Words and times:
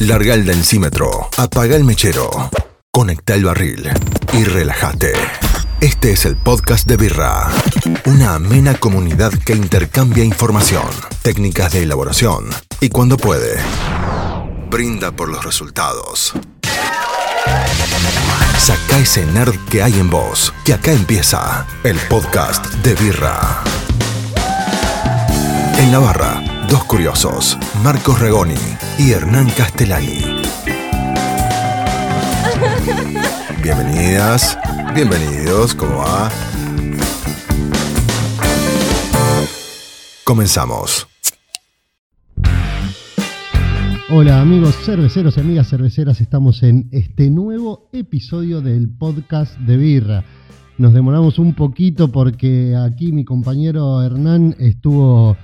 Larga 0.00 0.34
el 0.34 0.44
densímetro, 0.44 1.28
apaga 1.36 1.76
el 1.76 1.84
mechero, 1.84 2.50
conecta 2.90 3.34
el 3.34 3.44
barril 3.44 3.88
y 4.32 4.42
relájate. 4.42 5.12
Este 5.80 6.10
es 6.10 6.24
el 6.24 6.36
podcast 6.36 6.88
de 6.88 6.96
Birra, 6.96 7.48
una 8.04 8.34
amena 8.34 8.74
comunidad 8.74 9.32
que 9.32 9.52
intercambia 9.52 10.24
información, 10.24 10.88
técnicas 11.22 11.72
de 11.72 11.84
elaboración 11.84 12.46
y 12.80 12.88
cuando 12.88 13.16
puede, 13.16 13.56
brinda 14.68 15.12
por 15.12 15.28
los 15.28 15.44
resultados. 15.44 16.32
Saca 18.58 18.98
ese 18.98 19.24
nerd 19.26 19.54
que 19.70 19.82
hay 19.82 20.00
en 20.00 20.10
vos, 20.10 20.52
que 20.64 20.74
acá 20.74 20.92
empieza 20.92 21.66
el 21.84 21.98
podcast 22.08 22.66
de 22.82 22.94
Birra. 22.94 23.62
En 25.78 25.92
la 25.92 25.98
barra, 25.98 26.42
dos 26.68 26.84
curiosos, 26.84 27.58
Marcos 27.82 28.20
Regoni 28.20 28.54
y 28.98 29.12
Hernán 29.12 29.48
Castellani. 29.56 30.20
Bienvenidas, 33.62 34.58
bienvenidos, 34.94 35.74
¿cómo 35.74 35.98
va? 35.98 36.30
Comenzamos. 40.24 41.06
Hola 44.10 44.40
amigos 44.40 44.76
cerveceros 44.84 45.36
y 45.36 45.40
amigas 45.40 45.68
cerveceras, 45.68 46.20
estamos 46.20 46.62
en 46.62 46.88
este 46.92 47.30
nuevo 47.30 47.88
episodio 47.92 48.60
del 48.60 48.88
podcast 48.88 49.56
de 49.58 49.76
Birra. 49.76 50.24
Nos 50.76 50.92
demoramos 50.92 51.38
un 51.38 51.54
poquito 51.54 52.08
porque 52.08 52.74
aquí 52.76 53.12
mi 53.12 53.24
compañero 53.24 54.02
Hernán 54.02 54.56
estuvo, 54.58 55.36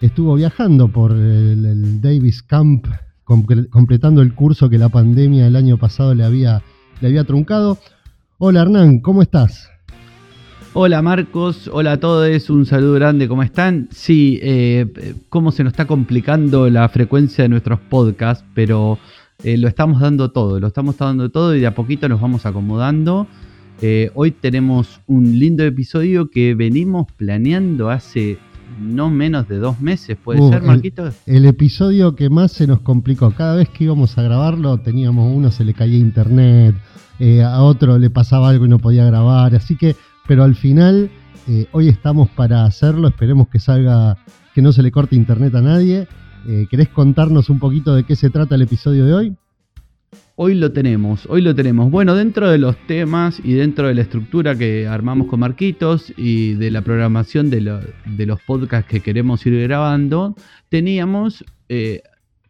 estuvo 0.00 0.34
viajando 0.34 0.88
por 0.88 1.12
el, 1.12 2.00
Davis 2.00 2.42
Camp, 2.42 2.86
comple- 3.24 3.68
completando 3.68 4.22
el 4.22 4.34
curso 4.34 4.68
que 4.68 4.78
la 4.78 4.88
pandemia 4.88 5.46
el 5.46 5.56
año 5.56 5.78
pasado 5.78 6.14
le 6.14 6.24
había, 6.24 6.62
le 7.00 7.08
había 7.08 7.24
truncado. 7.24 7.78
Hola 8.38 8.62
Hernán, 8.62 9.00
¿cómo 9.00 9.22
estás? 9.22 9.70
Hola 10.74 11.00
Marcos, 11.00 11.70
hola 11.72 11.92
a 11.92 12.00
todos, 12.00 12.50
un 12.50 12.66
saludo 12.66 12.92
grande, 12.94 13.28
¿cómo 13.28 13.42
están? 13.42 13.88
Sí, 13.90 14.38
eh, 14.42 15.14
cómo 15.30 15.50
se 15.50 15.64
nos 15.64 15.72
está 15.72 15.86
complicando 15.86 16.68
la 16.68 16.86
frecuencia 16.90 17.44
de 17.44 17.48
nuestros 17.48 17.80
podcasts, 17.80 18.44
pero 18.54 18.98
eh, 19.42 19.56
lo 19.56 19.68
estamos 19.68 20.02
dando 20.02 20.32
todo, 20.32 20.60
lo 20.60 20.66
estamos 20.66 20.98
dando 20.98 21.30
todo 21.30 21.56
y 21.56 21.60
de 21.60 21.66
a 21.66 21.74
poquito 21.74 22.10
nos 22.10 22.20
vamos 22.20 22.44
acomodando. 22.44 23.26
Eh, 23.80 24.10
hoy 24.14 24.32
tenemos 24.32 25.00
un 25.06 25.38
lindo 25.38 25.64
episodio 25.64 26.30
que 26.30 26.54
venimos 26.54 27.06
planeando 27.16 27.88
hace 27.88 28.38
no 28.80 29.10
menos 29.10 29.48
de 29.48 29.58
dos 29.58 29.80
meses, 29.80 30.16
¿puede 30.22 30.40
Uh, 30.40 30.48
ser, 30.50 30.62
el- 30.62 30.66
Marquitos? 30.66 31.14
El 31.26 31.44
episodio 31.46 32.14
que 32.14 32.30
más 32.30 32.52
se 32.52 32.66
nos 32.66 32.80
complicó, 32.80 33.30
cada 33.32 33.54
vez 33.56 33.68
que 33.68 33.84
íbamos 33.84 34.16
a 34.18 34.22
grabarlo 34.22 34.78
teníamos 34.78 35.34
uno 35.34 35.50
se 35.50 35.64
le 35.64 35.74
caía 35.74 35.98
internet, 35.98 36.74
eh, 37.18 37.42
a 37.42 37.62
otro 37.62 37.98
le 37.98 38.10
pasaba 38.10 38.48
algo 38.50 38.66
y 38.66 38.68
no 38.68 38.78
podía 38.78 39.04
grabar, 39.04 39.54
así 39.54 39.76
que, 39.76 39.96
pero 40.28 40.44
al 40.44 40.54
final 40.54 41.10
eh, 41.48 41.66
hoy 41.72 41.88
estamos 41.88 42.28
para 42.30 42.64
hacerlo, 42.64 43.08
esperemos 43.08 43.48
que 43.48 43.58
salga, 43.60 44.16
que 44.54 44.62
no 44.62 44.72
se 44.72 44.82
le 44.82 44.90
corte 44.90 45.14
internet 45.16 45.54
a 45.54 45.60
nadie. 45.62 46.08
Eh, 46.48 46.66
¿Querés 46.70 46.88
contarnos 46.88 47.50
un 47.50 47.58
poquito 47.58 47.94
de 47.94 48.04
qué 48.04 48.14
se 48.16 48.30
trata 48.30 48.54
el 48.54 48.62
episodio 48.62 49.04
de 49.04 49.14
hoy? 49.14 49.36
Hoy 50.38 50.54
lo 50.54 50.70
tenemos, 50.70 51.24
hoy 51.30 51.40
lo 51.40 51.54
tenemos. 51.54 51.90
Bueno, 51.90 52.14
dentro 52.14 52.50
de 52.50 52.58
los 52.58 52.76
temas 52.86 53.40
y 53.42 53.54
dentro 53.54 53.88
de 53.88 53.94
la 53.94 54.02
estructura 54.02 54.54
que 54.54 54.86
armamos 54.86 55.28
con 55.28 55.40
Marquitos 55.40 56.12
y 56.18 56.52
de 56.54 56.70
la 56.70 56.82
programación 56.82 57.48
de, 57.48 57.62
lo- 57.62 57.80
de 58.04 58.26
los 58.26 58.40
podcasts 58.42 58.90
que 58.90 59.00
queremos 59.00 59.46
ir 59.46 59.58
grabando, 59.62 60.36
teníamos 60.68 61.42
eh, 61.70 62.02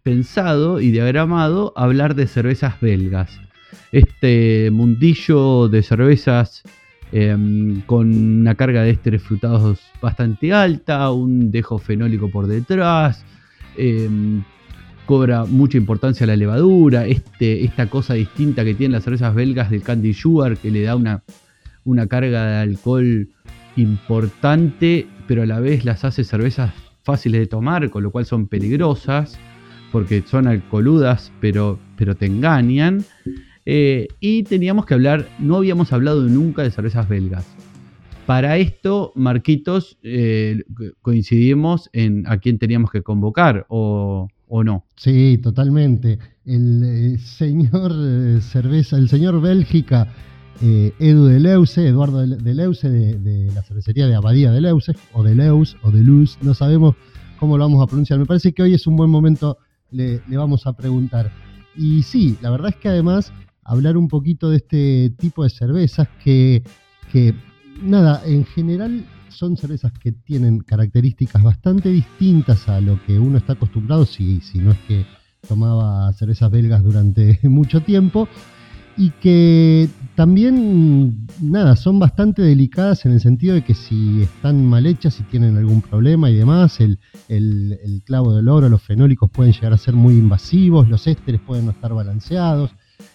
pensado 0.02 0.80
y 0.80 0.90
diagramado 0.90 1.72
hablar 1.76 2.16
de 2.16 2.26
cervezas 2.26 2.80
belgas. 2.80 3.40
Este 3.92 4.68
mundillo 4.72 5.68
de 5.68 5.82
cervezas 5.84 6.62
em, 7.12 7.82
con 7.82 8.12
una 8.41 8.56
carga 8.56 8.82
de 8.82 8.91
ésteres 8.91 9.22
frutados 9.22 9.78
bastante 10.02 10.52
alta, 10.52 11.08
un 11.12 11.52
dejo 11.52 11.78
fenólico 11.78 12.28
por 12.32 12.48
detrás, 12.48 13.25
em, 13.76 14.42
cobra 15.06 15.44
mucha 15.44 15.78
importancia 15.78 16.27
la 16.27 16.37
levadura, 16.37 17.06
este, 17.06 17.65
esta 17.65 17.89
cosa 17.89 18.15
distinta 18.15 18.65
que 18.65 18.75
tienen 18.75 18.93
las 18.93 19.05
cervezas 19.05 19.34
belgas 19.34 19.71
del 19.71 19.83
candy 19.83 20.12
sugar 20.12 20.56
que 20.59 20.71
le 20.71 20.83
da 20.83 20.97
una, 20.97 21.22
una 21.84 22.09
carga 22.09 22.44
de 22.47 22.56
alcohol 22.56 23.28
importante, 23.77 25.06
pero 25.28 25.43
a 25.43 25.47
la 25.47 25.61
vez 25.61 25.84
las 25.84 26.05
hace 26.05 26.25
cervezas 26.25 26.72
fáciles 27.05 27.41
de 27.41 27.47
tomar, 27.47 27.89
con 27.89 28.03
lo 28.03 28.11
cual 28.11 28.27
son 28.27 28.49
peligrosas, 28.49 29.39
porque 29.93 30.22
son 30.27 30.49
alcoholudas, 30.49 31.33
pero, 31.41 31.78
pero 31.97 32.17
te 32.17 32.27
engañan. 32.27 33.05
Eh, 33.65 34.09
y 34.21 34.43
teníamos 34.43 34.87
que 34.87 34.94
hablar, 34.94 35.28
no 35.38 35.56
habíamos 35.56 35.93
hablado 35.93 36.23
nunca 36.23 36.62
de 36.62 36.71
cervezas 36.71 37.09
belgas. 37.09 37.47
Para 38.27 38.59
esto, 38.59 39.12
Marquitos, 39.15 39.99
eh, 40.03 40.65
coincidimos 41.00 41.88
en 41.93 42.27
a 42.27 42.38
quién 42.38 42.59
teníamos 42.59 42.91
que 42.91 43.03
convocar 43.03 43.67
o, 43.69 44.28
o 44.48 44.64
no. 44.64 44.84
Sí, 44.96 45.38
totalmente. 45.42 46.18
El 46.44 46.82
eh, 46.84 47.18
señor 47.18 47.92
eh, 47.96 48.40
cerveza, 48.40 48.96
el 48.96 49.08
señor 49.08 49.40
Bélgica, 49.40 50.12
eh, 50.62 50.92
Edu 50.98 51.26
de 51.26 51.40
Leuce, 51.40 51.86
Eduardo 51.86 52.26
de, 52.26 52.54
Leuce, 52.54 52.88
de, 52.88 53.18
de 53.18 53.52
la 53.52 53.62
cervecería 53.62 54.06
de 54.06 54.14
Abadía 54.14 54.52
de 54.52 54.60
Leuce, 54.60 54.92
o 55.12 55.22
de 55.22 55.34
Leus, 55.34 55.76
o 55.82 55.90
de 55.90 56.02
Luz, 56.02 56.38
no 56.42 56.54
sabemos 56.54 56.94
cómo 57.38 57.58
lo 57.58 57.64
vamos 57.64 57.82
a 57.82 57.86
pronunciar. 57.86 58.18
Me 58.18 58.26
parece 58.26 58.52
que 58.52 58.62
hoy 58.62 58.74
es 58.74 58.86
un 58.86 58.96
buen 58.96 59.10
momento, 59.10 59.58
le, 59.90 60.22
le 60.28 60.36
vamos 60.36 60.66
a 60.66 60.72
preguntar. 60.72 61.30
Y 61.76 62.02
sí, 62.02 62.38
la 62.40 62.50
verdad 62.50 62.70
es 62.70 62.76
que 62.76 62.88
además 62.88 63.32
hablar 63.64 63.96
un 63.96 64.08
poquito 64.08 64.48
de 64.48 64.56
este 64.56 65.10
tipo 65.18 65.42
de 65.42 65.50
cervezas 65.50 66.08
que, 66.22 66.62
que 67.12 67.34
nada, 67.82 68.22
en 68.24 68.44
general 68.44 69.04
son 69.36 69.56
cervezas 69.56 69.92
que 69.92 70.12
tienen 70.12 70.60
características 70.60 71.42
bastante 71.42 71.91
distintas 71.91 72.69
a 72.69 72.80
lo 72.80 73.02
que 73.04 73.19
uno 73.19 73.38
está 73.38 73.52
acostumbrado, 73.52 74.06
si, 74.06 74.41
si 74.41 74.58
no 74.58 74.72
es 74.72 74.78
que 74.88 75.06
tomaba 75.47 76.12
cervezas 76.14 76.50
belgas 76.50 76.82
durante 76.82 77.38
mucho 77.44 77.80
tiempo, 77.80 78.28
y 78.98 79.10
que 79.10 79.91
también, 80.14 81.26
nada, 81.42 81.76
son 81.76 81.98
bastante 81.98 82.41
delicadas 82.41 83.04
en 83.04 83.12
el 83.12 83.20
sentido 83.20 83.54
de 83.54 83.62
que 83.62 83.75
si 83.75 84.22
están 84.22 84.64
mal 84.64 84.86
hechas, 84.86 85.12
si 85.12 85.22
tienen 85.25 85.58
algún 85.58 85.82
problema 85.82 86.30
y 86.30 86.36
demás, 86.36 86.80
el, 86.80 86.98
el, 87.28 88.02
clavo 88.06 88.34
del 88.34 88.48
oro, 88.48 88.70
los 88.70 88.80
fenólicos 88.80 89.30
pueden 89.30 89.52
llegar 89.52 89.75
a 89.75 89.78
ser 89.78 89.92
muy 89.92 90.14
invasivos, 90.14 90.88
los 90.88 91.06
ésteres 91.06 91.42
pueden 91.42 91.66
no 91.66 91.72
estar 91.72 91.92
balanceados. 91.92 92.70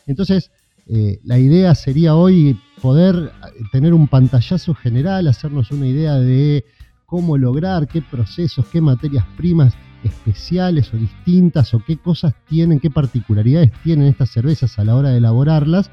Entonces, 0.05 0.51
eh, 0.94 1.22
la 1.24 1.40
idea 1.40 1.74
sería 1.74 2.16
hoy 2.16 2.59
poder 2.81 3.31
tener 3.72 3.94
un 3.94 4.09
pantallazo 4.09 4.74
general, 4.74 5.25
hacernos 5.29 5.72
una 5.72 5.88
idea 5.88 6.16
de 6.16 6.66
cómo 7.06 7.38
lograr, 7.38 7.88
qué 7.88 8.02
procesos, 8.02 8.66
qué 8.68 8.81
materias 8.81 9.25
primas 9.38 9.74
especiales 10.03 10.94
o 10.94 10.97
distintas 10.97 11.74
o 11.74 11.81
qué 11.85 11.96
cosas 11.96 12.34
tienen, 12.46 12.81
qué 12.81 12.90
particularidades 12.90 13.72
tienen 13.84 14.07
estas 14.07 14.31
cervezas 14.31 14.78
a 14.79 14.84
la 14.84 14.97
hora 14.97 15.12
de 15.12 15.19
elaborarlas 15.19 15.90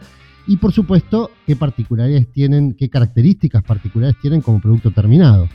y 0.49 0.57
por 0.57 0.73
supuesto 0.73 1.31
qué 1.47 1.55
particularidades 1.55 2.33
tienen, 2.33 2.75
qué 2.75 2.89
características 2.89 3.63
particulares 3.63 4.17
tienen 4.21 4.41
como 4.41 4.61
producto 4.61 4.91
terminado. 4.91 5.49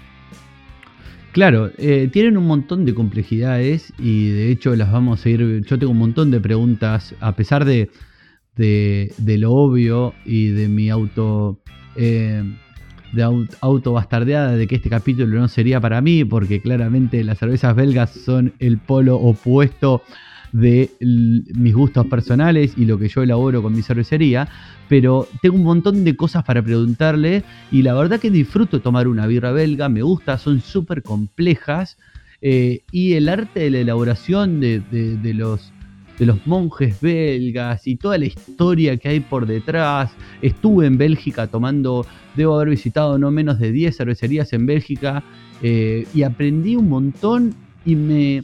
Claro, 1.34 1.70
eh, 1.78 2.10
tienen 2.14 2.38
un 2.38 2.48
montón 2.48 2.86
de 2.86 2.94
complejidades 2.94 3.92
y 4.00 4.30
de 4.30 4.52
hecho 4.52 4.74
las 4.78 4.90
vamos 4.90 5.26
a 5.26 5.30
ir. 5.30 5.66
Yo 5.66 5.78
tengo 5.78 5.92
un 5.92 5.98
montón 5.98 6.32
de 6.32 6.40
preguntas, 6.40 7.14
a 7.20 7.36
pesar 7.36 7.66
de, 7.66 7.90
de, 8.56 9.12
lo 9.38 9.52
obvio 9.54 10.14
y 10.26 10.48
de 10.50 10.68
mi 10.68 10.90
auto. 10.90 11.60
Eh, 11.96 12.44
de 13.14 13.22
au- 13.24 13.48
auto 13.62 13.94
bastardeada 13.94 14.56
de 14.56 14.66
que 14.66 14.76
este 14.76 14.90
capítulo 14.90 15.40
no 15.40 15.48
sería 15.48 15.80
para 15.80 16.02
mí, 16.02 16.26
porque 16.26 16.62
claramente 16.62 17.24
las 17.24 17.38
cervezas 17.38 17.76
belgas 17.76 18.10
son 18.12 18.54
el 18.58 18.80
polo 18.80 19.18
opuesto 19.18 20.02
de 20.52 20.90
mis 21.00 21.74
gustos 21.74 22.06
personales 22.08 22.74
y 22.76 22.86
lo 22.86 22.98
que 23.00 23.10
yo 23.10 23.22
elaboro 23.24 23.62
con 23.62 23.74
mi 23.76 23.82
cervecería, 23.84 24.48
pero 24.88 25.28
tengo 25.42 25.56
un 25.58 25.64
montón 25.64 26.04
de 26.04 26.16
cosas 26.16 26.44
para 26.44 26.62
preguntarle 26.64 27.44
y 27.72 27.82
la 27.82 27.94
verdad 27.94 28.20
que 28.20 28.30
disfruto 28.32 28.82
tomar 28.82 29.08
una 29.08 29.26
birra 29.28 29.52
belga, 29.52 29.90
me 29.90 30.02
gusta, 30.04 30.38
son 30.38 30.62
súper 30.62 31.02
complejas 31.04 31.98
eh, 32.42 32.82
y 32.92 33.14
el 33.14 33.30
arte 33.30 33.62
de 33.62 33.70
la 33.72 33.80
elaboración 33.80 34.60
de- 34.60 34.80
de 34.82 35.34
los, 35.34 35.73
de 36.20 36.26
los 36.26 36.46
monjes 36.46 37.02
belgas 37.02 37.88
y 37.88 37.96
toda 37.96 38.18
la 38.18 38.26
historia 38.26 38.98
que 38.98 39.10
hay 39.10 39.20
por 39.20 39.46
detrás. 39.46 40.12
Estuve 40.42 40.86
en 40.86 40.98
Bélgica 40.98 41.48
tomando, 41.48 42.06
debo 42.36 42.56
haber 42.56 42.70
visitado 42.70 43.18
no 43.18 43.32
menos 43.32 43.60
de 43.60 43.72
10 43.72 43.98
cervecerías 43.98 44.54
en 44.54 44.66
Bélgica 44.66 45.24
eh, 45.62 46.06
y 46.14 46.24
aprendí 46.24 46.76
un 46.76 46.90
montón 46.90 47.56
y 47.86 47.96
me... 47.96 48.44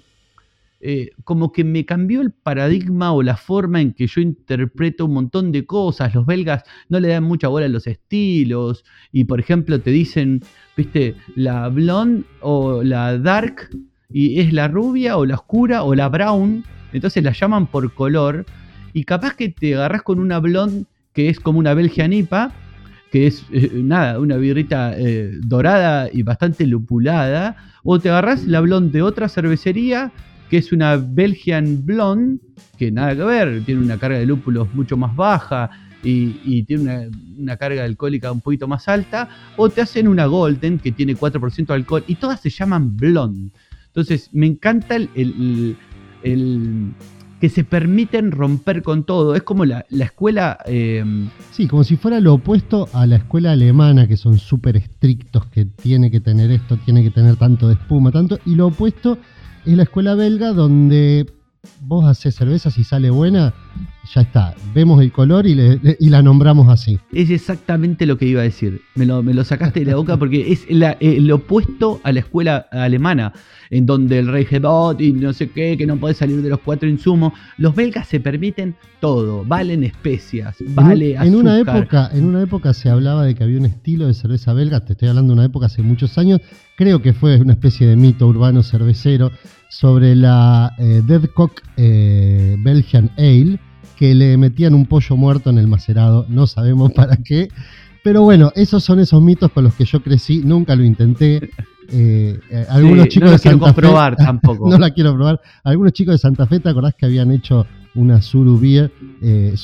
eh, 0.82 1.12
como 1.24 1.52
que 1.52 1.64
me 1.64 1.86
cambió 1.86 2.22
el 2.22 2.32
paradigma 2.32 3.12
o 3.12 3.22
la 3.22 3.38
forma 3.38 3.82
en 3.82 3.94
que 3.94 4.08
yo 4.08 4.22
interpreto 4.22 5.06
un 5.06 5.14
montón 5.14 5.52
de 5.52 5.66
cosas. 5.66 6.16
Los 6.16 6.26
belgas 6.26 6.64
no 6.88 7.00
le 7.00 7.10
dan 7.10 7.24
mucha 7.24 7.50
bola 7.50 7.66
a 7.66 7.70
los 7.70 7.88
estilos 7.88 8.84
y 9.12 9.26
por 9.26 9.40
ejemplo 9.40 9.80
te 9.80 9.92
dicen, 9.92 10.42
viste, 10.76 11.16
la 11.36 11.70
blonde 11.70 12.24
o 12.42 12.82
la 12.84 13.18
dark 13.18 13.70
y 14.12 14.40
es 14.40 14.54
la 14.54 14.68
rubia 14.68 15.18
o 15.18 15.26
la 15.26 15.36
oscura 15.36 15.84
o 15.84 15.94
la 15.94 16.10
brown 16.10 16.64
Entonces 16.94 17.24
las 17.24 17.40
llaman 17.40 17.68
por 17.68 17.94
color 17.94 18.46
y 18.94 19.04
capaz 19.04 19.36
que 19.36 19.50
te 19.50 19.76
agarras 19.76 20.02
con 20.02 20.20
una 20.20 20.40
blonde 20.40 20.86
que 21.14 21.30
es 21.30 21.40
como 21.40 21.60
una 21.60 21.74
Belgian 21.74 22.14
IPA, 22.14 22.52
que 23.12 23.28
es 23.28 23.44
eh, 23.52 23.72
nada, 23.74 24.20
una 24.20 24.38
birrita 24.38 24.94
eh, 24.98 25.32
dorada 25.42 26.10
y 26.12 26.24
bastante 26.24 26.66
lupulada, 26.68 27.56
o 27.84 28.00
te 28.00 28.10
agarras 28.10 28.46
la 28.46 28.62
blonde 28.62 29.00
de 29.00 29.02
otra 29.02 29.28
cervecería 29.28 30.12
que 30.50 30.58
es 30.58 30.72
una 30.72 30.98
Belgian 30.98 31.86
Blonde, 31.86 32.40
que 32.78 32.92
nada 32.92 33.16
que 33.16 33.24
ver, 33.24 33.64
tiene 33.66 33.82
una 33.82 33.98
carga 33.98 34.18
de 34.18 34.26
lúpulos 34.26 34.74
mucho 34.74 34.98
más 34.98 35.16
baja 35.16 35.70
y, 36.02 36.64
tiene 36.64 36.84
una, 36.84 37.02
una, 37.38 37.58
carga 37.58 37.84
alcohólica 37.84 38.32
un 38.32 38.42
poquito 38.42 38.68
más 38.68 38.88
alta, 38.88 39.30
o 39.58 39.70
te 39.70 39.82
hacen 39.82 40.08
una 40.08 40.26
Golden 40.26 40.80
que 40.80 40.92
tiene 40.92 41.16
4% 41.16 41.68
de 41.68 41.74
alcohol 41.74 42.04
y 42.08 42.16
todas 42.16 42.42
se 42.42 42.50
llaman 42.50 42.98
Blonde. 42.98 43.52
Entonces 43.88 44.30
me 44.34 44.48
encanta 44.48 44.96
el, 44.96 45.78
que 46.22 47.50
se 47.50 47.64
permiten 47.64 48.32
romper 48.32 48.84
con 48.84 49.04
todo. 49.04 49.36
Es 49.36 49.44
como 49.44 49.66
la, 49.66 49.86
escuela... 49.90 50.58
Eh, 50.66 51.04
sí, 51.52 51.68
como 51.68 51.84
si 51.84 51.96
fuera 51.96 52.20
lo 52.20 52.36
opuesto 52.36 52.90
a 52.94 53.06
la 53.06 53.18
escuela 53.18 53.52
alemana, 53.52 54.08
que 54.08 54.18
son 54.18 54.38
súper 54.38 54.78
estrictos, 54.78 55.46
que 55.48 55.66
tiene 55.66 56.12
que 56.12 56.20
tener 56.20 56.52
esto, 56.52 56.78
tiene 56.78 57.04
que 57.04 57.12
tener 57.12 57.38
tanto 57.38 57.68
de 57.68 57.76
espuma, 57.76 58.12
tanto... 58.12 58.40
Y 58.46 58.56
lo 58.56 58.68
opuesto 58.68 59.18
es 59.66 59.76
la 59.76 59.84
escuela 59.84 60.16
belga 60.16 60.52
donde 60.52 61.26
vos 61.82 62.06
haces 62.06 62.36
cerveza, 62.36 62.72
si 62.72 62.84
sale 62.84 63.10
buena, 63.10 63.54
ya 64.14 64.22
está. 64.22 64.56
Vemos 64.74 65.02
el 65.02 65.12
color 65.12 65.46
y, 65.46 65.56
la 65.56 66.22
nombramos 66.22 66.70
así. 66.70 67.00
Es 67.12 67.30
exactamente 67.30 68.06
lo 68.06 68.18
que 68.18 68.26
iba 68.26 68.42
a 68.42 68.44
decir. 68.44 68.82
Me 68.96 69.06
lo, 69.06 69.22
me 69.24 69.34
lo 69.34 69.44
sacaste 69.44 69.82
de 69.82 69.88
la 69.88 69.96
boca 69.96 70.18
porque 70.18 70.52
es 70.52 70.66
el 70.70 71.32
opuesto 71.32 72.00
a 72.04 72.12
la 72.12 72.20
escuela 72.20 72.68
alemana, 72.72 73.34
en 73.70 73.86
donde 73.86 74.20
el 74.20 74.28
rey 74.28 74.46
Gebot 74.46 75.00
y 75.02 75.12
no 75.12 75.34
sé 75.34 75.50
qué, 75.50 75.78
que 75.78 75.86
no 75.86 75.98
puede 75.98 76.14
salir 76.14 76.42
de 76.42 76.50
los 76.50 76.60
cuatro 76.60 76.88
insumos. 76.88 77.34
Los 77.58 77.76
belgas 77.76 78.08
se 78.08 78.20
permiten 78.20 78.76
todo, 79.00 79.46
valen 79.46 79.84
especias, 79.84 80.58
vale 80.70 81.16
en, 81.16 81.22
en 81.22 81.36
una 81.36 81.58
época 81.58 82.10
En 82.14 82.26
una 82.26 82.42
época 82.42 82.74
se 82.74 82.90
hablaba 82.90 83.26
de 83.26 83.34
que 83.34 83.44
había 83.44 83.58
un 83.58 83.66
estilo 83.66 84.08
de 84.08 84.14
cerveza 84.14 84.54
belga, 84.54 84.82
te 84.82 84.94
estoy 84.94 85.08
hablando 85.08 85.34
de 85.34 85.40
una 85.40 85.46
época 85.46 85.68
hace 85.68 85.82
muchos 85.82 86.18
años, 86.18 86.42
creo 86.76 87.02
que 87.02 87.14
fue 87.14 87.40
una 87.40 87.54
especie 87.54 87.88
de 87.88 87.96
mito 87.96 88.28
urbano 88.28 88.62
cervecero 88.64 89.32
sobre 89.70 90.16
la 90.16 90.74
eh, 90.78 91.02
Deadcock 91.06 91.62
eh, 91.78 92.58
Belgian 92.60 93.12
Ale, 93.18 93.60
que 93.96 94.14
le 94.14 94.36
metían 94.38 94.74
un 94.74 94.86
pollo 94.86 95.16
muerto 95.16 95.50
en 95.50 95.58
el 95.58 95.68
macerado, 95.68 96.26
no 96.28 96.48
sabemos 96.48 96.92
para 96.96 97.16
qué. 97.18 97.48
Pero 98.04 98.24
bueno, 98.24 98.52
esos 98.56 98.84
son 98.84 99.00
esos 99.00 99.22
mitos 99.22 99.52
con 99.52 99.64
los 99.64 99.74
que 99.76 99.86
yo 99.86 100.02
crecí, 100.02 100.42
nunca 100.44 100.76
lo 100.76 100.84
intenté. 100.84 101.50
Eh, 101.92 102.40
algunos 102.70 103.08
chicos 103.08 103.28
no 103.28 103.32
de 103.32 103.38
Santa 103.40 103.66
comprobar 103.66 104.16
tampoco. 104.18 104.70
no 104.70 104.78
la 104.78 104.92
quiero 104.92 105.14
probar. 105.16 105.40
Algunos 105.64 105.94
chicos 105.94 106.14
de 106.14 106.18
Santa 106.18 106.46
Fe, 106.48 106.60
¿te 106.60 106.70
acordás 106.70 106.96
que 106.96 107.06
habían 107.06 107.32
hecho 107.32 107.66
una 107.96 108.22
Surubier, 108.22 108.92
eh, 109.22 109.56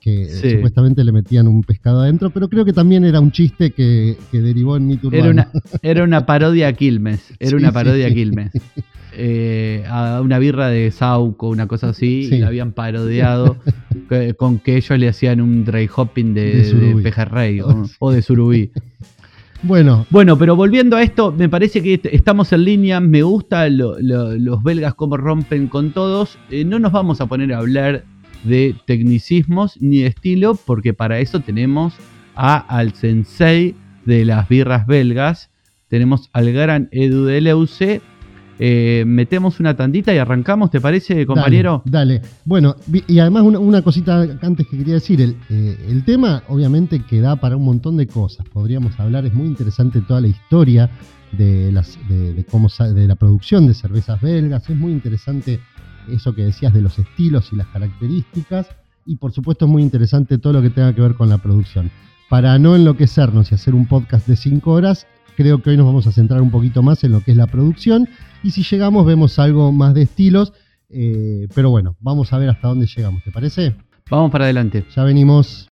que 0.00 0.28
supuestamente 0.28 1.04
le 1.04 1.12
metían 1.12 1.46
un 1.46 1.62
pescado 1.62 2.00
adentro, 2.00 2.30
pero 2.30 2.48
creo 2.48 2.64
que 2.64 2.72
también 2.72 3.04
era 3.04 3.20
un 3.20 3.30
chiste 3.30 3.70
que, 3.70 4.16
derivó 4.32 4.76
en 4.76 4.86
mi 4.86 4.98
Era 5.12 5.30
una, 5.30 5.50
era 5.82 6.04
una 6.04 6.26
parodia 6.26 6.68
a 6.68 6.72
Quilmes, 6.72 7.34
era 7.38 7.56
una 7.56 7.72
parodia 7.72 8.06
a 8.06 8.10
Quilmes. 8.10 8.52
Eh, 9.12 9.84
a 9.88 10.20
una 10.20 10.38
birra 10.38 10.68
de 10.68 10.90
Sauco, 10.90 11.48
una 11.48 11.66
cosa 11.66 11.90
así, 11.90 12.28
y 12.30 12.38
la 12.38 12.48
habían 12.48 12.72
parodiado 12.72 13.56
con 14.36 14.58
que 14.58 14.76
ellos 14.76 14.98
le 14.98 15.08
hacían 15.08 15.40
un 15.40 15.64
dry 15.64 15.88
hopping 15.94 16.34
de, 16.34 16.98
pejerrey 17.02 17.60
o, 17.98 18.10
de 18.12 18.22
surubí. 18.22 18.70
Bueno. 19.62 20.06
Bueno, 20.10 20.38
pero 20.38 20.54
volviendo 20.54 20.96
a 20.96 21.02
esto, 21.02 21.32
me 21.32 21.48
parece 21.48 21.82
que 21.82 22.00
estamos 22.12 22.52
en 22.52 22.64
línea. 22.64 23.00
Me 23.00 23.22
gusta 23.22 23.68
los 23.68 24.62
belgas 24.62 24.94
cómo 24.94 25.16
rompen 25.16 25.66
con 25.66 25.90
todos. 25.92 26.38
Eh, 26.50 26.64
no 26.64 26.78
nos 26.78 26.92
vamos 26.92 27.20
a 27.20 27.26
poner 27.26 27.52
a 27.52 27.58
hablar 27.58 28.04
de 28.44 28.76
tecnicismos 28.86 29.80
ni 29.80 29.98
de 29.98 30.06
estilo, 30.08 30.54
porque 30.54 30.94
para 30.94 31.18
eso 31.18 31.40
tenemos 31.40 31.94
a, 32.36 32.56
al 32.56 32.94
sensei 32.94 33.74
de 34.04 34.24
las 34.24 34.48
birras 34.48 34.86
belgas. 34.86 35.50
Tenemos 35.88 36.30
al 36.32 36.52
gran 36.52 36.88
Edu 36.92 37.24
de 37.24 37.40
Leuce 37.40 38.00
eh, 38.58 39.04
metemos 39.06 39.60
una 39.60 39.76
tandita 39.76 40.12
y 40.12 40.18
arrancamos, 40.18 40.70
¿te 40.70 40.80
parece, 40.80 41.24
compañero? 41.26 41.82
Dale, 41.84 42.22
Bueno, 42.44 42.74
y 43.06 43.18
además 43.20 43.44
una, 43.44 43.82
cosita 43.82 44.26
antes 44.42 44.66
que 44.66 44.76
quería 44.76 44.94
decir, 44.94 45.20
el, 45.20 45.36
eh, 45.48 45.78
el, 45.88 46.04
tema 46.04 46.42
obviamente 46.48 47.00
que 47.04 47.20
da 47.20 47.36
para 47.36 47.56
un 47.56 47.64
montón 47.64 47.96
de 47.96 48.08
cosas. 48.08 48.46
Podríamos 48.48 48.98
hablar, 48.98 49.26
es 49.26 49.34
muy 49.34 49.46
interesante 49.46 50.00
toda 50.00 50.20
la 50.20 50.28
historia 50.28 50.90
de, 51.32 51.70
las, 51.70 51.98
de, 52.08 52.44
cómo, 52.50 52.68
de 52.68 53.06
la 53.06 53.14
producción 53.14 53.66
de 53.66 53.74
cervezas 53.74 54.20
belgas, 54.20 54.68
es 54.68 54.76
muy 54.76 54.92
interesante 54.92 55.60
eso 56.08 56.34
que 56.34 56.42
decías 56.42 56.72
de 56.72 56.82
los 56.82 56.98
estilos 56.98 57.52
y 57.52 57.56
las 57.56 57.68
características, 57.68 58.66
y 59.06 59.16
por 59.16 59.32
supuesto 59.32 59.66
es 59.66 59.70
muy 59.70 59.82
interesante 59.82 60.38
todo 60.38 60.54
lo 60.54 60.62
que 60.62 60.70
tenga 60.70 60.92
que 60.94 61.00
ver 61.00 61.14
con 61.14 61.28
la 61.28 61.38
producción. 61.38 61.90
Para 62.28 62.58
no 62.58 62.76
enloquecernos 62.76 63.52
y 63.52 63.54
hacer 63.54 63.74
un 63.74 63.86
podcast 63.86 64.26
de 64.26 64.36
5 64.36 64.70
horas, 64.70 65.06
creo 65.36 65.62
que 65.62 65.70
hoy 65.70 65.76
nos 65.76 65.86
vamos 65.86 66.06
a 66.06 66.12
centrar 66.12 66.42
un 66.42 66.50
poquito 66.50 66.82
más 66.82 67.04
en 67.04 67.12
lo 67.12 67.20
que 67.22 67.30
es 67.30 67.36
la 67.36 67.46
producción 67.46 68.08
y 68.42 68.50
si 68.50 68.62
llegamos 68.62 69.04
vemos 69.06 69.38
algo 69.38 69.72
más 69.72 69.94
de 69.94 70.02
estilos, 70.02 70.52
eh, 70.88 71.48
pero 71.54 71.70
bueno, 71.70 71.96
vamos 72.00 72.32
a 72.32 72.38
ver 72.38 72.48
hasta 72.48 72.68
dónde 72.68 72.86
llegamos, 72.86 73.22
¿te 73.22 73.30
parece? 73.30 73.74
Vamos 74.10 74.30
para 74.30 74.44
adelante. 74.44 74.84
Ya 74.94 75.04
venimos. 75.04 75.68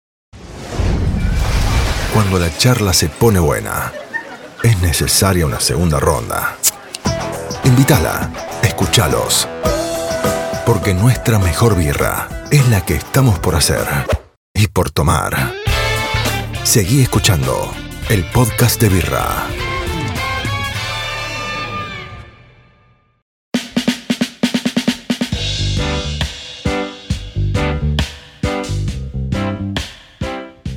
Cuando 2.14 2.38
la 2.38 2.56
charla 2.56 2.92
se 2.92 3.08
pone 3.08 3.38
buena, 3.38 3.92
es 4.62 4.80
necesaria 4.82 5.46
una 5.46 5.60
segunda 5.60 5.98
ronda. 5.98 6.56
Invítala, 7.64 8.30
escúchalos. 8.62 9.48
Porque 10.66 10.94
nuestra 10.94 11.38
mejor 11.38 11.76
birra 11.76 12.28
es 12.50 12.68
la 12.68 12.84
que 12.84 12.94
estamos 12.94 13.38
por 13.38 13.54
hacer 13.54 13.86
y 14.54 14.68
por 14.68 14.90
tomar. 14.90 15.52
Seguí 16.62 17.00
escuchando 17.00 17.72
el 18.08 18.24
podcast 18.24 18.80
de 18.80 18.88
Birra. 18.88 19.46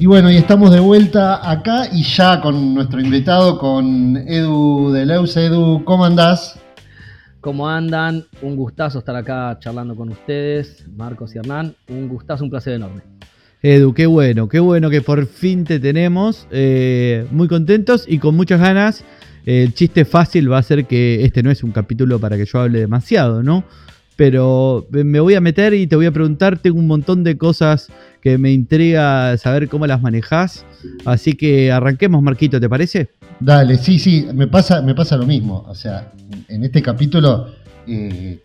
Y 0.04 0.06
bueno, 0.06 0.30
y 0.30 0.36
estamos 0.36 0.70
de 0.70 0.82
vuelta 0.82 1.50
acá 1.50 1.88
y 1.90 2.04
ya 2.04 2.42
con 2.42 2.74
nuestro 2.74 3.00
invitado, 3.00 3.58
con 3.58 4.18
Edu 4.18 4.92
de 4.92 5.06
Leus. 5.06 5.38
Edu, 5.38 5.86
¿cómo 5.86 6.04
andás? 6.04 6.60
¿Cómo 7.40 7.70
andan? 7.70 8.26
Un 8.42 8.58
gustazo 8.58 9.00
estar 9.00 9.16
acá 9.16 9.58
charlando 9.62 9.96
con 9.96 10.10
ustedes, 10.10 10.86
Marcos 10.94 11.34
y 11.34 11.38
Hernán. 11.38 11.74
Un 11.88 12.10
gustazo, 12.10 12.44
un 12.44 12.50
placer 12.50 12.74
enorme. 12.74 13.02
Edu, 13.62 13.94
qué 13.94 14.06
bueno, 14.06 14.50
qué 14.50 14.60
bueno 14.60 14.90
que 14.90 15.00
por 15.00 15.26
fin 15.26 15.64
te 15.64 15.80
tenemos. 15.80 16.50
Eh, 16.52 17.26
muy 17.32 17.48
contentos 17.48 18.04
y 18.06 18.18
con 18.18 18.36
muchas 18.36 18.60
ganas. 18.60 19.06
El 19.46 19.74
chiste 19.74 20.04
fácil 20.04 20.52
va 20.52 20.58
a 20.58 20.64
ser 20.64 20.84
que 20.84 21.24
este 21.24 21.44
no 21.44 21.50
es 21.50 21.64
un 21.64 21.72
capítulo 21.72 22.20
para 22.20 22.36
que 22.36 22.44
yo 22.44 22.60
hable 22.60 22.80
demasiado, 22.80 23.42
¿no? 23.42 23.64
Pero 24.16 24.86
me 24.92 25.20
voy 25.20 25.34
a 25.34 25.42
meter 25.42 25.74
y 25.74 25.88
te 25.88 25.96
voy 25.96 26.06
a 26.06 26.12
preguntar, 26.12 26.60
tengo 26.60 26.80
un 26.80 26.88
montón 26.88 27.24
de 27.24 27.38
cosas 27.38 27.90
que 28.22 28.38
me 28.38 28.52
intriga 28.52 29.38
saber 29.38 29.68
cómo 29.68 29.88
las 29.88 30.02
manejas. 30.02 30.66
Así 31.06 31.34
que 31.34 31.72
arranquemos, 31.72 32.22
Marquito, 32.22 32.60
¿te 32.60 32.70
parece? 32.70 33.10
Dale, 33.40 33.78
sí, 33.78 34.00
sí, 34.00 34.28
me 34.34 34.48
pasa, 34.48 34.82
me 34.82 34.94
pasa 34.94 35.18
lo 35.18 35.26
mismo. 35.26 35.66
O 35.68 35.76
sea, 35.76 36.12
en 36.48 36.64
este 36.64 36.82
capítulo 36.82 37.48
eh, 37.88 38.40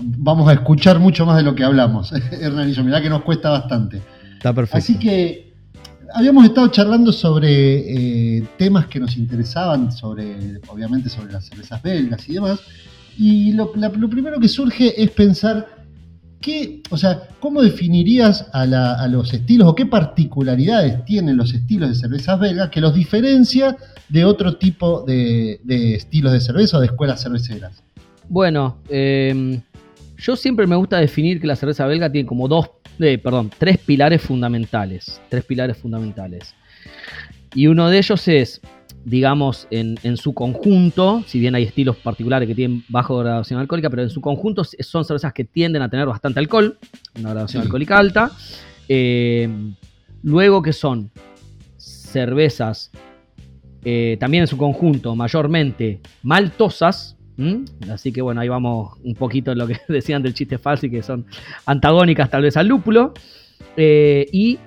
vamos 0.00 0.48
a 0.48 0.52
escuchar 0.52 0.98
mucho 0.98 1.26
más 1.26 1.36
de 1.36 1.42
lo 1.42 1.54
que 1.54 1.64
hablamos, 1.64 2.12
Hernán 2.32 2.70
y 2.70 2.72
yo. 2.72 2.84
Mirá 2.84 3.02
que 3.02 3.10
nos 3.10 3.22
cuesta 3.22 3.50
bastante. 3.50 4.00
Está 4.34 4.52
perfecto. 4.52 4.78
Así 4.78 4.98
que 4.98 5.52
habíamos 6.14 6.44
estado 6.44 6.68
charlando 6.68 7.12
sobre 7.12 8.38
eh, 8.38 8.44
temas 8.56 8.86
que 8.86 9.00
nos 9.00 9.16
interesaban, 9.16 9.92
sobre, 9.92 10.60
obviamente, 10.68 11.08
sobre 11.08 11.32
las 11.32 11.44
cervezas 11.44 11.82
belgas 11.82 12.28
y 12.28 12.34
demás. 12.34 12.60
Y 13.18 13.52
lo, 13.52 13.72
primero 13.72 14.40
que 14.40 14.48
surge 14.48 15.02
es 15.02 15.10
pensar 15.10 15.66
qué, 16.40 16.82
o 16.90 16.96
sea, 16.96 17.28
cómo 17.38 17.62
definirías 17.62 18.48
a, 18.52 18.66
los 19.08 19.32
estilos 19.32 19.68
o 19.68 19.74
qué 19.74 19.86
particularidades 19.86 21.04
tienen 21.04 21.36
los 21.36 21.52
estilos 21.52 21.90
de 21.90 21.94
cervezas 21.94 22.40
belgas 22.40 22.70
que 22.70 22.80
los 22.80 22.94
diferencia 22.94 23.76
de 24.08 24.24
otro 24.24 24.56
tipo 24.56 25.02
de, 25.02 25.60
estilos 25.94 26.32
de 26.32 26.40
cerveza 26.40 26.78
o 26.78 26.80
de 26.80 26.86
escuelas 26.86 27.22
cerveceras. 27.22 27.82
Bueno, 28.28 28.78
eh, 28.88 29.60
yo 30.16 30.36
siempre 30.36 30.66
me 30.66 30.76
gusta 30.76 30.98
definir 30.98 31.40
que 31.40 31.46
la 31.46 31.56
cerveza 31.56 31.86
belga 31.86 32.10
tiene 32.10 32.26
como 32.26 32.48
dos 32.48 32.70
perdón, 33.22 33.50
tres 33.56 33.78
pilares 33.78 34.22
fundamentales. 34.22 35.20
Tres 35.28 35.44
pilares 35.44 35.76
fundamentales. 35.76 36.54
Y 37.54 37.66
uno 37.66 37.88
de 37.88 37.98
ellos 37.98 38.28
es, 38.28 38.60
digamos, 39.04 39.66
en, 39.70 40.16
su 40.16 40.34
conjunto, 40.34 41.24
si 41.26 41.40
bien 41.40 41.54
hay 41.54 41.64
estilos 41.64 41.96
particulares 41.96 42.46
que 42.46 42.54
tienen 42.54 42.84
bajo 42.88 43.18
graduación 43.18 43.58
alcohólica, 43.58 43.88
pero 43.90 44.02
en 44.02 44.10
su 44.10 44.20
conjunto 44.20 44.62
son 44.64 45.04
cervezas 45.04 45.32
que 45.32 45.44
tienden 45.44 45.82
a 45.82 45.88
tener 45.88 46.06
bastante 46.06 46.38
alcohol, 46.38 46.78
una 47.18 47.30
graduación 47.30 47.62
alcohólica 47.62 47.98
alta. 47.98 48.30
Eh, 48.88 49.48
luego 50.22 50.62
que 50.62 50.72
son 50.72 51.10
cervezas, 51.76 52.90
eh, 53.84 54.16
también 54.20 54.42
en 54.42 54.48
su 54.48 54.56
conjunto, 54.56 55.14
mayormente 55.16 56.00
maltosas. 56.22 57.16
Así 57.90 58.12
que 58.12 58.20
bueno, 58.20 58.42
ahí 58.42 58.48
vamos 58.48 58.98
un 59.02 59.14
poquito 59.14 59.52
en 59.52 59.58
lo 59.58 59.66
que 59.66 59.78
decían 59.88 60.22
del 60.22 60.34
chiste 60.34 60.58
falso 60.58 60.84
y 60.84 60.90
que 60.90 61.02
son 61.02 61.24
antagónicas 61.64 62.28
tal 62.28 62.42
vez 62.42 62.56
al 62.58 62.66
lúpulo. 62.66 63.14
Eh, 63.76 64.26
y 64.30 64.58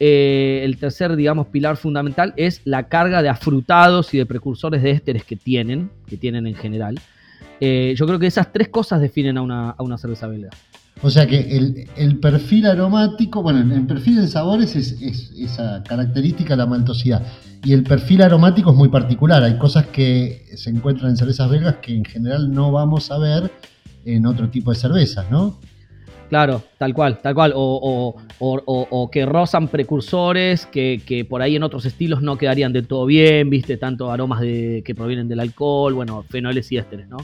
eh, 0.00 0.62
el 0.64 0.76
tercer, 0.78 1.16
digamos, 1.16 1.48
pilar 1.48 1.76
fundamental 1.76 2.34
es 2.36 2.60
la 2.64 2.88
carga 2.88 3.22
de 3.22 3.28
afrutados 3.28 4.12
y 4.14 4.18
de 4.18 4.26
precursores 4.26 4.82
de 4.82 4.90
ésteres 4.90 5.24
que 5.24 5.36
tienen, 5.36 5.90
que 6.06 6.16
tienen 6.16 6.46
en 6.46 6.54
general. 6.54 7.00
Eh, 7.60 7.94
yo 7.96 8.06
creo 8.06 8.18
que 8.18 8.26
esas 8.26 8.52
tres 8.52 8.68
cosas 8.68 9.00
definen 9.00 9.38
a 9.38 9.42
una, 9.42 9.98
cerveza 9.98 10.26
belga. 10.26 10.50
O 11.00 11.10
sea 11.10 11.26
que 11.26 11.38
el, 11.96 12.18
perfil 12.18 12.66
aromático, 12.66 13.42
bueno, 13.42 13.60
el 13.60 13.86
perfil 13.86 14.16
de 14.16 14.28
sabores 14.28 14.74
es, 14.76 15.00
esa 15.38 15.82
característica, 15.82 16.56
la 16.56 16.66
maltosidad. 16.66 17.22
Y 17.64 17.72
el 17.72 17.84
perfil 17.84 18.22
aromático 18.22 18.72
es 18.72 18.76
muy 18.76 18.88
particular. 18.88 19.42
Hay 19.44 19.58
cosas 19.58 19.86
que 19.86 20.44
se 20.56 20.70
encuentran 20.70 21.10
en 21.10 21.16
cervezas 21.16 21.48
belgas 21.48 21.76
que 21.76 21.94
en 21.94 22.04
general 22.04 22.50
no 22.50 22.72
vamos 22.72 23.10
a 23.10 23.18
ver 23.18 23.52
en 24.04 24.26
otro 24.26 24.50
tipo 24.50 24.72
de 24.72 24.76
cervezas, 24.76 25.30
¿no? 25.30 25.60
Claro, 26.32 26.62
tal 26.78 26.94
cual, 26.94 27.20
tal 27.20 27.34
cual. 27.34 27.52
O, 27.54 29.10
que 29.12 29.26
rozan 29.26 29.68
precursores 29.68 30.64
que, 30.64 31.26
por 31.28 31.42
ahí 31.42 31.56
en 31.56 31.62
otros 31.62 31.84
estilos 31.84 32.22
no 32.22 32.38
quedarían 32.38 32.72
de 32.72 32.80
todo 32.80 33.04
bien, 33.04 33.50
viste, 33.50 33.76
tanto 33.76 34.10
aromas 34.10 34.40
de, 34.40 34.82
que 34.82 34.94
provienen 34.94 35.28
del 35.28 35.40
alcohol, 35.40 35.92
bueno, 35.92 36.24
fenoles 36.30 36.72
y 36.72 36.78
ésteres, 36.78 37.06
¿no? 37.06 37.18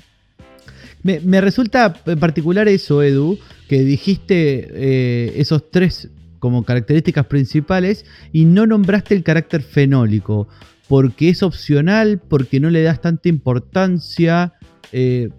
Me, 1.03 1.41
resulta 1.41 1.95
particular 2.21 2.69
eso, 2.69 3.03
Edu, 3.03 3.39
que 3.67 3.83
dijiste 3.83 4.69
eh, 4.75 5.33
esos 5.37 5.71
tres 5.71 6.11
como 6.39 6.65
características 6.65 7.25
principales 7.29 8.05
y 8.31 8.45
no 8.45 8.67
nombraste 8.67 9.15
el 9.15 9.23
carácter 9.23 9.63
fenólico, 9.63 10.49
porque 10.87 11.31
es 11.31 11.43
opcional, 11.43 12.21
porque 12.29 12.61
no 12.61 12.69
le 12.69 12.83
das 12.83 13.01
tanta 13.01 13.31
importancia. 13.31 14.53
Eh, 14.93 15.31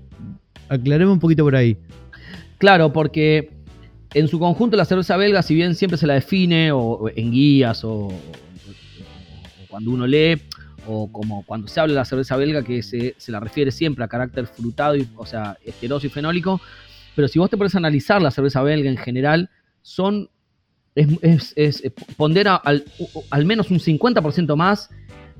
aclaremos 0.69 1.13
un 1.13 1.19
poquito 1.19 1.43
por 1.43 1.55
ahí. 1.55 1.77
Claro, 2.59 2.91
porque 2.91 3.58
en 4.13 4.27
su 4.27 4.39
conjunto 4.39 4.75
la 4.75 4.85
cerveza 4.85 5.17
belga, 5.17 5.41
si 5.43 5.55
bien 5.55 5.75
siempre 5.75 5.97
se 5.97 6.07
la 6.07 6.15
define 6.15 6.71
o, 6.71 7.09
en 7.15 7.31
guías 7.31 7.83
o, 7.83 8.09
cuando 9.69 9.91
uno 9.91 10.07
lee, 10.07 10.41
o 10.87 11.11
como 11.11 11.43
cuando 11.45 11.67
se 11.67 11.79
habla 11.79 11.93
de 11.93 11.99
la 11.99 12.05
cerveza 12.05 12.35
belga, 12.35 12.63
que 12.63 12.81
se, 12.81 13.15
la 13.27 13.39
refiere 13.39 13.71
siempre 13.71 14.03
a 14.03 14.07
carácter 14.07 14.47
frutado, 14.47 14.95
y, 14.95 15.07
o 15.15 15.25
sea, 15.25 15.57
esteroso 15.63 16.07
y 16.07 16.09
fenólico, 16.09 16.59
pero 17.15 17.27
si 17.27 17.37
vos 17.37 17.49
te 17.49 17.57
pones 17.57 17.75
a 17.75 17.77
analizar 17.77 18.21
la 18.21 18.31
cerveza 18.31 18.63
belga 18.63 18.89
en 18.89 18.97
general, 18.97 19.49
son, 19.81 20.29
es, 20.95 21.53
es, 21.55 21.83
pondera 22.17 22.55
al, 22.55 22.83
al 23.29 23.45
menos 23.45 23.69
un 23.69 23.79
50% 23.79 24.55
más 24.55 24.89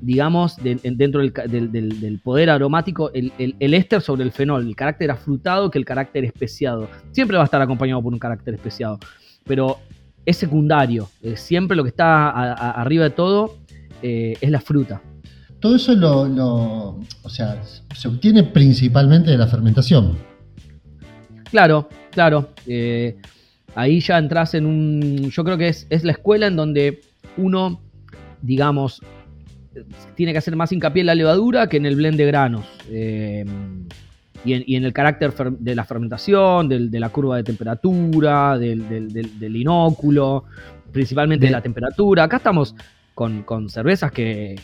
digamos, 0.02 0.56
dentro 0.58 1.22
del, 1.22 2.20
poder 2.24 2.50
aromático, 2.50 3.12
el, 3.14 3.34
éster 3.74 4.02
sobre 4.02 4.24
el 4.24 4.32
fenol, 4.32 4.68
el 4.68 4.76
carácter 4.76 5.12
afrutado 5.12 5.70
que 5.70 5.78
el 5.78 5.86
carácter 5.86 6.26
especiado. 6.26 6.90
Siempre 7.12 7.38
va 7.38 7.44
a 7.44 7.46
estar 7.46 7.62
acompañado 7.62 8.02
por 8.02 8.14
un 8.14 8.20
carácter 8.20 8.54
especiado, 8.54 9.00
pero 9.46 9.78
es 10.26 10.38
secundario. 10.38 11.10
Eh, 11.22 11.36
siempre 11.36 11.76
lo 11.76 11.84
que 11.84 11.90
está 11.90 12.30
arriba 12.72 13.06
de 13.06 13.10
todo 13.12 13.58
eh, 14.02 14.38
es 14.40 14.50
la 14.50 14.62
fruta. 14.62 15.02
Todo 15.60 15.76
eso 15.76 15.94
lo, 15.94 17.00
o 17.24 17.30
sea, 17.30 17.62
se 17.94 18.08
obtiene 18.08 18.44
principalmente 18.44 19.32
de 19.32 19.38
la 19.38 19.48
fermentación. 19.48 20.18
Claro, 21.52 21.90
claro. 22.12 22.50
Eh, 22.66 23.18
ahí 23.76 24.00
ya 24.00 24.18
entras 24.18 24.54
en 24.54 24.66
un. 24.66 25.30
Yo 25.32 25.44
creo 25.44 25.58
que 25.58 25.68
es, 25.68 25.86
es 25.90 26.06
la 26.06 26.14
escuela 26.14 26.48
en 26.48 26.56
donde 26.56 27.02
uno, 27.36 27.82
digamos, 28.42 29.02
tiene 30.16 30.32
que 30.32 30.38
hacer 30.38 30.56
más 30.56 30.72
hincapié 30.72 31.02
en 31.02 31.08
la 31.08 31.16
levadura 31.16 31.68
que 31.68 31.78
en 31.78 31.86
el 31.86 31.96
blend 31.96 32.18
de 32.18 32.26
granos. 32.26 32.66
Eh, 32.90 33.46
y, 34.46 34.76
en, 34.76 34.84
el 34.86 34.94
carácter 34.94 35.34
de 35.34 35.76
la 35.76 35.84
fermentación, 35.84 36.70
de 36.70 37.00
la 37.00 37.10
curva 37.10 37.38
de 37.38 37.44
temperatura, 37.44 38.58
del, 38.58 39.56
inóculo, 39.56 40.46
principalmente 40.92 41.48
de 41.48 41.52
la 41.52 41.62
temperatura. 41.62 42.24
Acá 42.24 42.38
estamos 42.38 42.74
con, 43.14 43.70
cervezas 43.70 44.12
que, 44.12 44.56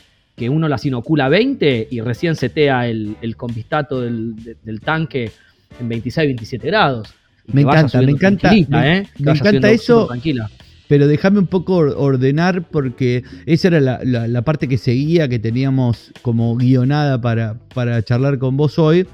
uno 0.49 0.69
las 0.69 0.85
inocula 0.85 1.27
20 1.27 1.89
y 1.91 1.99
recién 1.99 2.35
setea 2.35 2.87
el, 2.87 3.17
el 3.21 3.35
convistato 3.35 3.99
del, 3.99 4.79
tanque 4.83 5.31
en 5.79 5.89
26, 5.89 6.27
27 6.27 6.67
grados. 6.67 7.13
Me 7.47 7.61
encanta, 7.61 8.01
me 8.01 8.11
encanta, 8.11 8.51
me, 8.51 8.97
¿eh? 8.97 9.07
me 9.19 9.31
encanta 9.31 9.69
eso. 9.69 10.07
Tranquila 10.07 10.49
pero 10.87 11.07
déjame 11.07 11.39
un 11.39 11.47
poco 11.47 11.75
ordenar 11.77 12.67
porque 12.69 13.23
esa 13.45 13.69
era 13.69 13.79
la, 13.79 14.41
parte 14.43 14.67
que 14.67 14.77
seguía, 14.77 15.27
que 15.27 15.39
teníamos 15.39 16.11
como 16.21 16.55
guionada 16.55 17.19
para, 17.19 17.55
para 17.73 18.01
charlar 18.03 18.37
con 18.37 18.57
vos 18.57 18.77
hoy. 18.77 19.07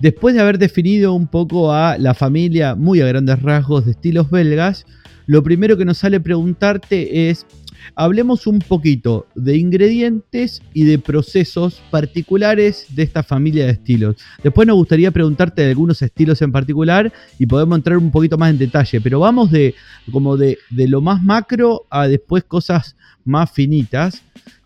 Después 0.00 0.34
de 0.34 0.40
haber 0.40 0.58
definido 0.58 1.12
un 1.12 1.26
poco 1.26 1.72
a 1.72 1.98
la 1.98 2.14
familia 2.14 2.74
muy 2.74 3.00
a 3.00 3.06
grandes 3.06 3.42
rasgos 3.42 3.84
de 3.84 3.92
estilos 3.92 4.30
belgas, 4.30 4.86
lo 5.26 5.42
primero 5.42 5.76
que 5.76 5.84
nos 5.84 5.98
sale 5.98 6.20
preguntarte 6.20 7.28
es 7.28 7.46
hablemos 7.94 8.46
un 8.46 8.58
poquito 8.58 9.26
de 9.34 9.56
ingredientes 9.56 10.62
y 10.74 10.84
de 10.84 10.98
procesos 10.98 11.82
particulares 11.90 12.86
de 12.90 13.02
esta 13.02 13.22
familia 13.22 13.66
de 13.66 13.72
estilos. 13.72 14.16
Después 14.42 14.66
nos 14.66 14.76
gustaría 14.76 15.10
preguntarte 15.10 15.62
de 15.62 15.70
algunos 15.70 16.02
estilos 16.02 16.42
en 16.42 16.52
particular 16.52 17.12
y 17.38 17.46
podemos 17.46 17.78
entrar 17.78 17.98
un 17.98 18.10
poquito 18.10 18.38
más 18.38 18.50
en 18.50 18.58
detalle, 18.58 19.00
pero 19.00 19.20
vamos 19.20 19.50
de 19.50 19.74
como 20.10 20.36
de, 20.36 20.58
lo 20.70 21.00
más 21.00 21.22
macro 21.22 21.86
a 21.90 22.08
después 22.08 22.44
cosas 22.44 22.96
más 23.24 23.50
finitas. 23.50 24.22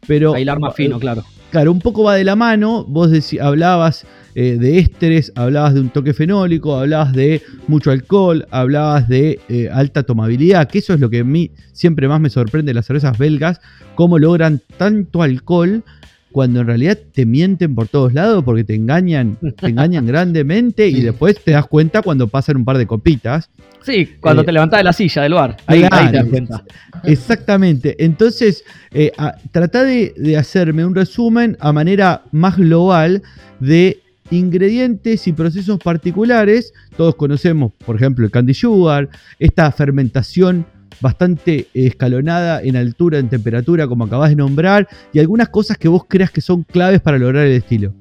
Pero, 0.06 0.32
Bailar 0.32 0.58
más 0.58 0.74
fino, 0.74 0.98
claro. 0.98 1.24
Claro, 1.52 1.70
un 1.70 1.80
poco 1.80 2.04
va 2.04 2.14
de 2.14 2.24
la 2.24 2.34
mano. 2.34 2.82
Vos 2.88 3.10
hablabas 3.38 4.06
eh, 4.34 4.56
de 4.58 4.78
ésteres, 4.78 5.30
hablabas 5.34 5.74
de 5.74 5.80
un 5.80 5.90
toque 5.90 6.14
fenólico, 6.14 6.74
hablabas 6.78 7.12
de 7.12 7.42
mucho 7.68 7.90
alcohol, 7.90 8.46
hablabas 8.50 9.06
de 9.06 9.38
eh, 9.50 9.68
alta 9.70 10.02
tomabilidad, 10.02 10.66
que 10.66 10.78
eso 10.78 10.94
es 10.94 11.00
lo 11.00 11.10
que 11.10 11.18
a 11.18 11.24
mí 11.24 11.50
siempre 11.74 12.08
más 12.08 12.22
me 12.22 12.30
sorprende 12.30 12.70
de 12.70 12.74
las 12.74 12.86
cervezas 12.86 13.18
belgas, 13.18 13.60
cómo 13.96 14.18
logran 14.18 14.62
tanto 14.78 15.20
alcohol 15.20 15.84
cuando 16.32 16.60
en 16.60 16.66
realidad 16.66 16.98
te 17.12 17.26
mienten 17.26 17.74
por 17.74 17.88
todos 17.88 18.12
lados 18.12 18.42
porque 18.44 18.64
te 18.64 18.74
engañan, 18.74 19.38
te 19.56 19.68
engañan 19.68 20.06
grandemente 20.08 20.88
y 20.88 21.00
después 21.02 21.42
te 21.42 21.52
das 21.52 21.66
cuenta 21.66 22.02
cuando 22.02 22.26
pasan 22.26 22.56
un 22.56 22.64
par 22.64 22.78
de 22.78 22.86
copitas. 22.86 23.50
Sí, 23.82 24.08
cuando 24.20 24.42
eh, 24.42 24.44
te 24.46 24.52
levantás 24.52 24.80
de 24.80 24.84
la 24.84 24.92
silla 24.92 25.22
del 25.22 25.34
bar. 25.34 25.56
Ahí, 25.66 25.82
te 25.82 26.16
das 26.16 26.26
cuenta. 26.26 26.64
Exactamente. 27.04 27.96
Entonces, 28.04 28.64
eh, 28.92 29.12
trata 29.50 29.84
de, 29.84 30.14
de 30.16 30.36
hacerme 30.36 30.84
un 30.84 30.94
resumen 30.94 31.56
a 31.60 31.72
manera 31.72 32.22
más 32.32 32.56
global 32.56 33.22
de 33.60 34.02
ingredientes 34.30 35.26
y 35.26 35.32
procesos 35.32 35.78
particulares. 35.78 36.72
Todos 36.96 37.14
conocemos, 37.14 37.72
por 37.84 37.96
ejemplo, 37.96 38.24
el 38.24 38.30
candy 38.30 38.54
sugar, 38.54 39.08
esta 39.38 39.70
fermentación 39.72 40.66
bastante 41.00 41.68
escalonada 41.74 42.62
en 42.62 42.76
altura, 42.76 43.18
en 43.18 43.28
temperatura, 43.28 43.86
como 43.86 44.04
acabas 44.04 44.30
de 44.30 44.36
nombrar, 44.36 44.88
y 45.12 45.18
algunas 45.18 45.48
cosas 45.48 45.78
que 45.78 45.88
vos 45.88 46.04
creas 46.08 46.30
que 46.30 46.40
son 46.40 46.62
claves 46.62 47.00
para 47.00 47.18
lograr 47.18 47.46
el 47.46 47.52
estilo. 47.52 47.92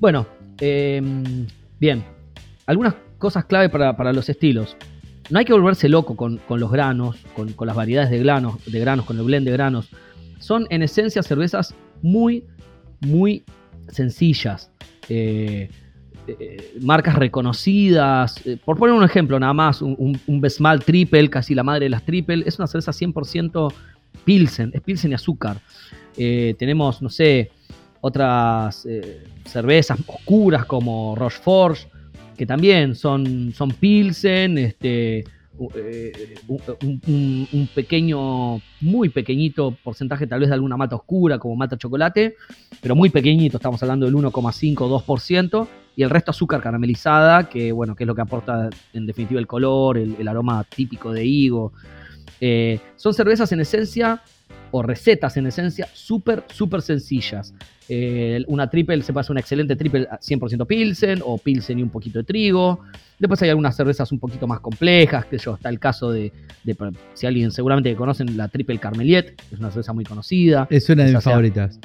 Bueno, 0.00 0.26
em, 0.60 1.46
bien, 1.78 2.04
algunas 2.66 2.94
cosas 3.18 3.44
clave 3.44 3.68
para, 3.68 4.12
los 4.12 4.28
estilos. 4.28 4.76
No 5.28 5.38
hay 5.38 5.44
que 5.44 5.52
volverse 5.52 5.88
loco 5.88 6.16
con, 6.16 6.40
los 6.48 6.72
granos, 6.72 7.16
con, 7.34 7.54
las 7.66 7.76
variedades 7.76 8.10
de 8.10 8.18
granos, 8.18 8.64
de 8.64 8.80
granos, 8.80 9.04
con 9.04 9.18
el 9.18 9.24
blend 9.24 9.46
de 9.46 9.52
granos. 9.52 9.88
Son 10.38 10.66
en 10.70 10.82
esencia 10.82 11.22
cervezas 11.22 11.74
muy, 12.02 12.44
muy 13.00 13.44
sencillas. 13.88 14.70
Eh, 15.08 15.70
eh, 16.38 16.78
marcas 16.80 17.16
reconocidas. 17.16 18.44
Eh, 18.46 18.56
por 18.64 18.78
poner 18.78 18.94
un 18.94 19.04
ejemplo, 19.04 19.38
nada 19.38 19.54
más, 19.54 19.82
un, 19.82 20.18
un, 20.26 20.40
Besmal 20.40 20.84
Triple, 20.84 21.30
casi 21.30 21.54
la 21.54 21.62
madre 21.62 21.86
de 21.86 21.90
las 21.90 22.04
Triple, 22.04 22.44
es 22.46 22.58
una 22.58 22.66
cerveza 22.66 22.92
100% 22.92 23.72
Pilsen, 24.24 24.70
es 24.74 24.80
Pilsen 24.80 25.12
y 25.12 25.14
azúcar. 25.14 25.60
tenemos, 26.16 27.00
no 27.00 27.08
sé, 27.08 27.50
otras 28.00 28.86
cervezas 29.44 29.98
oscuras 30.06 30.64
como 30.66 31.14
Rochefort, 31.16 31.78
que 32.36 32.46
también 32.46 32.94
son, 32.94 33.52
son 33.54 33.70
Pilsen, 33.70 34.58
este, 34.58 35.24
eh, 35.74 36.36
un, 36.48 37.68
pequeño, 37.74 38.62
muy 38.80 39.10
pequeñito 39.10 39.76
porcentaje 39.84 40.26
tal 40.26 40.40
vez 40.40 40.48
de 40.48 40.54
alguna 40.54 40.78
mata 40.78 40.96
oscura 40.96 41.38
como 41.38 41.54
mata 41.54 41.76
chocolate, 41.76 42.36
pero 42.80 42.96
muy 42.96 43.10
pequeñito, 43.10 43.58
estamos 43.58 43.82
hablando 43.82 44.06
del 44.06 44.14
1,5-2%, 44.14 45.68
y 46.00 46.02
el 46.02 46.08
resto 46.08 46.30
azúcar 46.30 46.62
caramelizada, 46.62 47.46
que 47.50 47.72
bueno, 47.72 47.94
que 47.94 48.04
es 48.04 48.08
lo 48.08 48.14
que 48.14 48.22
aporta 48.22 48.70
en 48.94 49.04
definitiva 49.04 49.38
el 49.38 49.46
color, 49.46 49.98
el, 49.98 50.26
aroma 50.26 50.64
típico 50.64 51.12
de 51.12 51.26
higo. 51.26 51.74
Eh, 52.40 52.80
son 52.96 53.12
cervezas 53.12 53.52
en 53.52 53.60
esencia, 53.60 54.22
o 54.70 54.82
recetas 54.82 55.36
en 55.36 55.46
esencia, 55.46 55.86
súper, 55.92 56.44
súper 56.54 56.80
sencillas. 56.80 57.52
Eh, 57.86 58.42
una 58.46 58.70
triple 58.70 59.02
se 59.02 59.12
pasa 59.12 59.30
una 59.32 59.40
excelente 59.40 59.76
triple 59.76 60.08
100% 60.08 60.66
Pilsen 60.66 61.20
o 61.22 61.36
Pilsen 61.36 61.78
y 61.80 61.82
un 61.82 61.90
poquito 61.90 62.20
de 62.20 62.24
trigo. 62.24 62.80
Después 63.18 63.42
hay 63.42 63.50
algunas 63.50 63.76
cervezas 63.76 64.10
un 64.10 64.18
poquito 64.20 64.46
más 64.46 64.60
complejas, 64.60 65.26
que 65.26 65.36
yo, 65.36 65.54
está 65.56 65.68
el 65.68 65.78
caso 65.78 66.10
de, 66.12 66.32
de- 66.64 66.76
si 67.12 67.26
alguien 67.26 67.50
seguramente 67.50 67.94
conocen 67.94 68.38
la 68.38 68.48
triple 68.48 68.78
Carmeliet, 68.78 69.34
es 69.52 69.58
una 69.58 69.70
cerveza 69.70 69.92
muy 69.92 70.04
conocida 70.04 70.66
Es 70.70 70.88
una 70.88 71.04
de 71.04 71.12
mis 71.12 71.22
sea- 71.22 71.32
favoritas. 71.32 71.78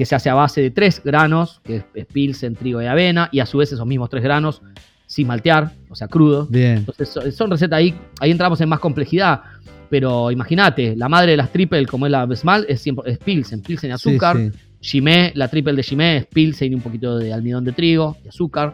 Que 0.00 0.06
se 0.06 0.14
hace 0.14 0.30
a 0.30 0.34
base 0.34 0.62
de 0.62 0.70
tres 0.70 1.02
granos, 1.04 1.60
que 1.62 1.84
es, 1.92 2.06
pilsen, 2.06 2.56
trigo 2.56 2.80
y 2.80 2.86
avena, 2.86 3.28
y 3.32 3.40
a 3.40 3.44
su 3.44 3.58
vez 3.58 3.70
esos 3.70 3.86
mismos 3.86 4.08
tres 4.08 4.22
granos 4.22 4.62
sin 5.04 5.26
maltear, 5.26 5.72
o 5.90 5.94
sea, 5.94 6.08
crudo. 6.08 6.46
Bien. 6.46 6.78
Entonces 6.78 7.10
son, 7.10 7.30
son 7.30 7.50
recetas 7.50 7.76
ahí, 7.76 7.94
ahí 8.18 8.30
entramos 8.30 8.58
en 8.62 8.70
más 8.70 8.80
complejidad, 8.80 9.42
pero 9.90 10.30
imagínate, 10.30 10.96
la 10.96 11.10
madre 11.10 11.32
de 11.32 11.36
las 11.36 11.52
triple, 11.52 11.84
como 11.84 12.06
es 12.06 12.12
la 12.12 12.24
Besmal, 12.24 12.64
es, 12.66 12.80
siempre, 12.80 13.12
es 13.12 13.18
pilsen, 13.18 13.60
pilsen 13.60 13.90
y 13.90 13.92
azúcar. 13.92 14.38
sí. 14.38 14.50
Chimé, 14.80 15.32
la 15.34 15.48
triple 15.48 15.74
de 15.74 15.84
Chimé 15.84 16.16
es 16.16 16.24
pilsen 16.24 16.72
y 16.72 16.74
un 16.74 16.80
poquito 16.80 17.18
de 17.18 17.34
almidón 17.34 17.62
de 17.66 17.72
trigo 17.72 18.16
y 18.24 18.28
azúcar. 18.28 18.72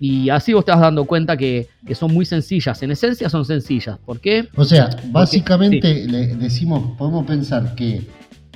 Y 0.00 0.30
así 0.30 0.52
vos 0.52 0.64
te 0.64 0.72
vas 0.72 0.80
dando 0.80 1.04
cuenta 1.04 1.36
que, 1.36 1.68
que 1.86 1.94
son 1.94 2.12
muy 2.12 2.26
sencillas. 2.26 2.82
En 2.82 2.90
esencia 2.90 3.30
son 3.30 3.44
sencillas. 3.44 3.98
¿Por 4.04 4.18
qué? 4.18 4.48
O 4.56 4.64
sea, 4.64 4.90
básicamente 5.12 6.08
le 6.08 6.34
decimos, 6.34 6.96
podemos 6.98 7.24
pensar 7.24 7.76
que 7.76 8.04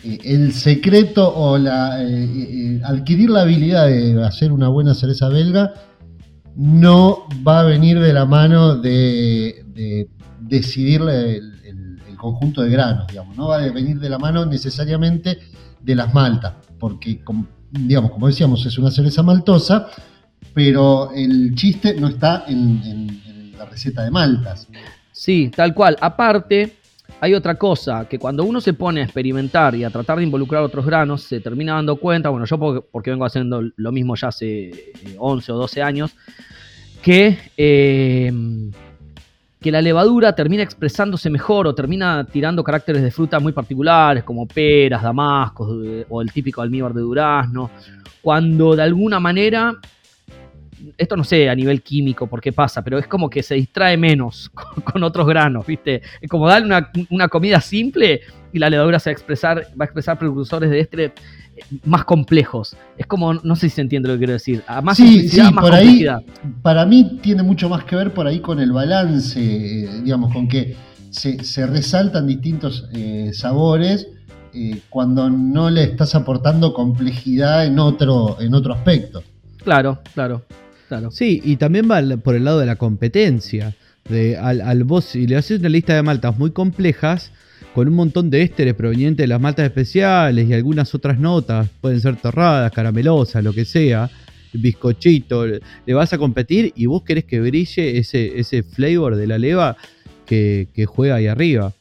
eh, 0.05 0.19
el 0.25 0.53
secreto 0.53 1.33
o 1.35 1.59
la 1.59 2.03
eh, 2.03 2.07
eh, 2.09 2.81
adquirir 2.85 3.31
la 3.31 3.43
habilidad 3.43 3.87
de 3.87 4.25
hacer 4.25 4.53
una 4.53 4.69
buena 4.69 4.95
cerveza 4.95 5.29
belga 5.29 5.75
no 6.57 7.27
va 7.47 7.61
a 7.61 7.65
venir 7.65 8.01
de 8.01 8.13
la 8.13 8.25
mano 8.25 8.77
de, 8.77 9.65
de 9.69 10.09
decidir 10.41 11.03
el, 11.03 11.47
conjunto 12.17 12.61
de 12.61 12.69
granos, 12.69 13.07
digamos, 13.07 13.35
no 13.35 13.49
va 13.49 13.63
a 13.63 13.71
venir 13.71 13.99
de 13.99 14.11
la 14.11 14.19
mano 14.19 14.45
necesariamente 14.45 15.39
de 15.81 15.95
las 15.95 16.13
maltas, 16.13 16.53
porque 16.79 17.25
digamos, 17.71 18.11
como 18.11 18.27
decíamos, 18.27 18.67
es 18.67 18.77
una 18.77 18.91
cerveza 18.91 19.23
maltosa, 19.23 19.87
pero 20.53 21.13
el 21.15 21.55
chiste 21.55 21.99
no 21.99 22.09
está 22.09 22.45
en 22.47 23.57
la 23.57 23.65
receta 23.65 24.05
de 24.05 24.11
maltas. 24.11 24.69
Sí, 25.13 25.51
tal 25.55 25.75
cual. 25.75 25.97
Aparte, 26.01 26.80
hay 27.21 27.35
otra 27.35 27.57
cosa, 27.57 28.07
que 28.09 28.19
cuando 28.19 28.45
uno 28.45 28.61
se 28.61 28.73
pone 28.73 29.01
a 29.01 29.05
experimentar 29.05 29.75
y 29.75 29.85
a 29.85 29.91
tratar 29.91 30.19
de 30.19 30.25
involucrar 30.25 30.63
otros 30.63 30.87
granos, 30.87 31.23
se 31.23 31.41
termina 31.41 31.75
dando 31.75 31.97
cuenta, 31.97 32.29
bueno, 32.29 32.47
yo 32.47 32.59
porque, 32.59 32.87
porque 32.91 33.11
vengo 33.11 33.25
haciendo 33.25 33.63
lo 33.77 33.93
mismo 33.93 34.15
ya 34.17 34.29
hace 34.29 34.69
eh, 34.69 34.93
11 35.19 35.53
o 35.53 35.57
12 35.57 35.83
años, 35.83 36.17
que, 37.03 37.39
eh, 37.57 38.33
que 39.61 39.71
la 39.71 39.83
levadura 39.83 40.35
termina 40.35 40.63
expresándose 40.63 41.31
mejor 41.31 41.67
o 41.67 41.75
termina 41.75 42.25
tirando 42.25 42.63
caracteres 42.63 43.03
de 43.03 43.11
fruta 43.11 43.41
muy 43.41 43.53
particulares, 43.53 44.25
como 44.25 44.47
peras, 44.47 45.03
damascos 45.03 45.85
eh, 45.85 46.07
o 46.09 46.23
el 46.23 46.33
típico 46.33 46.63
almíbar 46.63 46.95
de 46.95 47.01
durazno, 47.01 47.71
cuando 48.23 48.77
de 48.77 48.83
alguna 48.83 49.19
manera 49.19 49.75
esto 50.97 51.17
no 51.17 51.25
sé 51.25 51.49
a 51.49 51.55
nivel 51.55 51.83
químico 51.83 52.27
por 52.27 52.41
qué 52.41 52.53
pasa, 52.53 52.83
pero 52.83 52.99
es 52.99 53.07
como 53.07 53.29
que 53.29 53.43
se 53.43 53.55
distrae 53.55 53.97
menos 53.97 54.51
con, 54.55 54.83
con 54.83 55.03
otros 55.03 55.27
granos, 55.27 55.67
¿viste? 55.67 56.03
Es 56.21 56.29
como 56.29 56.49
darle 56.49 56.67
una, 56.67 56.91
una 57.11 57.29
comida 57.29 57.61
simple 57.61 58.21
y 58.53 58.59
la 58.59 58.71
levadura 58.71 58.99
se 58.99 59.11
va 59.11 59.13
a 59.13 59.15
expresar, 59.15 59.67
va 59.81 59.85
a 59.85 59.87
expresar 59.87 60.19
precursores 60.19 60.71
de 60.71 60.81
este 60.81 61.05
eh, 61.05 61.13
más 61.85 62.05
complejos. 62.05 62.77
Es 62.99 63.07
como, 63.07 63.35
no 63.35 63.57
sé 63.57 63.69
si 63.69 63.77
se 63.77 63.81
entiende 63.83 64.09
lo 64.09 64.15
que 64.15 64.19
quiero 64.19 64.33
decir. 64.35 64.63
A 64.67 64.81
más 64.81 64.97
Sí, 64.97 65.29
sí, 65.29 65.41
más 65.41 65.53
por 65.53 65.75
ahí-. 65.75 66.07
Para 66.63 66.85
mí 66.87 67.19
tiene 67.23 67.43
mucho 67.43 67.69
más 67.69 67.85
que 67.85 67.97
ver 67.97 68.13
por 68.13 68.27
ahí 68.27 68.41
con 68.41 68.61
el 68.61 68.73
balance, 68.73 69.41
eh, 69.41 70.01
digamos, 70.03 70.33
con 70.33 70.49
que 70.49 70.77
se, 71.11 71.43
se 71.45 71.67
resaltan 71.67 72.27
distintos 72.27 72.89
eh, 72.93 73.31
sabores 73.33 74.09
eh, 74.53 74.81
cuando 74.89 75.31
no 75.31 75.71
le 75.71 75.85
estás 75.85 76.15
aportando 76.17 76.75
complejidad 76.75 77.67
en 77.67 77.79
otro, 77.79 78.37
en 78.41 78.55
otro 78.55 78.75
aspecto. 78.75 79.23
Claro, 79.63 80.01
claro, 80.15 80.43
claro. 80.91 81.11
Sí, 81.11 81.41
y 81.45 81.57
también 81.57 81.89
va 81.91 82.03
por 82.19 82.35
el 82.35 82.45
lado 82.45 82.59
de 82.59 82.67
la 82.67 82.77
competencia. 82.77 83.75
De, 84.09 84.37
al, 84.37 84.61
al 84.61 84.83
vos, 84.85 85.05
si 85.05 85.27
le 85.27 85.37
haces 85.37 85.61
una 85.61 85.69
lista 85.69 85.95
de 85.95 86.03
maltas 86.03 86.37
muy 86.37 86.51
complejas, 86.51 87.31
con 87.75 87.87
un 87.87 87.95
montón 87.95 88.29
de 88.29 88.43
ésteres 88.43 88.75
provenientes 88.75 89.23
de 89.23 89.29
las 89.29 89.41
maltas 89.41 89.67
especiales 89.67 90.49
y 90.49 90.53
algunas 90.53 90.93
otras 90.95 91.19
notas, 91.21 91.69
pueden 91.81 92.01
ser 92.01 92.17
torradas, 92.17 92.73
caramelosas, 92.73 93.45
lo 93.45 93.53
que 93.53 93.65
sea, 93.65 94.11
bizcochito, 94.53 95.47
le 95.47 95.61
le 95.87 95.95
vas 95.95 96.13
a 96.13 96.19
competir 96.19 96.73
y 96.75 96.87
vos 96.87 97.03
querés 97.05 97.25
que 97.25 97.41
brille 97.41 97.99
ese, 97.99 98.41
ese 98.41 98.65
flavor 98.65 99.15
de 99.15 99.29
la 99.29 99.39
leva 99.39 99.77
que, 100.27 100.69
que 100.75 100.87
juega 100.87 101.17
ahí 101.17 101.29
arriba. 101.29 101.73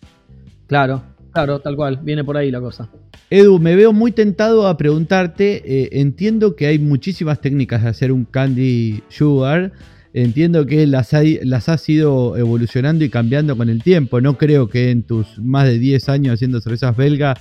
Claro, 0.67 1.01
claro, 1.39 1.59
tal 1.59 1.75
cual. 1.75 1.99
Viene 2.03 2.23
por 2.23 2.35
ahí 2.37 2.51
la 2.51 2.59
cosa. 2.59 2.89
Edu, 3.29 3.59
me 3.59 3.75
veo 3.75 3.93
muy 3.93 4.11
tentado 4.11 4.67
a 4.67 4.75
preguntarte, 4.75 5.61
eh, 5.65 5.89
entiendo 5.93 6.55
que 6.55 6.67
hay 6.67 6.79
muchísimas 6.79 7.39
técnicas 7.39 7.83
de 7.83 7.89
hacer 7.89 8.11
un 8.11 8.25
candy 8.25 9.01
sugar, 9.07 9.71
entiendo 10.13 10.65
que 10.65 10.85
las, 10.87 11.13
hay- 11.13 11.39
las 11.43 11.69
has 11.69 11.87
ido 11.87 12.35
evolucionando 12.35 13.05
y 13.05 13.09
cambiando 13.09 13.55
con 13.55 13.69
el 13.69 13.83
tiempo, 13.83 14.19
no 14.19 14.37
creo 14.37 14.67
que 14.67 14.91
en 14.91 15.03
tus 15.03 15.37
más 15.39 15.65
de 15.65 15.77
10 15.79 16.09
años 16.09 16.33
haciendo 16.33 16.59
cervezas 16.59 16.97
belgas 16.97 17.39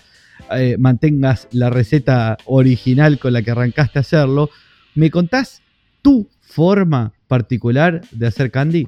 eh, 0.55 0.77
mantengas 0.79 1.49
la 1.53 1.71
receta 1.71 2.37
original 2.45 3.19
con 3.19 3.33
la 3.33 3.43
que 3.43 3.51
arrancaste 3.51 3.99
a 3.99 4.03
hacerlo. 4.03 4.51
¿Me 4.95 5.11
contás 5.11 5.63
tu 6.03 6.29
forma 6.41 7.13
particular 7.27 8.03
de 8.13 8.27
hacer 8.29 8.51
candy? 8.53 8.87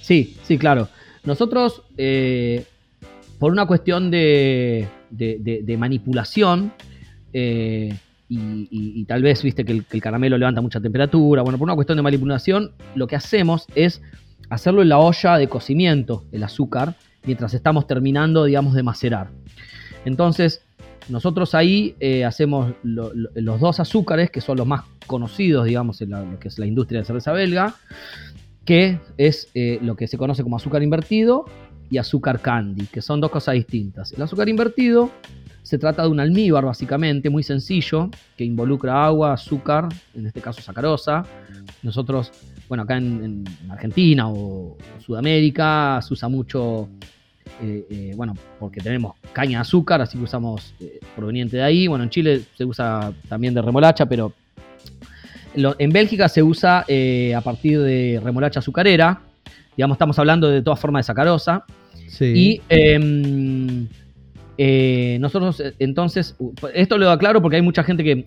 Sí, 0.00 0.36
sí, 0.44 0.56
claro. 0.56 0.88
Nosotros, 1.24 1.82
eh, 1.98 2.64
por 3.38 3.52
una 3.52 3.66
cuestión 3.66 4.10
de, 4.10 4.88
manipulación, 5.78 6.72
eh, 7.32 7.94
y, 8.30 9.04
tal 9.06 9.22
vez, 9.22 9.42
viste, 9.42 9.64
que 9.64 9.72
el, 9.90 10.02
caramelo 10.02 10.36
levanta 10.36 10.60
mucha 10.60 10.80
temperatura, 10.80 11.42
bueno, 11.42 11.56
por 11.58 11.66
una 11.66 11.74
cuestión 11.74 11.96
de 11.96 12.02
manipulación, 12.02 12.72
lo 12.94 13.06
que 13.06 13.16
hacemos 13.16 13.66
es 13.74 14.02
hacerlo 14.50 14.82
en 14.82 14.90
la 14.90 14.98
olla 14.98 15.36
de 15.38 15.48
cocimiento, 15.48 16.24
el 16.32 16.42
azúcar, 16.42 16.94
mientras 17.24 17.54
estamos 17.54 17.86
terminando, 17.86 18.44
digamos, 18.44 18.74
de 18.74 18.82
macerar. 18.82 19.30
Entonces, 20.04 20.62
nosotros 21.08 21.54
ahí 21.54 21.94
eh, 22.00 22.24
hacemos 22.24 22.74
lo- 22.82 23.12
lo- 23.14 23.30
los 23.34 23.60
dos 23.60 23.80
azúcares, 23.80 24.30
que 24.30 24.40
son 24.40 24.58
los 24.58 24.66
más 24.66 24.82
conocidos, 25.06 25.64
digamos, 25.64 26.02
en 26.02 26.10
la- 26.10 26.22
lo 26.22 26.38
que 26.38 26.48
es 26.48 26.58
la 26.58 26.66
industria 26.66 27.00
de 27.00 27.06
cerveza 27.06 27.32
belga, 27.32 27.74
que 28.64 28.98
es 29.16 29.48
eh, 29.54 29.78
lo 29.82 29.96
que 29.96 30.06
se 30.06 30.18
conoce 30.18 30.42
como 30.42 30.56
azúcar 30.56 30.82
invertido 30.82 31.46
y 31.90 31.98
azúcar 31.98 32.40
candy, 32.40 32.86
que 32.86 33.02
son 33.02 33.20
dos 33.20 33.30
cosas 33.30 33.54
distintas. 33.54 34.12
El 34.12 34.22
azúcar 34.22 34.48
invertido 34.48 35.10
se 35.68 35.76
trata 35.76 36.02
de 36.02 36.08
un 36.08 36.18
almíbar, 36.18 36.64
básicamente, 36.64 37.28
muy 37.28 37.42
sencillo, 37.42 38.10
que 38.38 38.44
involucra 38.44 39.04
agua, 39.04 39.34
azúcar, 39.34 39.86
en 40.14 40.26
este 40.26 40.40
caso 40.40 40.62
sacarosa. 40.62 41.24
Nosotros, 41.82 42.32
bueno, 42.68 42.84
acá 42.84 42.96
en, 42.96 43.44
en 43.62 43.70
Argentina 43.70 44.30
o 44.30 44.78
Sudamérica 45.04 46.00
se 46.00 46.14
usa 46.14 46.28
mucho, 46.28 46.88
eh, 47.62 47.84
eh, 47.90 48.12
bueno, 48.16 48.34
porque 48.58 48.80
tenemos 48.80 49.16
caña 49.34 49.58
de 49.58 49.62
azúcar, 49.62 50.00
así 50.00 50.16
que 50.16 50.24
usamos 50.24 50.74
eh, 50.80 51.00
proveniente 51.14 51.58
de 51.58 51.62
ahí. 51.62 51.86
Bueno, 51.86 52.04
en 52.04 52.10
Chile 52.10 52.44
se 52.56 52.64
usa 52.64 53.12
también 53.28 53.52
de 53.52 53.60
remolacha, 53.60 54.06
pero 54.06 54.32
en 55.54 55.90
Bélgica 55.90 56.30
se 56.30 56.42
usa 56.42 56.86
a 57.36 57.40
partir 57.42 57.80
de 57.80 58.20
remolacha 58.24 58.60
azucarera. 58.60 59.20
Digamos, 59.78 59.94
estamos 59.94 60.18
hablando 60.18 60.48
de 60.48 60.60
todas 60.60 60.80
formas 60.80 61.04
de 61.04 61.06
sacarosa. 61.06 61.64
Sí. 62.08 62.24
Y 62.24 62.60
em, 62.68 63.86
eh, 64.56 65.18
nosotros, 65.20 65.60
eh, 65.60 65.72
entonces, 65.78 66.34
esto 66.74 66.98
lo 66.98 67.08
aclaro 67.12 67.40
porque 67.40 67.56
hay 67.56 67.62
mucha 67.62 67.84
gente 67.84 68.02
que 68.02 68.24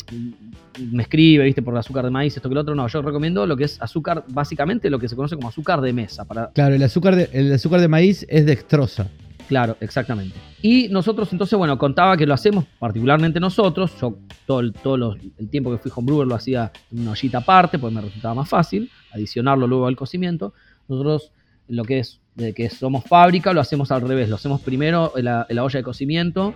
me 0.91 1.03
escribe, 1.03 1.43
viste, 1.43 1.61
por 1.61 1.77
azúcar 1.77 2.05
de 2.05 2.09
maíz, 2.09 2.37
esto 2.37 2.47
que 2.47 2.55
lo 2.55 2.61
otro. 2.61 2.73
No, 2.73 2.87
yo 2.87 3.01
recomiendo 3.01 3.45
lo 3.45 3.57
que 3.57 3.65
es 3.65 3.81
azúcar, 3.81 4.23
básicamente 4.29 4.89
lo 4.89 4.97
que 4.97 5.09
se 5.09 5.15
conoce 5.17 5.35
como 5.35 5.49
azúcar 5.49 5.81
de 5.81 5.91
mesa. 5.91 6.23
Para, 6.23 6.51
Claro, 6.51 6.73
el 6.75 6.83
azúcar, 6.83 7.17
de, 7.17 7.29
el 7.33 7.51
azúcar 7.51 7.81
de 7.81 7.89
maíz 7.89 8.25
es 8.29 8.45
dextrosa. 8.45 9.09
Claro, 9.49 9.75
exactamente. 9.81 10.37
Y 10.61 10.87
nosotros 10.87 11.33
entonces, 11.33 11.59
bueno, 11.59 11.77
contaba 11.77 12.15
que 12.15 12.25
lo 12.25 12.33
hacemos 12.33 12.63
particularmente 12.79 13.41
nosotros. 13.41 13.91
Yo 13.99 14.17
todo, 14.47 14.61
el, 14.61 14.71
todo 14.71 14.95
los- 14.95 15.17
el 15.37 15.49
tiempo 15.49 15.69
que 15.69 15.77
fui 15.79 15.91
homebrewer 15.93 16.25
lo 16.25 16.35
hacía 16.35 16.71
en 16.93 17.01
una 17.01 17.11
ollita 17.11 17.39
aparte, 17.39 17.77
pues 17.77 17.91
me 17.93 17.99
resultaba 17.99 18.35
más 18.35 18.47
fácil 18.47 18.89
adicionarlo 19.11 19.67
luego 19.67 19.87
al 19.87 19.97
cocimiento. 19.97 20.53
Nosotros, 20.87 21.33
lo 21.71 21.85
que 21.85 21.99
es 21.99 22.19
de 22.35 22.53
que 22.53 22.69
somos 22.69 23.05
fábrica, 23.05 23.53
lo 23.53 23.61
hacemos 23.61 23.91
al 23.91 24.01
revés. 24.01 24.29
Lo 24.29 24.35
hacemos 24.35 24.61
primero 24.61 25.13
en 25.17 25.25
la, 25.25 25.45
olla 25.49 25.79
de 25.79 25.83
cocimiento. 25.83 26.53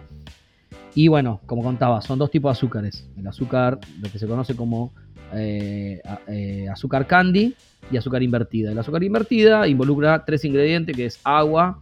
Y 0.94 1.08
bueno, 1.08 1.42
como 1.46 1.64
contaba, 1.64 2.02
son 2.02 2.20
dos 2.20 2.30
tipos 2.30 2.50
de 2.50 2.58
azúcares. 2.58 3.08
El 3.18 3.28
azúcar, 3.28 3.80
lo 4.02 4.12
que 4.12 4.20
se 4.20 4.28
conoce 4.28 4.56
como 4.56 4.94
eh, 5.34 6.02
eh, 6.28 6.68
azúcar 6.70 7.08
candy 7.08 7.56
y 7.92 7.98
azúcar 7.98 8.24
invertida. 8.24 8.72
El 8.72 8.80
azúcar 8.80 9.04
invertida 9.04 9.68
involucra 9.68 10.24
tres 10.26 10.44
ingredientes, 10.46 10.96
que 10.96 11.06
es 11.06 11.20
agua, 11.24 11.80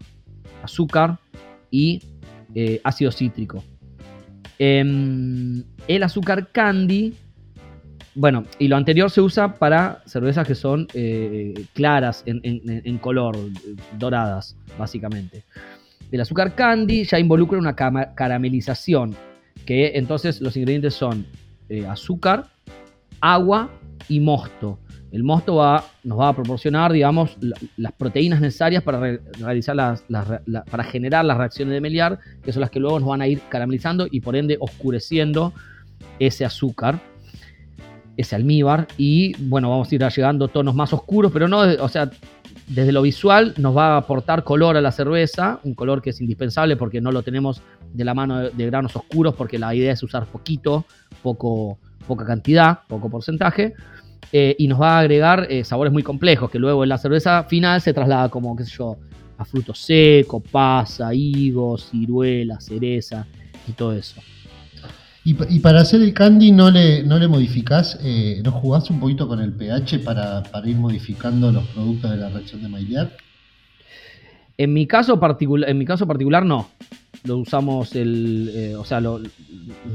azúcar 0.62 1.18
y 1.72 2.02
eh, 2.54 2.82
ácido 2.84 3.12
cítrico. 3.12 3.64
Em, 4.60 5.64
el 5.88 6.04
azúcar 6.04 6.52
candy, 6.52 7.16
bueno, 8.16 8.46
y 8.60 8.68
lo 8.68 8.76
anterior 8.76 9.10
se 9.10 9.22
usa 9.22 9.56
para 9.56 10.02
cervezas 10.06 10.48
que 10.48 10.56
son 10.56 10.88
eh, 10.94 11.54
claras 11.74 12.24
en, 12.26 12.98
color, 13.00 13.36
doradas, 13.98 14.56
básicamente. 14.78 15.44
El 16.12 16.22
azúcar 16.22 16.54
candy 16.54 17.06
ya 17.06 17.18
involucra 17.20 17.58
una 17.58 17.76
caramelización, 17.76 19.16
que 19.66 19.94
entonces 19.96 20.42
los 20.42 20.56
ingredientes 20.58 20.94
son 20.94 21.26
eh, 21.70 21.88
azúcar, 21.88 22.46
agua 23.20 23.70
y 24.10 24.20
mosto. 24.20 24.80
El 25.12 25.24
mosto 25.24 25.54
nos 26.04 26.20
va 26.20 26.28
a 26.30 26.36
proporcionar, 26.36 26.92
digamos, 26.92 27.38
la- 27.40 27.56
las 27.78 27.92
proteínas 27.94 28.42
necesarias 28.42 28.84
para 28.84 29.00
re- 29.00 29.22
realizar 29.40 29.76
las, 29.76 30.04
para 30.70 30.84
generar 30.84 31.24
las 31.26 31.38
reacciones 31.38 31.74
de 31.74 31.82
Meliar, 31.82 32.20
que 32.44 32.52
son 32.52 32.62
las 32.62 32.70
que 32.72 32.80
luego 32.80 33.00
nos 33.00 33.10
van 33.10 33.22
a 33.22 33.28
ir 33.28 33.40
caramelizando 33.50 34.08
y 34.10 34.22
por 34.22 34.36
ende 34.36 34.58
oscureciendo 34.60 35.54
ese 36.20 36.46
azúcar, 36.46 37.00
ese 38.18 38.36
almíbar. 38.36 38.88
Y 38.98 39.34
bueno, 39.44 39.70
vamos 39.70 39.92
a 39.92 39.96
ir 39.96 40.02
llegando 40.02 40.48
tonos 40.48 40.76
más 40.76 40.94
oscuros, 40.94 41.32
pero 41.32 41.48
no, 41.48 41.60
o 41.60 41.90
sea, 41.90 42.10
desde 42.68 42.92
lo 42.92 43.02
visual 43.02 43.54
nos 43.58 43.76
va 43.76 43.96
a 43.96 43.98
aportar 43.98 44.44
color 44.44 44.78
a 44.78 44.82
la 44.82 44.92
cerveza, 44.92 45.60
un 45.64 45.74
color 45.74 46.02
que 46.02 46.12
es 46.12 46.22
indispensable 46.22 46.76
porque 46.78 47.02
no 47.02 47.12
lo 47.12 47.24
tenemos 47.24 47.62
de 47.94 48.04
la 48.06 48.14
mano 48.14 48.40
de, 48.40 48.50
de 48.52 48.66
granos 48.66 48.96
oscuros, 48.96 49.36
porque 49.36 49.60
la 49.60 49.74
idea 49.76 49.92
es 49.92 50.02
usar 50.04 50.26
poquito, 50.26 50.86
poco, 51.22 51.78
poca 52.08 52.26
cantidad, 52.26 52.80
poco 52.88 53.10
porcentaje. 53.10 53.74
eh, 54.32 54.56
y 54.58 54.68
nos 54.68 54.82
va 54.82 54.98
a 54.98 55.00
agregar 55.00 55.48
eh, 55.50 55.64
sabores 55.64 55.94
muy 55.94 56.02
complejos, 56.02 56.50
que 56.50 56.58
luego 56.58 56.84
en 56.84 56.90
la 56.90 56.98
cerveza 56.98 57.44
final 57.44 57.82
se 57.82 57.94
traslada 57.94 58.30
como, 58.30 58.56
qué 58.56 58.64
sé 58.64 58.72
yo, 58.78 58.98
a 59.38 59.46
frutos 59.46 59.80
secos, 59.80 60.42
pasa, 60.52 61.14
higos, 61.14 61.90
ciruela, 61.92 62.60
cereza 62.60 63.28
y 63.68 63.74
todo 63.74 63.94
eso. 63.94 64.22
Y, 65.26 65.38
y 65.56 65.60
para 65.60 65.80
hacer 65.82 66.02
el 66.02 66.14
candy 66.14 66.52
no 66.52 66.70
le, 66.70 67.04
no 67.04 67.18
le 67.18 67.28
modificás, 67.30 67.98
eh, 68.04 68.42
no 68.44 68.52
jugás 68.52 68.90
un 68.90 69.00
poquito 69.00 69.28
con 69.28 69.40
el 69.40 69.54
pH 69.54 70.00
para, 70.00 70.44
para 70.44 70.68
ir 70.68 70.76
modificando 70.76 71.52
los 71.52 71.66
productos 71.68 72.12
de 72.12 72.18
la 72.18 72.30
reacción 72.30 72.62
de 72.62 72.68
Maillard. 72.68 73.10
En 74.58 74.74
mi 74.74 74.86
caso 74.86 75.20
particular, 75.20 75.70
en 75.70 75.78
mi 75.78 75.86
caso 75.86 76.06
particular 76.06 76.46
no. 76.46 76.70
Lo 77.24 77.38
usamos 77.38 77.96
el, 77.96 78.52
eh, 78.54 78.76
o 78.76 78.84
sea, 78.84 79.00
lo- 79.00 79.22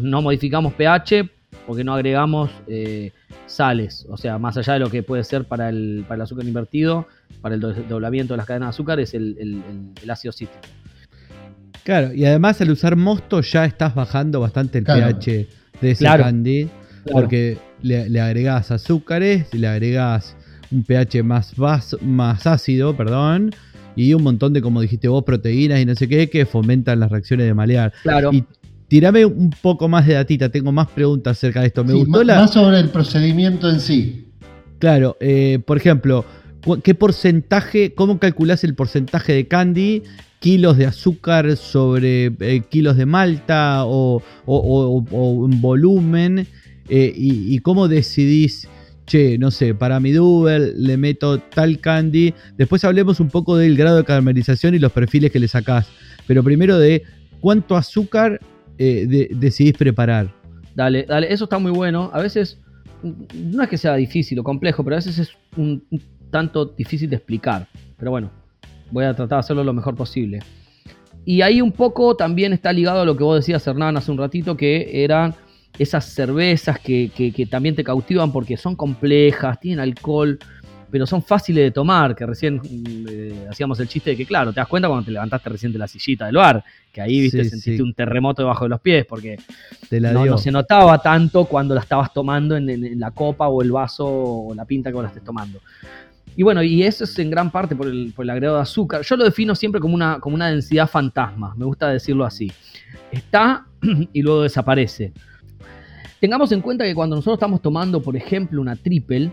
no 0.01 0.23
modificamos 0.23 0.73
pH 0.73 1.29
porque 1.67 1.85
no 1.85 1.93
agregamos 1.95 2.51
eh, 2.67 3.13
sales. 3.47 4.07
O 4.09 4.17
sea, 4.17 4.39
más 4.39 4.57
allá 4.57 4.73
de 4.75 4.79
lo 4.79 4.91
que 4.91 5.03
puede 5.03 5.25
ser 5.25 5.45
para 5.45 5.69
el, 5.69 6.05
para 6.09 6.17
el 6.17 6.23
azúcar 6.23 6.47
invertido, 6.47 7.07
para 7.43 7.55
el 7.55 7.61
do- 7.61 7.75
doblamiento 7.75 8.33
de 8.33 8.39
las 8.39 8.47
cadenas 8.47 8.69
de 8.69 8.71
azúcar, 8.71 8.99
es 8.99 9.13
el- 9.13 9.37
el- 9.39 9.63
el 10.03 10.11
ácido 10.11 10.33
cítrico. 10.33 10.63
Claro, 11.89 12.13
y 12.13 12.27
además 12.27 12.61
al 12.61 12.69
usar 12.71 12.97
mosto 12.97 13.41
ya 13.41 13.65
estás 13.65 13.95
bajando 13.95 14.41
bastante 14.41 14.77
el 14.77 14.85
Claro. 14.85 15.19
pH 15.19 15.49
de 15.81 15.91
ese 15.93 16.05
Claro. 16.05 16.25
candy. 16.25 16.69
Porque 17.11 17.57
le, 17.81 18.11
le 18.11 18.21
agregás 18.21 18.71
azúcares, 18.71 19.47
le 19.55 19.67
agregás 19.67 20.37
un 20.71 20.83
pH 20.85 21.23
más, 21.23 21.57
vas- 21.57 21.97
más 22.03 22.47
ácido, 22.47 22.95
perdón, 22.95 23.55
y 23.97 24.13
un 24.13 24.23
montón 24.23 24.53
de, 24.53 24.61
como 24.61 24.83
dijiste 24.83 25.09
vos, 25.09 25.25
proteínas 25.25 25.81
y 25.81 25.87
no 25.87 25.95
sé 25.95 26.07
qué, 26.09 26.29
que 26.29 26.45
fomentan 26.45 27.01
las 27.01 27.11
reacciones 27.11 27.47
de 27.47 27.55
malear. 27.55 27.95
Claro. 28.03 28.35
Y 28.35 28.45
tirame 28.89 29.25
un 29.25 29.49
poco 29.49 29.89
más 29.89 30.07
de 30.07 30.13
datita, 30.13 30.51
tengo 30.51 30.71
más 30.71 30.89
preguntas 30.89 31.39
acerca 31.39 31.63
de 31.63 31.69
esto. 31.69 31.85
Me 31.85 31.93
Sí, 31.95 31.99
gustó 32.01 32.23
la... 32.23 32.35
Más 32.41 32.53
sobre 32.53 32.81
el 32.81 32.91
procedimiento 32.91 33.71
en 33.71 33.81
sí. 33.81 34.27
Claro, 34.79 35.17
eh, 35.21 35.59
por 35.67 35.79
ejemplo, 35.79 36.27
¿qué 36.83 36.95
porcentaje, 36.95 37.95
cómo 37.95 38.19
calculás 38.19 38.65
el 38.65 38.75
porcentaje 38.75 39.33
de 39.33 39.47
candy? 39.49 40.03
¿Kilos 40.41 40.77
de 40.77 40.87
azúcar 40.87 41.57
sobre 41.57 42.27
eh, 42.41 42.63
kilos 42.69 42.97
de 42.97 43.07
malta 43.07 43.85
o, 43.85 44.23
o- 44.47 44.57
o- 44.57 45.05
o 45.11 45.49
en 45.51 45.61
volumen? 45.61 46.47
Eh, 46.89 47.13
y, 47.15 47.59
cómo 47.59 47.87
decidís, 47.89 48.67
che, 49.07 49.37
no 49.37 49.51
sé, 49.51 49.75
para 49.75 50.01
mi 50.01 50.13
double 50.13 50.73
le 50.77 50.97
meto 50.97 51.39
tal 51.39 51.81
candy? 51.81 52.33
Después 52.57 52.85
hablemos 52.85 53.21
un 53.21 53.29
poco 53.29 53.57
del 53.57 53.77
grado 53.77 53.97
de 53.99 54.05
caramelización 54.05 54.75
y 54.75 54.79
los 54.79 54.93
perfiles 54.93 55.31
que 55.33 55.39
le 55.41 55.49
sacás. 55.49 55.89
Pero 56.27 56.43
primero 56.45 56.79
de 56.79 57.03
cuánto 57.41 57.77
azúcar 57.77 58.41
eh, 58.79 59.07
de- 59.09 59.29
decidís 59.35 59.75
preparar. 59.75 60.33
Dale, 60.77 61.05
dale, 61.09 61.33
eso 61.33 61.45
está 61.45 61.59
muy 61.59 61.73
bueno. 61.73 62.11
A 62.13 62.21
veces, 62.23 62.59
mm, 63.03 63.11
no 63.57 63.63
es 63.65 63.69
que 63.69 63.77
sea 63.77 63.97
difícil 63.97 64.39
o 64.39 64.45
complejo, 64.45 64.85
pero 64.85 64.95
a 64.97 64.99
veces 65.01 65.19
es 65.19 65.31
un 65.57 65.83
tanto 66.31 66.65
difícil 66.67 67.09
de 67.11 67.17
explicar. 67.17 67.67
Pero 67.99 68.11
bueno, 68.11 68.31
voy 68.91 69.05
a 69.05 69.15
tratar 69.15 69.37
de 69.37 69.41
hacerlo 69.41 69.65
lo 69.65 69.73
mejor 69.73 69.95
posible. 69.95 70.41
Y 71.25 71.43
ahí 71.43 71.61
un 71.61 71.73
poco 71.73 72.17
también 72.17 72.53
está 72.53 72.73
ligado 72.73 73.03
a 73.03 73.05
lo 73.05 73.17
que 73.17 73.25
vos 73.25 73.37
decías, 73.37 73.67
Hernán, 73.67 73.97
hace 73.97 74.11
un 74.11 74.19
ratito, 74.19 74.57
que 74.57 75.05
eran 75.05 75.35
esas 75.79 76.07
cervezas 76.07 76.79
que, 76.81 77.11
que- 77.15 77.33
que 77.33 77.47
también 77.47 77.75
te 77.75 77.85
cautivan 77.85 78.33
porque 78.33 78.57
son 78.57 78.75
complejas, 78.75 79.61
tienen 79.61 79.81
alcohol, 79.81 80.39
pero 80.91 81.07
son 81.07 81.23
fáciles 81.23 81.65
de 81.65 81.71
tomar, 81.71 82.17
que 82.17 82.25
recién 82.25 82.57
mm, 82.57 83.07
eh, 83.11 83.47
hacíamos 83.51 83.79
el 83.79 83.89
chiste 83.89 84.11
de 84.11 84.17
que, 84.17 84.25
claro, 84.25 84.53
te 84.53 84.57
das 84.61 84.67
cuenta 84.69 84.89
cuando 84.89 85.05
te 85.05 85.11
levantaste 85.13 85.51
recién 85.51 85.71
de 85.71 85.79
la 85.79 85.87
sillita 85.87 86.25
del 86.27 86.37
bar, 86.37 86.65
que 86.91 87.03
ahí, 87.03 87.21
viste, 87.21 87.45
Sí, 87.45 87.51
sentiste 87.51 87.77
sí. 87.77 87.83
un 87.83 87.93
terremoto 87.93 88.41
debajo 88.41 88.65
de 88.65 88.71
los 88.71 88.81
pies, 88.81 89.05
porque 89.07 89.37
no, 90.15 90.39
se 90.39 90.51
notaba 90.51 90.99
tanto 91.03 91.45
cuando 91.45 91.75
la 91.75 91.83
estabas 91.83 92.11
tomando 92.15 92.57
en, 92.57 92.71
en- 92.71 92.85
en 92.87 92.99
la 92.99 93.11
copa 93.11 93.49
o 93.49 93.61
el 93.61 93.71
vaso 93.71 94.07
o 94.09 94.55
la 94.55 94.65
pinta 94.65 94.89
que 94.89 94.95
vos 94.95 95.03
la 95.03 95.09
estés 95.09 95.23
tomando. 95.25 95.61
Y 96.39 96.45
bueno, 96.45 96.63
y 96.63 96.85
eso 96.85 97.03
es 97.03 97.19
en 97.19 97.31
gran 97.31 97.51
parte 97.51 97.75
por 97.75 97.89
el, 97.89 98.15
agregado 98.17 98.59
de 98.59 98.63
azúcar. 98.63 99.03
Yo 99.03 99.17
lo 99.17 99.25
defino 99.25 99.57
siempre 99.57 99.81
como 99.81 99.97
una, 99.97 100.21
como 100.21 100.37
una 100.37 100.47
densidad 100.49 100.89
fantasma, 100.89 101.53
me 101.57 101.65
gusta 101.65 101.89
decirlo 101.89 102.25
así. 102.25 102.49
Está 103.11 103.67
y 104.13 104.23
luego 104.23 104.43
desaparece. 104.43 105.13
Tengamos 106.21 106.53
en 106.53 106.61
cuenta 106.61 106.85
que 106.85 106.95
cuando 106.95 107.17
nosotros 107.17 107.39
estamos 107.39 107.61
tomando, 107.61 108.01
por 108.01 108.15
ejemplo, 108.15 108.63
una 108.63 108.77
triple, 108.77 109.33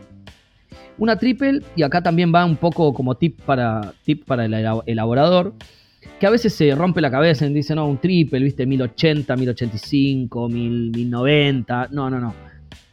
una 0.98 1.16
triple, 1.16 1.62
y 1.76 1.84
acá 1.84 2.02
también 2.02 2.34
va 2.34 2.44
un 2.44 2.56
poco 2.56 2.92
como 2.92 3.14
tip 3.14 3.40
para, 3.42 3.94
tip 4.04 4.26
para 4.26 4.46
el 4.46 4.54
elab- 4.54 4.82
elaborador, 4.88 5.54
que 6.20 6.26
a 6.26 6.32
veces 6.32 6.56
se 6.56 6.74
rompe 6.74 7.02
la 7.02 7.12
cabeza 7.12 7.46
y 7.46 7.54
dice, 7.54 7.76
no, 7.76 7.88
un 7.88 8.00
triple, 8.00 8.40
viste, 8.40 8.66
1080, 8.66 9.36
1085, 9.36 10.50
1000, 10.50 10.90
1090. 10.90 11.90
No, 11.92 12.10
no, 12.10 12.20
no. 12.20 12.34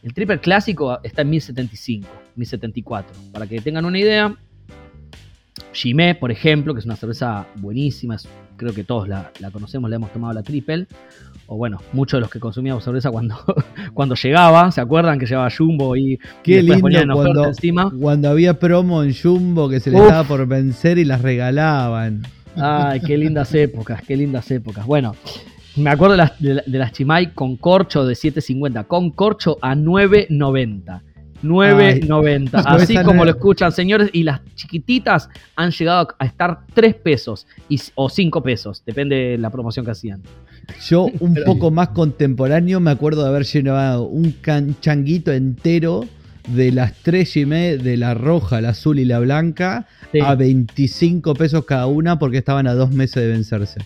El 0.03 0.13
triple 0.13 0.39
clásico 0.39 0.99
está 1.01 1.23
en 1.23 1.31
1075, 1.31 2.07
1074. 2.35 3.15
Para 3.31 3.47
que 3.47 3.61
tengan 3.61 3.85
una 3.85 3.99
idea, 3.99 4.35
Chimé, 5.71 6.15
por 6.15 6.31
ejemplo, 6.31 6.73
que 6.73 6.79
es 6.79 6.85
una 6.85 6.95
cerveza 6.95 7.47
buenísima, 7.55 8.17
creo 8.57 8.73
que 8.73 8.83
todos 8.83 9.07
la, 9.07 9.31
la 9.39 9.51
conocemos, 9.51 9.89
la 9.89 9.97
hemos 9.97 10.11
tomado 10.11 10.33
la 10.33 10.43
triple. 10.43 10.87
O 11.47 11.57
bueno, 11.57 11.79
muchos 11.91 12.17
de 12.17 12.21
los 12.21 12.29
que 12.29 12.39
consumíamos 12.39 12.83
cerveza 12.83 13.11
cuando, 13.11 13.35
cuando 13.93 14.15
llegaba, 14.15 14.71
¿se 14.71 14.79
acuerdan 14.79 15.19
que 15.19 15.25
llevaba 15.25 15.49
Jumbo 15.55 15.95
y 15.95 16.17
Qué 16.41 16.57
después 16.57 16.77
lindo 16.77 16.81
ponían 16.81 17.09
cuando, 17.11 17.45
encima? 17.45 17.91
cuando 17.99 18.29
había 18.29 18.57
promo 18.59 19.03
en 19.03 19.13
Jumbo 19.13 19.67
que 19.67 19.79
se 19.79 19.91
le 19.91 19.97
estaba 19.97 20.23
por 20.23 20.47
vencer 20.47 20.97
y 20.97 21.05
las 21.05 21.21
regalaban. 21.21 22.23
Ay, 22.55 23.01
qué 23.01 23.17
lindas 23.17 23.53
épocas, 23.53 24.01
qué 24.03 24.15
lindas 24.15 24.49
épocas. 24.51 24.85
Bueno, 24.85 25.15
me 25.75 25.89
acuerdo 25.89 26.13
de 26.13 26.17
las, 26.17 26.39
de, 26.39 26.63
de 26.65 26.77
las 26.77 26.93
Chimay 26.93 27.33
con 27.33 27.57
corcho 27.57 28.05
de 28.05 28.13
7.50, 28.13 28.87
con 28.87 29.11
corcho 29.11 29.57
a 29.61 29.75
9.90. 29.75 31.01
9.90. 31.43 32.49
Ay, 32.53 32.63
Así 32.83 32.95
como 33.03 33.23
lo 33.25 33.31
escuchan, 33.31 33.71
señores. 33.71 34.09
Y 34.13 34.23
las 34.23 34.41
chiquititas 34.55 35.29
han 35.55 35.71
llegado 35.71 36.07
a 36.17 36.25
estar 36.25 36.59
3 36.73 36.95
pesos 36.95 37.45
y, 37.69 37.79
o 37.95 38.09
5 38.09 38.41
pesos, 38.43 38.83
depende 38.85 39.15
de 39.15 39.37
la 39.37 39.49
promoción 39.49 39.85
que 39.85 39.91
hacían. 39.91 40.21
Yo, 40.87 41.03
un 41.19 41.33
Pero- 41.33 41.45
poco 41.45 41.71
más 41.71 41.89
contemporáneo, 41.89 42.79
me 42.79 42.91
acuerdo 42.91 43.23
de 43.23 43.29
haber 43.29 43.43
llevado 43.45 44.03
un 44.05 44.31
can- 44.41 44.75
changuito 44.81 45.31
entero 45.31 46.05
de 46.47 46.71
las 46.73 46.93
tres 47.03 47.31
Gimé, 47.33 47.77
de 47.77 47.95
la 47.95 48.13
roja, 48.13 48.59
la 48.59 48.69
azul 48.69 48.99
y 48.99 49.05
la 49.05 49.19
blanca, 49.19 49.85
Sí. 50.11 50.19
a 50.19 50.35
25 50.35 51.33
pesos 51.33 51.65
cada 51.65 51.87
una 51.87 52.19
porque 52.19 52.37
estaban 52.37 52.67
a 52.67 52.73
dos 52.75 52.91
meses 52.91 53.15
de 53.23 53.29
vencerse. 53.29 53.79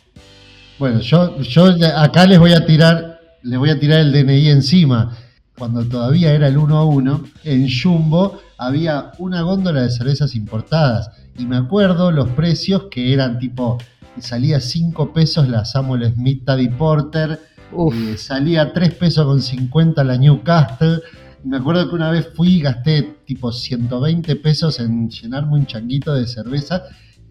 Bueno, 0.80 1.00
yo, 1.00 1.40
yo 1.42 1.66
acá 1.96 2.26
les 2.26 2.38
voy 2.40 2.54
a 2.54 2.66
tirar, 2.66 3.20
les 3.44 3.58
voy 3.58 3.70
a 3.70 3.80
tirar 3.80 4.00
el 4.02 4.12
DNI 4.12 4.50
encima. 4.50 5.16
Cuando 5.58 5.84
todavía 5.84 6.34
era 6.34 6.48
el 6.50 6.58
1 6.58 6.78
a 6.78 6.86
1, 6.86 7.24
en 7.46 7.68
Jumbo 7.68 8.40
había 8.60 9.12
una 9.18 9.42
góndola 9.42 9.82
de 9.82 9.90
cervezas 9.90 10.36
importadas. 10.36 11.10
Y 11.36 11.48
me 11.48 11.58
acuerdo 11.58 12.12
los 12.12 12.30
precios 12.30 12.86
que 12.92 13.12
eran 13.12 13.40
tipo, 13.40 13.80
salía 14.20 14.60
5 14.60 15.14
pesos 15.14 15.48
la 15.50 15.66
Samuel 15.66 16.14
Smith 16.14 16.46
Taddy 16.46 16.70
Porter, 16.70 17.40
eh, 17.72 18.18
salía 18.18 18.72
3 18.72 18.94
pesos 18.94 19.26
con 19.26 19.42
50 19.42 20.04
la 20.04 20.18
Newcastle. 20.18 21.02
Y 21.44 21.48
me 21.48 21.58
acuerdo 21.58 21.90
que 21.90 21.96
una 21.96 22.12
vez 22.12 22.30
fui 22.36 22.58
y 22.58 22.62
gasté 22.62 23.18
tipo 23.26 23.52
120 23.52 24.36
pesos 24.36 24.80
en 24.80 25.10
llenarme 25.10 25.54
un 25.54 25.66
changuito 25.66 26.14
de 26.14 26.28
cerveza. 26.28 26.84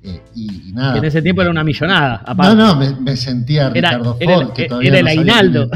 Eh, 0.07 0.23
y, 0.35 0.69
y 0.69 0.73
nada. 0.73 0.92
que 0.95 0.99
en 1.01 1.05
ese 1.07 1.21
tiempo 1.23 1.42
era 1.42 1.51
una 1.51 1.64
millonada. 1.64 2.23
No, 2.27 2.33
Aparte. 2.33 2.57
no, 2.57 2.77
me, 2.77 2.95
me 3.01 3.16
sentía 3.16 3.69
Era- 3.75 3.90
Ricardo 3.90 4.16
era 4.21 4.35
el- 4.35 4.42
Ford, 4.45 4.53
que 4.55 4.62
era 4.62 4.69
todavía 4.69 4.99
el 4.99 5.05
no 5.05 5.11
aguinaldo. 5.11 5.71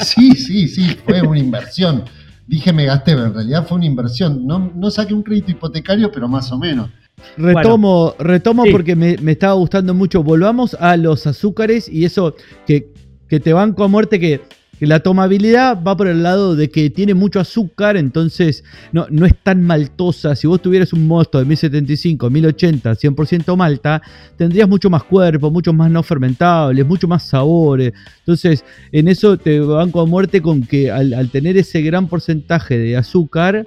Sí, 0.00 0.32
sí, 0.32 0.68
sí, 0.68 0.96
fue 1.04 1.22
una 1.22 1.38
inversión. 1.38 2.04
Dije 2.46 2.72
me 2.72 2.84
gasté, 2.84 3.12
pero 3.14 3.26
en 3.26 3.34
realidad 3.34 3.66
fue 3.66 3.76
una 3.78 3.86
inversión. 3.86 4.46
No, 4.46 4.70
no 4.74 4.90
saqué 4.90 5.14
un 5.14 5.22
crédito 5.22 5.50
hipotecario, 5.50 6.10
pero 6.12 6.28
más 6.28 6.50
o 6.52 6.58
menos. 6.58 6.88
Retomo, 7.36 8.14
retomo 8.18 8.64
Sí. 8.64 8.70
porque 8.70 8.94
me, 8.94 9.16
me 9.18 9.32
estaba 9.32 9.54
gustando 9.54 9.94
mucho. 9.94 10.22
Volvamos 10.22 10.74
a 10.78 10.96
los 10.96 11.26
azúcares 11.26 11.88
y 11.88 12.04
eso 12.04 12.34
que, 12.66 12.92
que 13.28 13.40
te 13.40 13.52
banco 13.52 13.84
a 13.84 13.88
muerte 13.88 14.20
que 14.20 14.42
que 14.78 14.86
la 14.86 15.00
tomabilidad 15.00 15.82
va 15.82 15.96
por 15.96 16.08
el 16.08 16.22
lado 16.22 16.54
de 16.54 16.70
que 16.70 16.90
tiene 16.90 17.14
mucho 17.14 17.40
azúcar, 17.40 17.96
entonces 17.96 18.64
no, 18.92 19.06
no 19.10 19.26
es 19.26 19.34
tan 19.42 19.62
maltosa. 19.62 20.36
Si 20.36 20.46
vos 20.46 20.60
tuvieras 20.60 20.92
un 20.92 21.06
mosto 21.06 21.38
de 21.38 21.44
1075, 21.44 22.30
1080, 22.30 22.92
100% 22.92 23.56
malta, 23.56 24.02
tendrías 24.36 24.68
mucho 24.68 24.90
más 24.90 25.04
cuerpo, 25.04 25.50
mucho 25.50 25.72
más 25.72 25.90
no 25.90 26.02
fermentables, 26.02 26.86
mucho 26.86 27.08
más 27.08 27.22
sabores. 27.22 27.92
Entonces, 28.18 28.64
en 28.92 29.08
eso 29.08 29.36
te 29.36 29.60
banco 29.60 30.00
a 30.00 30.06
muerte 30.06 30.42
con 30.42 30.62
que 30.62 30.90
al, 30.90 31.14
al 31.14 31.30
tener 31.30 31.56
ese 31.56 31.80
gran 31.82 32.08
porcentaje 32.08 32.78
de 32.78 32.96
azúcar, 32.96 33.66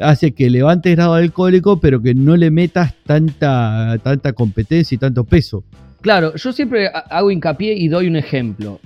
hace 0.00 0.32
que 0.32 0.50
levantes 0.50 0.96
grado 0.96 1.14
alcohólico, 1.14 1.80
pero 1.80 2.00
que 2.02 2.14
no 2.14 2.36
le 2.36 2.50
metas 2.50 2.94
tanta, 3.04 3.98
tanta 4.02 4.32
competencia 4.32 4.94
y 4.94 4.98
tanto 4.98 5.24
peso. 5.24 5.64
Claro, 6.00 6.34
yo 6.34 6.52
siempre 6.52 6.88
hago 6.88 7.30
hincapié 7.30 7.74
y 7.74 7.88
doy 7.88 8.08
un 8.08 8.16
ejemplo. 8.16 8.80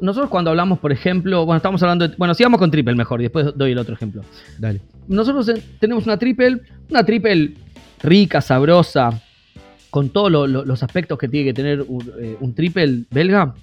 Nosotros 0.00 0.30
cuando 0.30 0.50
hablamos, 0.50 0.78
por 0.78 0.92
ejemplo, 0.92 1.44
bueno, 1.44 1.56
estamos 1.56 1.82
hablando 1.82 2.08
de, 2.08 2.14
bueno, 2.16 2.34
sigamos 2.34 2.58
con 2.58 2.70
triple 2.70 2.94
mejor 2.94 3.20
y 3.20 3.24
después 3.24 3.46
doy 3.56 3.72
el 3.72 3.78
otro 3.78 3.94
ejemplo. 3.94 4.22
Dale. 4.58 4.80
Nosotros 5.08 5.50
tenemos 5.80 6.04
una 6.06 6.16
triple, 6.16 6.60
una 6.88 7.04
triple 7.04 7.54
rica, 8.02 8.40
sabrosa, 8.40 9.22
con 9.90 10.10
todos 10.10 10.30
los 10.48 10.82
aspectos 10.82 11.18
que 11.18 11.28
tiene 11.28 11.46
que 11.46 11.54
tener 11.54 11.82
un, 11.82 12.12
eh, 12.18 12.36
un 12.40 12.54
triple 12.54 13.04
belga. 13.10 13.54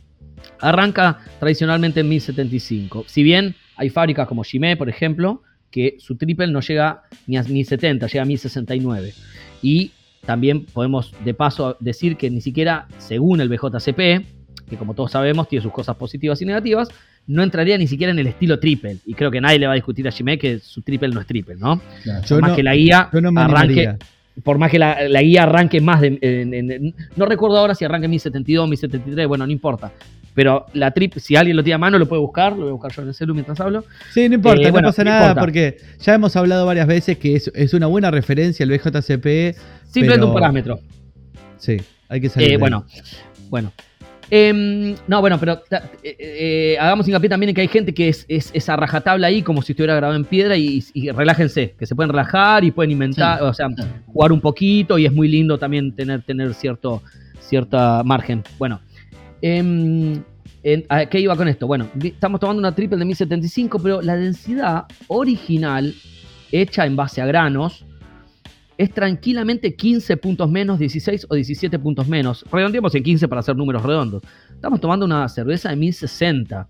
Arranca 0.59 1.19
tradicionalmente 1.39 2.01
en 2.01 2.09
1075. 2.09 3.05
Si 3.07 3.23
bien 3.23 3.55
hay 3.75 3.89
fábricas 3.89 4.27
como 4.27 4.43
Chimay, 4.43 4.75
por 4.75 4.89
ejemplo, 4.89 5.41
que 5.71 5.97
su 5.99 6.17
triple 6.17 6.47
no 6.47 6.61
llega 6.61 7.03
ni 7.27 7.37
a 7.37 7.43
1070, 7.43 8.07
llega 8.07 8.21
a 8.21 8.25
1069. 8.25 9.13
Y 9.61 9.91
también 10.25 10.65
podemos 10.65 11.13
de 11.23 11.33
paso 11.33 11.77
decir 11.79 12.17
que 12.17 12.29
ni 12.29 12.41
siquiera 12.41 12.87
según 12.97 13.41
el 13.41 13.49
BJCP, 13.49 14.38
que 14.69 14.77
como 14.77 14.93
todos 14.93 15.11
sabemos 15.11 15.47
tiene 15.47 15.63
sus 15.63 15.71
cosas 15.71 15.95
positivas 15.95 16.41
y 16.41 16.45
negativas, 16.45 16.89
no 17.27 17.43
entraría 17.43 17.77
ni 17.77 17.87
siquiera 17.87 18.11
en 18.11 18.19
el 18.19 18.27
estilo 18.27 18.59
triple. 18.59 18.97
Y 19.05 19.13
creo 19.13 19.31
que 19.31 19.41
nadie 19.41 19.59
le 19.59 19.67
va 19.67 19.73
a 19.73 19.75
discutir 19.75 20.07
a 20.07 20.11
Jimé 20.11 20.37
que 20.37 20.59
su 20.59 20.81
triple 20.81 21.09
no 21.09 21.21
es 21.21 21.27
triple, 21.27 21.55
¿no? 21.55 21.81
por 22.27 22.41
más 22.41 22.53
que 22.53 22.63
la 22.63 22.75
guía 22.75 23.09
arranque. 23.35 23.97
Por 24.43 24.57
más 24.57 24.71
que 24.71 24.79
la, 24.79 25.21
guía 25.21 25.43
arranque 25.43 25.81
más 25.81 25.99
de. 26.01 26.93
no 27.15 27.25
recuerdo 27.25 27.57
ahora 27.57 27.75
si 27.75 27.83
arranque 27.83 28.05
en 28.05 28.11
1072, 28.11 28.69
1073, 28.69 29.27
bueno, 29.27 29.45
no 29.45 29.51
importa. 29.51 29.91
Pero 30.33 30.67
la 30.73 30.91
trip, 30.91 31.17
si 31.17 31.35
alguien 31.35 31.57
lo 31.57 31.63
tiene 31.63 31.75
a 31.75 31.77
mano, 31.79 31.99
lo 31.99 32.07
puede 32.07 32.21
buscar. 32.21 32.53
Lo 32.53 32.59
voy 32.59 32.69
a 32.69 32.73
buscar 32.73 32.91
yo 32.93 33.01
en 33.01 33.09
el 33.09 33.13
celu 33.13 33.33
mientras 33.33 33.59
hablo. 33.59 33.83
Sí, 34.13 34.29
no 34.29 34.35
importa, 34.35 34.69
eh, 34.69 34.71
no 34.71 34.81
pasa 34.81 35.03
nada 35.03 35.35
porque 35.35 35.77
ya 35.99 36.13
hemos 36.13 36.35
hablado 36.35 36.65
varias 36.65 36.87
veces 36.87 37.17
que 37.17 37.35
es, 37.35 37.73
una 37.73 37.87
buena 37.87 38.09
referencia 38.09 38.63
el 38.63 38.69
BJCP. 38.69 39.57
Simplemente 39.89 40.25
un 40.25 40.33
parámetro. 40.33 40.79
Sí, 41.57 41.77
hay 42.07 42.21
que 42.21 42.29
saber. 42.29 42.53
Eh, 42.53 42.57
bueno, 42.57 42.85
bueno. 43.49 43.73
Em, 44.31 44.95
no, 45.07 45.21
bueno, 45.21 45.39
pero 45.39 45.61
eh, 46.03 46.77
hagamos 46.79 47.07
hincapié 47.07 47.29
también 47.29 47.49
en 47.49 47.55
que 47.55 47.61
hay 47.61 47.67
gente 47.67 47.93
que 47.93 48.09
es, 48.09 48.25
es, 48.27 48.69
a 48.69 48.75
rajatabla 48.75 49.27
ahí 49.27 49.41
como 49.41 49.61
si 49.61 49.71
estuviera 49.71 49.95
grabado 49.95 50.17
en 50.17 50.25
piedra 50.25 50.55
y, 50.55 50.83
relájense, 51.11 51.75
que 51.77 51.85
se 51.85 51.95
pueden 51.95 52.11
relajar 52.11 52.63
y 52.63 52.71
pueden 52.71 52.91
inventar, 52.91 53.41
o 53.41 53.53
sea, 53.53 53.67
jugar 54.05 54.31
un 54.31 54.41
poquito 54.41 54.99
y 54.99 55.05
es 55.05 55.11
muy 55.11 55.27
lindo 55.27 55.57
también 55.57 55.93
tener, 55.93 56.21
tener 56.21 56.53
cierto 56.53 57.01
cierta 57.39 58.03
margen. 58.03 58.43
Bueno, 58.59 58.79
eh, 59.41 60.13
qué 61.09 61.19
iba 61.19 61.35
con 61.35 61.47
esto? 61.47 61.67
Bueno, 61.67 61.87
estamos 62.01 62.39
tomando 62.39 62.59
una 62.59 62.73
triple 62.73 62.97
de 62.97 63.05
1075, 63.05 63.79
pero 63.79 64.01
la 64.01 64.15
densidad 64.15 64.85
original, 65.07 65.93
hecha 66.51 66.85
en 66.85 66.95
base 66.95 67.21
a 67.21 67.25
granos, 67.25 67.85
es 68.79 68.91
tranquilamente 68.93 69.75
15 69.75 70.15
puntos 70.17 70.49
menos, 70.49 70.79
16 70.79 71.27
o 71.29 71.35
17 71.35 71.77
puntos 71.79 72.07
menos. 72.07 72.45
Redondeamos 72.49 72.95
en 72.95 73.03
15 73.03 73.27
para 73.27 73.39
hacer 73.39 73.55
números 73.55 73.83
redondos. 73.83 74.23
Estamos 74.49 74.79
tomando 74.79 75.05
una 75.05 75.27
cerveza 75.27 75.69
de 75.69 75.75
1060. 75.75 76.65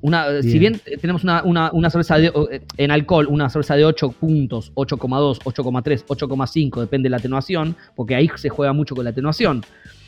Una, 0.00 0.42
si 0.42 0.58
bien 0.58 0.80
tenemos 1.00 1.22
una, 1.22 1.42
una, 1.44 1.90
cerveza 1.90 2.16
de, 2.16 2.32
en 2.78 2.90
alcohol, 2.90 3.26
una 3.28 3.50
cerveza 3.50 3.76
de 3.76 3.84
8 3.84 4.12
puntos, 4.12 4.72
8,2, 4.74 5.40
8,3, 5.40 6.06
8,5, 6.06 6.80
depende 6.80 7.06
de 7.06 7.10
la 7.10 7.18
atenuación, 7.18 7.76
porque 7.94 8.14
ahí 8.14 8.28
se 8.36 8.48
juega 8.48 8.72
mucho 8.72 8.96
con 8.96 9.04
la 9.04 9.10
atenuación 9.10 9.62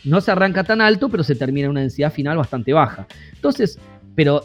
no 0.05 0.21
se 0.21 0.31
arranca 0.31 0.65
tan 0.65 0.81
alto, 0.81 1.09
pero 1.09 1.25
se 1.25 1.35
termina 1.35 1.65
en 1.67 1.71
una 1.71 1.81
densidad 1.81 2.13
final 2.13 2.37
bastante 2.37 2.73
baja. 2.73 3.07
Entonces, 3.33 3.79
pero 4.15 4.45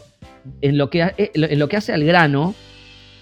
en 0.62 0.78
lo 0.78 0.90
que, 0.90 1.02
eh, 1.02 1.30
en 1.34 1.58
lo 1.58 1.68
que 1.68 1.76
hace 1.76 1.92
al 1.92 2.04
grano, 2.04 2.54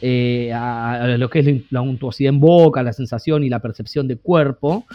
eh, 0.00 0.52
a, 0.52 1.16
lo 1.18 1.28
que 1.28 1.40
es 1.40 1.62
la 1.70 1.80
untuosidad 1.80 2.30
en 2.30 2.40
boca, 2.40 2.82
la 2.82 2.92
sensación 2.92 3.44
y 3.44 3.48
la 3.48 3.60
percepción 3.60 4.06
de 4.06 4.16
cuerpo, 4.16 4.86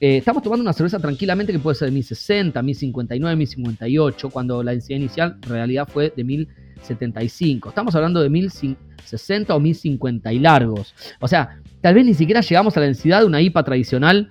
eh, 0.00 0.18
estamos 0.18 0.42
tomando 0.42 0.62
una 0.62 0.72
cerveza 0.72 0.98
tranquilamente 0.98 1.52
que 1.52 1.58
puede 1.58 1.76
ser 1.76 1.86
de 1.86 1.92
1060, 1.92 2.62
1059, 2.62 3.36
1058, 3.36 4.30
cuando 4.30 4.62
la 4.62 4.72
densidad 4.72 4.98
inicial 4.98 5.36
en 5.42 5.48
realidad 5.48 5.88
fue 5.88 6.12
de 6.14 6.24
1075. 6.24 7.68
Estamos 7.68 7.94
hablando 7.94 8.20
de 8.20 8.30
1060 8.30 9.54
o 9.54 9.60
1050 9.60 10.32
y 10.32 10.38
largos. 10.38 10.94
O 11.20 11.28
sea, 11.28 11.60
tal 11.80 11.94
vez 11.94 12.04
ni 12.04 12.14
siquiera 12.14 12.40
llegamos 12.40 12.76
a 12.76 12.80
la 12.80 12.86
densidad 12.86 13.20
de 13.20 13.26
una 13.26 13.40
IPA 13.40 13.64
tradicional 13.64 14.28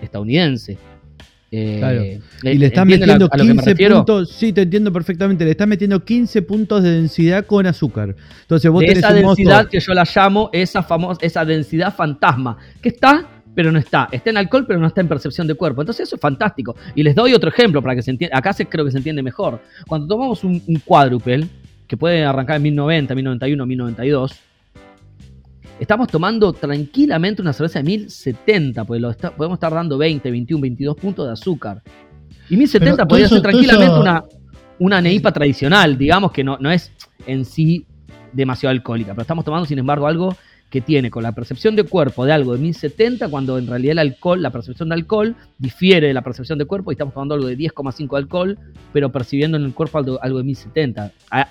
estadounidense. 0.00 0.78
Eh, 1.52 2.20
y 2.44 2.54
le 2.54 2.66
estás 2.66 2.86
metiendo 2.86 3.28
15 3.28 3.76
puntos. 3.76 4.30
Sí, 4.30 4.52
te 4.52 4.62
entiendo 4.62 4.92
perfectamente. 4.92 5.44
Le 5.44 5.52
estás 5.52 5.66
metiendo 5.66 6.04
15 6.04 6.42
puntos 6.42 6.82
de 6.82 6.92
densidad 6.92 7.44
con 7.46 7.66
azúcar. 7.66 8.14
Entonces 8.42 8.70
vos 8.70 8.80
de 8.80 8.92
esa 8.92 9.12
densidad 9.12 9.68
que 9.68 9.80
yo 9.80 9.92
la 9.92 10.04
llamo 10.14 10.50
esa 10.52 10.82
famosa, 10.82 11.20
esa 11.22 11.44
densidad 11.44 11.94
fantasma. 11.94 12.56
Que 12.80 12.90
está, 12.90 13.42
pero 13.54 13.72
no 13.72 13.78
está. 13.78 14.08
Está 14.12 14.30
en 14.30 14.36
alcohol, 14.36 14.64
pero 14.66 14.78
no 14.78 14.86
está 14.86 15.00
en 15.00 15.08
percepción 15.08 15.46
de 15.46 15.54
cuerpo. 15.54 15.82
Entonces 15.82 16.06
eso 16.06 16.16
es 16.16 16.20
fantástico. 16.20 16.76
Y 16.94 17.02
les 17.02 17.14
doy 17.14 17.34
otro 17.34 17.50
ejemplo 17.50 17.82
para 17.82 17.96
que 17.96 18.02
se 18.02 18.12
entienda. 18.12 18.38
Acá 18.38 18.52
se, 18.52 18.66
creo 18.66 18.84
que 18.84 18.92
se 18.92 18.98
entiende 18.98 19.22
mejor. 19.22 19.60
Cuando 19.88 20.06
tomamos 20.06 20.44
un, 20.44 20.62
un 20.66 20.76
cuádruple, 20.84 21.48
que 21.88 21.96
puede 21.96 22.24
arrancar 22.24 22.56
en 22.56 22.62
1090, 22.62 23.14
1091, 23.16 23.66
1092 23.66 24.49
Estamos 25.80 26.08
tomando 26.08 26.52
tranquilamente 26.52 27.40
una 27.40 27.54
cerveza 27.54 27.78
de 27.78 27.84
1070, 27.84 28.84
porque 28.84 29.00
lo 29.00 29.12
podemos 29.14 29.56
estar 29.56 29.72
dando 29.72 29.96
20, 29.96 30.30
21, 30.30 30.60
22 30.60 30.96
puntos 30.96 31.26
de 31.26 31.32
azúcar. 31.32 31.82
Y 32.50 32.56
1070 32.58 33.08
podría 33.08 33.28
ser 33.28 33.40
tranquilamente 33.40 33.98
una, 33.98 34.22
una 34.78 35.00
neipa 35.00 35.32
tradicional, 35.32 35.96
digamos 35.96 36.32
que 36.32 36.44
no, 36.44 36.58
no 36.60 36.70
es 36.70 36.92
en 37.26 37.46
sí 37.46 37.86
demasiado 38.30 38.72
alcohólica, 38.72 39.12
pero 39.12 39.22
estamos 39.22 39.42
tomando 39.42 39.64
sin 39.64 39.78
embargo 39.78 40.06
algo 40.06 40.36
que 40.70 40.80
tiene 40.80 41.10
con 41.10 41.24
la 41.24 41.32
percepción 41.32 41.74
de 41.74 41.82
cuerpo 41.82 42.24
de 42.24 42.32
algo 42.32 42.52
de 42.52 42.60
1070, 42.60 43.28
cuando 43.28 43.58
en 43.58 43.66
realidad 43.66 43.92
el 43.92 43.98
alcohol, 43.98 44.40
la 44.40 44.50
percepción 44.50 44.88
de 44.88 44.94
alcohol, 44.94 45.34
difiere 45.58 46.06
de 46.06 46.14
la 46.14 46.22
percepción 46.22 46.58
de 46.58 46.64
cuerpo 46.64 46.92
y 46.92 46.94
estamos 46.94 47.12
tomando 47.12 47.34
algo 47.34 47.48
de 47.48 47.58
10,5 47.58 48.10
de 48.10 48.16
alcohol, 48.16 48.58
pero 48.92 49.10
percibiendo 49.10 49.56
en 49.56 49.64
el 49.64 49.74
cuerpo 49.74 49.98
algo, 49.98 50.38
de 50.38 50.44
1070. 50.44 51.12
Ah, 51.32 51.48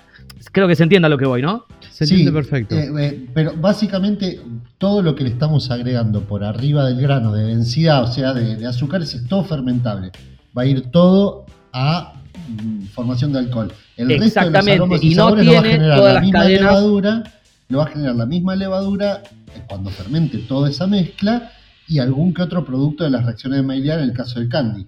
creo 0.52 0.66
que 0.66 0.74
se 0.74 0.84
entienda 0.84 1.08
lo 1.10 1.18
que 1.18 1.26
voy, 1.26 1.42
¿no? 1.42 1.66
Se 1.90 2.04
entiende 2.04 2.32
perfecto. 2.32 2.74
Eh, 2.74 2.90
eh, 2.98 3.26
pero 3.34 3.52
básicamente 3.56 4.40
todo 4.78 5.02
lo 5.02 5.14
que 5.14 5.24
le 5.24 5.30
estamos 5.30 5.70
agregando 5.70 6.22
por 6.22 6.42
arriba 6.42 6.86
del 6.86 7.00
grano 7.00 7.32
de 7.32 7.44
densidad, 7.44 8.04
o 8.04 8.06
sea, 8.06 8.32
de, 8.32 8.66
azúcares, 8.66 9.14
es 9.14 9.26
todo 9.26 9.44
fermentable. 9.44 10.12
Va 10.56 10.62
a 10.62 10.66
ir 10.66 10.90
todo 10.90 11.44
a 11.74 12.14
mm, 12.48 12.84
formación 12.86 13.34
de 13.34 13.40
alcohol. 13.40 13.70
El 13.98 14.12
Exactamente, 14.12 14.80
resto 14.80 14.98
de 14.98 15.06
y, 15.06 15.14
no 15.14 15.34
tiene 15.34 15.76
todas 15.76 16.14
las 16.14 16.30
cadenas 16.30 17.30
lo 17.70 17.78
va 17.78 17.84
a 17.84 17.88
generar 17.88 18.16
la 18.16 18.26
misma 18.26 18.54
levadura 18.54 19.22
cuando 19.68 19.90
fermente 19.90 20.38
toda 20.38 20.68
esa 20.68 20.86
mezcla 20.86 21.52
y 21.88 21.98
algún 21.98 22.34
que 22.34 22.42
otro 22.42 22.64
producto 22.64 23.04
de 23.04 23.10
las 23.10 23.24
reacciones 23.24 23.60
de 23.60 23.62
Maillard 23.62 24.00
en 24.00 24.10
el 24.10 24.16
caso 24.16 24.38
del 24.38 24.48
candy. 24.48 24.86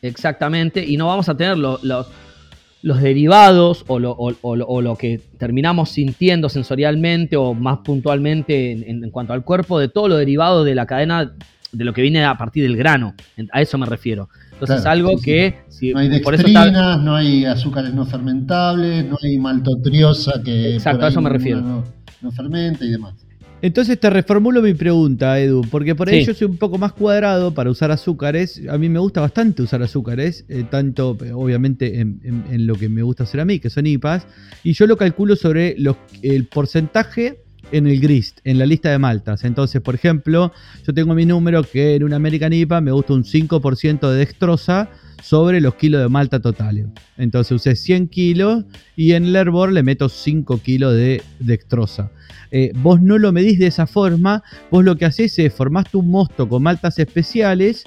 Exactamente, 0.00 0.84
y 0.84 0.96
no 0.96 1.08
vamos 1.08 1.28
a 1.28 1.36
tener 1.36 1.58
los, 1.58 1.82
los 1.82 3.02
derivados 3.02 3.84
o 3.88 3.98
lo, 3.98 4.96
que 4.96 5.20
terminamos 5.38 5.90
sintiendo 5.90 6.48
sensorialmente 6.48 7.36
o 7.36 7.54
más 7.54 7.78
puntualmente 7.78 8.90
en, 8.90 9.10
cuanto 9.10 9.32
al 9.32 9.44
cuerpo 9.44 9.78
de 9.78 9.88
todo 9.88 10.08
lo 10.08 10.16
derivado 10.16 10.64
de 10.64 10.74
la 10.74 10.86
cadena 10.86 11.32
de 11.72 11.84
lo 11.84 11.92
que 11.92 12.02
viene 12.02 12.24
a 12.24 12.36
partir 12.36 12.62
del 12.62 12.76
grano. 12.76 13.14
A 13.52 13.62
eso 13.62 13.78
me 13.78 13.86
refiero. 13.86 14.28
Entonces 14.52 14.80
es 14.80 14.86
algo 14.86 15.16
que... 15.20 15.64
no 15.92 15.98
hay 15.98 16.08
dextrinas, 16.08 17.00
no 17.00 17.16
hay 17.16 17.44
azúcares 17.44 17.94
no 17.94 18.04
fermentables, 18.04 19.04
no 19.04 19.16
hay 19.22 19.38
maltotriosa 19.38 20.40
que... 20.44 20.74
Exacto, 20.74 21.06
a 21.06 21.08
eso 21.08 21.20
me 21.20 21.30
refiero 21.30 21.60
no 21.60 22.01
fermenta 22.30 22.84
y 22.84 22.90
demás. 22.90 23.14
Entonces 23.62 23.98
te 23.98 24.10
reformulo 24.10 24.60
mi 24.60 24.74
pregunta, 24.74 25.38
Edu, 25.38 25.62
porque 25.70 25.94
por 25.94 26.08
ahí 26.08 26.24
yo 26.24 26.34
soy 26.34 26.48
un 26.48 26.56
poco 26.56 26.78
más 26.78 26.92
cuadrado 26.92 27.54
para 27.54 27.70
usar 27.70 27.92
azúcares. 27.92 28.60
A 28.68 28.76
mí 28.76 28.88
me 28.88 28.98
gusta 28.98 29.20
bastante 29.20 29.62
usar 29.62 29.80
azúcares, 29.84 30.44
eh, 30.48 30.64
tanto 30.68 31.16
obviamente 31.32 32.00
en, 32.00 32.66
lo 32.66 32.74
que 32.74 32.88
me 32.88 33.02
gusta 33.02 33.22
hacer 33.22 33.38
a 33.38 33.44
mí, 33.44 33.60
que 33.60 33.70
son 33.70 33.86
IPAs, 33.86 34.26
y 34.64 34.72
yo 34.72 34.88
lo 34.88 34.96
calculo 34.96 35.36
sobre 35.36 35.76
el 36.22 36.46
porcentaje 36.46 37.44
en 37.72 37.86
el 37.86 38.00
GRIST, 38.00 38.38
en 38.44 38.58
la 38.58 38.66
lista 38.66 38.90
de 38.90 38.98
maltas. 38.98 39.44
Entonces, 39.44 39.80
por 39.80 39.94
ejemplo, 39.94 40.52
yo 40.86 40.94
tengo 40.94 41.14
mi 41.14 41.26
número 41.26 41.62
que 41.62 41.96
en 41.96 42.04
una 42.04 42.16
American 42.16 42.52
IPA 42.52 42.80
me 42.80 42.92
gusta 42.92 43.14
un 43.14 43.24
5% 43.24 44.10
de 44.10 44.16
dextrosa 44.18 44.88
sobre 45.22 45.60
los 45.60 45.74
kilos 45.76 46.02
de 46.02 46.08
malta 46.08 46.40
totales. 46.40 46.86
Entonces 47.16 47.52
usé 47.52 47.76
100 47.76 48.08
kilos 48.08 48.64
y 48.96 49.12
en 49.12 49.24
el 49.26 49.36
hervor 49.36 49.72
le 49.72 49.82
meto 49.82 50.08
5 50.08 50.58
kilos 50.58 50.94
de 50.94 51.22
dextrosa. 51.38 52.10
Eh, 52.50 52.72
vos 52.76 53.00
no 53.00 53.18
lo 53.18 53.32
medís 53.32 53.58
de 53.58 53.68
esa 53.68 53.86
forma, 53.86 54.42
vos 54.70 54.84
lo 54.84 54.96
que 54.96 55.04
haces 55.04 55.38
es 55.38 55.54
formás 55.54 55.90
tu 55.90 56.02
mosto 56.02 56.48
con 56.48 56.62
maltas 56.64 56.98
especiales 56.98 57.84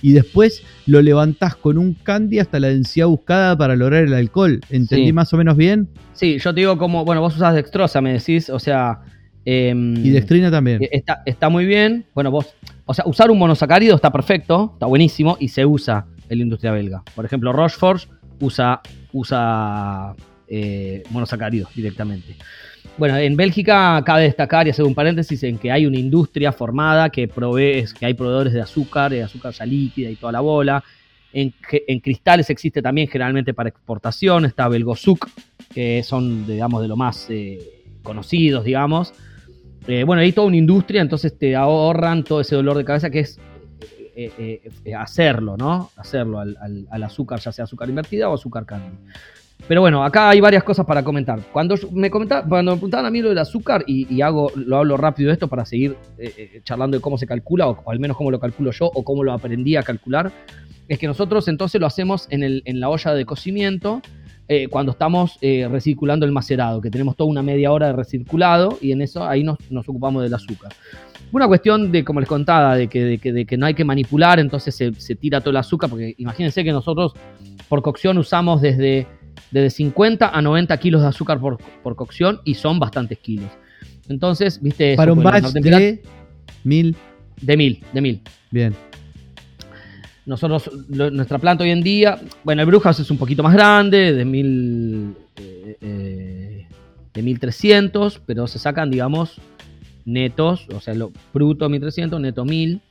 y 0.00 0.12
después 0.12 0.62
lo 0.86 1.02
levantás 1.02 1.56
con 1.56 1.76
un 1.76 1.92
candy 1.92 2.38
hasta 2.38 2.58
la 2.58 2.68
densidad 2.68 3.06
buscada 3.08 3.56
para 3.58 3.76
lograr 3.76 4.04
el 4.04 4.14
alcohol. 4.14 4.60
¿Entendí 4.70 5.06
Sí. 5.06 5.12
más 5.12 5.32
o 5.34 5.36
menos 5.36 5.56
bien? 5.56 5.88
Sí, 6.14 6.38
yo 6.38 6.54
te 6.54 6.60
digo 6.60 6.78
como, 6.78 7.04
bueno, 7.04 7.20
vos 7.20 7.36
usás 7.36 7.54
dextrosa, 7.54 8.00
me 8.00 8.14
decís, 8.14 8.48
o 8.48 8.58
sea... 8.58 9.00
em, 9.50 10.04
Y 10.04 10.10
dextrina 10.10 10.50
también. 10.50 10.82
eh, 10.82 10.88
Está, 10.92 11.22
está 11.24 11.48
muy 11.48 11.64
bien. 11.64 12.04
Bueno, 12.14 12.30
vos, 12.30 12.54
o 12.84 12.92
sea, 12.92 13.04
usar 13.06 13.30
un 13.30 13.38
monosacárido 13.38 13.96
está 13.96 14.10
perfecto, 14.12 14.70
está 14.74 14.86
buenísimo 14.86 15.36
y 15.40 15.48
se 15.48 15.64
usa 15.64 16.06
en 16.28 16.38
la 16.38 16.44
industria 16.44 16.72
belga. 16.72 17.02
Por 17.14 17.24
ejemplo, 17.24 17.52
Rochefort 17.52 18.02
usa, 18.40 18.80
usa 19.12 20.14
eh, 20.48 21.02
monosacáridos 21.10 21.74
directamente. 21.74 22.36
Bueno, 22.98 23.16
en 23.16 23.36
Bélgica 23.36 24.02
cabe 24.04 24.24
destacar 24.24 24.66
y 24.66 24.70
hacer 24.70 24.84
un 24.84 24.94
paréntesis 24.94 25.42
en 25.44 25.56
que 25.56 25.70
hay 25.70 25.86
una 25.86 25.98
industria 25.98 26.50
formada 26.52 27.10
que 27.10 27.28
provee, 27.28 27.84
que 27.98 28.06
hay 28.06 28.14
proveedores 28.14 28.52
de 28.52 28.60
azúcar, 28.60 29.10
de 29.12 29.22
azúcar 29.22 29.52
ya 29.52 29.64
líquida 29.64 30.10
y 30.10 30.16
toda 30.16 30.32
la 30.32 30.40
bola. 30.40 30.82
En, 31.32 31.52
cristales 32.00 32.50
existe 32.50 32.82
también 32.82 33.06
generalmente 33.06 33.54
para 33.54 33.68
exportación, 33.68 34.44
está 34.46 34.66
Belgosuc, 34.68 35.28
que 35.72 36.02
son, 36.02 36.46
digamos, 36.46 36.82
de 36.82 36.88
lo 36.88 36.96
más 36.96 37.26
eh, 37.30 37.58
conocidos, 38.02 38.64
digamos. 38.64 39.12
Eh, 39.88 40.04
bueno, 40.04 40.20
hay 40.20 40.32
toda 40.32 40.46
una 40.46 40.56
industria, 40.58 41.00
entonces 41.00 41.38
te 41.38 41.56
ahorran 41.56 42.22
todo 42.22 42.42
ese 42.42 42.54
dolor 42.54 42.76
de 42.76 42.84
cabeza 42.84 43.08
que 43.08 43.20
es 43.20 43.40
eh, 44.14 44.60
eh, 44.84 44.94
hacerlo, 44.94 45.56
¿no? 45.56 45.90
Hacerlo 45.96 46.40
al, 46.40 46.86
azúcar, 47.02 47.40
ya 47.40 47.52
sea 47.52 47.64
azúcar 47.64 47.88
invertida 47.88 48.28
o 48.28 48.34
azúcar 48.34 48.66
candy. 48.66 48.94
Pero 49.66 49.80
bueno, 49.80 50.04
acá 50.04 50.28
hay 50.28 50.40
varias 50.40 50.62
cosas 50.62 50.84
para 50.84 51.02
comentar. 51.02 51.40
Cuando 51.52 51.74
me, 51.92 52.10
comenta- 52.10 52.44
cuando 52.46 52.72
me 52.72 52.76
preguntaban 52.76 53.06
a 53.06 53.10
mí 53.10 53.22
lo 53.22 53.30
del 53.30 53.38
azúcar, 53.38 53.82
y, 53.86 54.20
hago, 54.20 54.52
lo 54.54 54.76
hablo 54.76 54.98
rápido 54.98 55.28
de 55.28 55.32
esto 55.32 55.48
para 55.48 55.64
seguir 55.64 55.96
charlando 56.64 56.98
de 56.98 57.00
cómo 57.00 57.16
se 57.16 57.26
calcula, 57.26 57.66
o, 57.68 57.90
al 57.90 57.98
menos 57.98 58.16
cómo 58.18 58.30
lo 58.30 58.38
calculo 58.38 58.70
yo, 58.72 58.86
o 58.92 59.02
cómo 59.02 59.24
lo 59.24 59.32
aprendí 59.32 59.74
a 59.76 59.82
calcular, 59.82 60.30
es 60.86 60.98
que 60.98 61.06
nosotros 61.06 61.48
entonces 61.48 61.80
lo 61.80 61.86
hacemos 61.86 62.26
en 62.30 62.78
la 62.78 62.90
olla 62.90 63.14
de 63.14 63.24
cocimiento 63.24 64.02
eh, 64.50 64.66
cuando 64.68 64.92
estamos 64.92 65.36
eh, 65.42 65.68
recirculando 65.70 66.24
el 66.24 66.32
macerado, 66.32 66.80
que 66.80 66.90
tenemos 66.90 67.16
toda 67.16 67.28
una 67.28 67.42
media 67.42 67.70
hora 67.70 67.88
de 67.88 67.92
recirculado 67.92 68.78
y 68.80 68.92
en 68.92 69.02
eso 69.02 69.22
ahí 69.22 69.44
nos, 69.44 69.58
nos 69.70 69.86
ocupamos 69.86 70.22
del 70.22 70.32
azúcar. 70.32 70.72
Una 71.30 71.46
cuestión 71.46 71.92
de, 71.92 72.02
como 72.02 72.20
les 72.20 72.28
contaba, 72.28 72.74
de 72.74 72.88
que, 72.88 73.04
de 73.04 73.18
que, 73.18 73.32
de 73.32 73.44
que 73.44 73.58
no 73.58 73.66
hay 73.66 73.74
que 73.74 73.84
manipular, 73.84 74.40
entonces 74.40 74.74
se, 74.74 74.94
se 74.94 75.14
tira 75.14 75.40
todo 75.40 75.50
el 75.50 75.58
azúcar, 75.58 75.90
porque 75.90 76.14
imagínense 76.16 76.64
que 76.64 76.72
nosotros 76.72 77.12
por 77.68 77.82
cocción 77.82 78.16
usamos 78.16 78.62
desde, 78.62 79.06
desde 79.50 79.68
50 79.68 80.30
a 80.30 80.40
90 80.42 80.76
kilos 80.78 81.02
de 81.02 81.08
azúcar 81.08 81.38
por, 81.38 81.58
por 81.82 81.94
cocción 81.94 82.40
y 82.44 82.54
son 82.54 82.78
bastantes 82.78 83.18
kilos. 83.18 83.50
Entonces, 84.08 84.62
viste, 84.62 84.94
eso, 84.94 84.96
Para 84.96 85.12
un 85.12 85.22
batch 85.22 85.52
de 85.52 85.60
mil. 86.64 86.96
de 87.42 87.56
mil, 87.56 87.84
de 87.92 88.00
mil. 88.00 88.22
Bien. 88.50 88.87
Nosotros, 90.28 90.70
nuestra 90.90 91.38
planta 91.38 91.64
hoy 91.64 91.70
en 91.70 91.82
día, 91.82 92.20
bueno, 92.44 92.60
el 92.60 92.66
Brewhouse 92.66 93.00
es 93.00 93.10
un 93.10 93.16
poquito 93.16 93.42
más 93.42 93.54
grande, 93.54 94.12
de 94.12 94.26
mil, 94.26 95.14
eh, 95.36 95.76
eh, 95.80 96.66
de 97.14 97.22
1300, 97.22 98.20
pero 98.26 98.46
se 98.46 98.58
sacan, 98.58 98.90
digamos, 98.90 99.40
netos, 100.04 100.66
o 100.74 100.82
sea, 100.82 100.92
lo 100.92 101.12
bruto 101.32 101.66
1300, 101.70 102.20
neto 102.20 102.44
1000. 102.44 102.82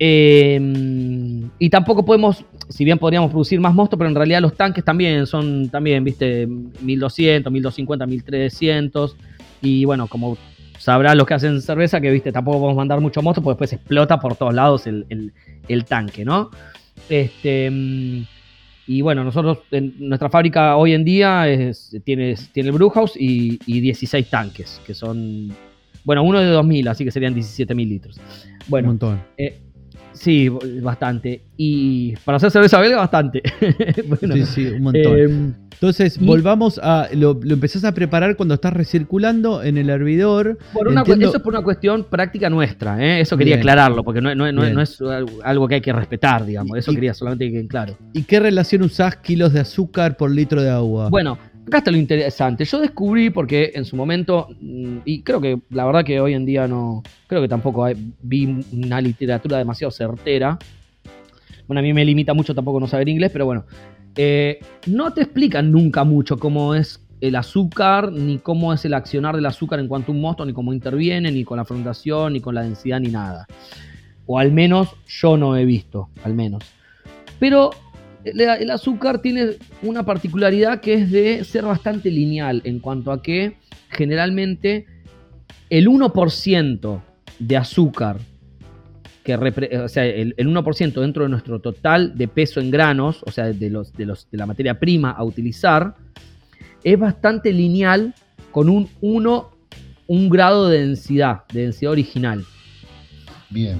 Eh, 0.00 1.48
y 1.60 1.70
tampoco 1.70 2.04
podemos, 2.04 2.44
si 2.68 2.84
bien 2.84 2.98
podríamos 2.98 3.30
producir 3.30 3.60
más 3.60 3.72
mosto, 3.72 3.96
pero 3.96 4.10
en 4.10 4.16
realidad 4.16 4.40
los 4.40 4.56
tanques 4.56 4.84
también 4.84 5.28
son, 5.28 5.68
también, 5.68 6.02
viste, 6.02 6.48
1200, 6.48 7.52
1250, 7.52 8.06
1300. 8.06 9.16
Y 9.62 9.84
bueno, 9.84 10.08
como 10.08 10.36
sabrán 10.80 11.16
los 11.18 11.26
que 11.26 11.34
hacen 11.34 11.60
cerveza, 11.60 12.00
que 12.00 12.10
viste, 12.10 12.32
tampoco 12.32 12.58
podemos 12.58 12.76
mandar 12.76 13.00
mucho 13.00 13.20
mosto, 13.22 13.42
porque 13.42 13.52
después 13.54 13.72
explota 13.74 14.18
por 14.18 14.34
todos 14.34 14.54
lados 14.54 14.86
el, 14.86 15.04
el- 15.10 15.32
el 15.68 15.84
tanque, 15.84 16.24
¿no? 16.24 16.50
Este, 17.08 17.70
mm, 17.70 18.22
y 18.86 19.02
bueno, 19.02 19.22
nosotros, 19.22 19.58
en 19.70 19.94
nuestra 20.08 20.28
fábrica 20.30 20.76
hoy 20.76 20.94
en 20.94 21.04
día 21.04 21.48
es- 21.48 21.94
tiene, 22.04 22.34
tiene 22.52 22.70
el 22.70 22.74
Brewhouse 22.74 23.12
y, 23.16 23.58
y 23.66 23.80
16 23.80 24.28
tanques, 24.30 24.80
que 24.86 24.94
son, 24.94 25.54
bueno, 26.04 26.22
uno 26.24 26.40
de 26.40 26.46
2000, 26.46 26.88
así 26.88 27.04
que 27.04 27.10
serían 27.10 27.34
17.000 27.34 27.88
litros. 27.88 28.16
un 28.18 28.58
Bueno, 28.68 28.88
montón. 28.88 29.20
eh, 29.36 29.58
sí, 30.12 30.48
bastante. 30.82 31.42
Y 31.56 32.14
para 32.24 32.36
hacer 32.36 32.50
cerveza 32.50 32.80
belga, 32.80 32.96
bastante. 32.98 33.42
Bueno, 34.06 34.34
sí, 34.34 34.46
sí, 34.46 34.66
un 34.66 34.82
montón. 34.82 35.18
eh, 35.18 35.52
Entonces, 35.74 36.18
y- 36.20 36.24
volvamos 36.26 36.78
a. 36.82 37.08
Lo, 37.14 37.38
lo 37.42 37.54
empezás 37.54 37.84
a 37.84 37.92
preparar 37.92 38.36
cuando 38.36 38.54
estás 38.54 38.72
recirculando 38.72 39.62
en 39.62 39.78
el 39.78 39.88
hervidor. 39.90 40.58
Por 40.72 40.88
una 40.88 41.02
Eso 41.02 41.36
es 41.36 41.42
por 41.42 41.52
una 41.54 41.62
cuestión 41.62 42.04
práctica 42.04 42.50
nuestra, 42.50 43.02
¿eh? 43.02 43.20
eso 43.20 43.36
quería 43.36 43.56
Bien. 43.56 43.60
aclararlo, 43.60 44.02
porque 44.04 44.20
no, 44.20 44.34
no- 44.34 44.50
no- 44.52 44.68
no 44.70 44.80
es 44.82 45.00
algo- 45.00 45.38
algo 45.42 45.68
que 45.68 45.76
hay 45.76 45.80
que 45.80 45.92
respetar, 45.92 46.44
digamos, 46.46 46.76
eso 46.78 46.92
Y- 46.92 46.94
quería 46.96 47.14
solamente 47.14 47.46
que 47.46 47.52
quede 47.52 47.66
claro. 47.68 47.96
¿Y 48.12 48.22
qué 48.24 48.40
relación 48.40 48.82
usás 48.82 49.16
kilos 49.16 49.52
de 49.52 49.60
azúcar 49.60 50.16
por 50.16 50.30
litro 50.30 50.62
de 50.62 50.70
agua? 50.70 51.08
Bueno, 51.08 51.38
acá 51.70 51.78
está 51.78 51.90
lo 51.90 51.96
interesante. 51.96 52.64
Yo 52.64 52.80
descubrí, 52.80 53.30
porque 53.30 53.72
en 53.74 53.84
su 53.84 53.96
momento, 53.96 54.48
mm, 54.60 54.98
y 55.04 55.22
creo 55.22 55.40
que 55.40 55.58
la 55.70 55.86
verdad 55.86 56.04
que 56.04 56.20
hoy 56.20 56.34
en 56.34 56.44
día 56.44 56.66
no, 56.66 57.02
creo 57.26 57.40
que 57.40 57.48
tampoco 57.48 57.86
vi 58.22 58.62
una 58.72 59.00
literatura 59.00 59.56
demasiado 59.58 59.90
certera. 59.90 60.58
Bueno, 61.66 61.80
a 61.80 61.82
mí 61.82 61.92
me 61.92 62.04
limita 62.04 62.34
mucho 62.34 62.54
tampoco 62.54 62.80
no 62.80 62.86
saber 62.86 63.08
inglés, 63.08 63.30
pero 63.32 63.46
bueno. 63.46 63.64
Eh, 64.16 64.58
no 64.86 65.12
te 65.12 65.22
explican 65.22 65.70
nunca 65.70 66.02
mucho 66.02 66.36
cómo 66.36 66.74
es 66.74 67.00
el 67.20 67.36
azúcar, 67.36 68.10
ni 68.10 68.38
cómo 68.38 68.72
es 68.72 68.84
el 68.84 68.94
accionar 68.94 69.36
del 69.36 69.46
azúcar 69.46 69.78
en 69.78 69.86
cuanto 69.86 70.10
a 70.10 70.14
un 70.14 70.20
mosto, 70.20 70.44
ni 70.44 70.52
cómo 70.52 70.72
interviene, 70.72 71.30
ni 71.30 71.44
con 71.44 71.58
la 71.58 71.64
fermentación, 71.64 72.32
ni 72.32 72.40
con 72.40 72.54
la 72.54 72.62
densidad, 72.62 72.98
ni 72.98 73.10
nada. 73.10 73.46
O 74.26 74.38
al 74.38 74.52
menos 74.52 74.88
yo 75.06 75.36
no 75.36 75.56
he 75.56 75.64
visto, 75.64 76.08
al 76.24 76.34
menos. 76.34 76.64
Pero 77.38 77.70
el, 78.24 78.40
el 78.40 78.70
azúcar 78.70 79.20
tiene 79.22 79.56
una 79.82 80.04
particularidad 80.04 80.80
que 80.80 80.94
es 80.94 81.10
de 81.10 81.44
ser 81.44 81.64
bastante 81.64 82.10
lineal 82.10 82.60
en 82.64 82.78
cuanto 82.80 83.12
a 83.12 83.22
que 83.22 83.56
generalmente 83.88 84.86
el 85.68 85.88
1% 85.88 87.02
de 87.38 87.56
azúcar, 87.56 88.18
que 89.24 89.38
repre- 89.38 89.78
o 89.84 89.88
sea, 89.88 90.04
el, 90.04 90.34
el 90.36 90.48
1% 90.48 91.00
dentro 91.00 91.22
de 91.24 91.28
nuestro 91.28 91.60
total 91.60 92.16
de 92.16 92.28
peso 92.28 92.60
en 92.60 92.70
granos, 92.70 93.22
o 93.26 93.30
sea, 93.30 93.46
de, 93.46 93.70
los, 93.70 93.92
de, 93.92 94.06
los, 94.06 94.28
de 94.30 94.38
la 94.38 94.46
materia 94.46 94.78
prima 94.78 95.10
a 95.10 95.22
utilizar, 95.24 95.94
es 96.82 96.98
bastante 96.98 97.52
lineal 97.52 98.14
con 98.50 98.68
un 98.68 98.88
1, 99.00 99.50
un 100.06 100.28
grado 100.28 100.68
de 100.68 100.80
densidad, 100.80 101.44
de 101.52 101.62
densidad 101.62 101.92
original. 101.92 102.44
Bien. 103.50 103.78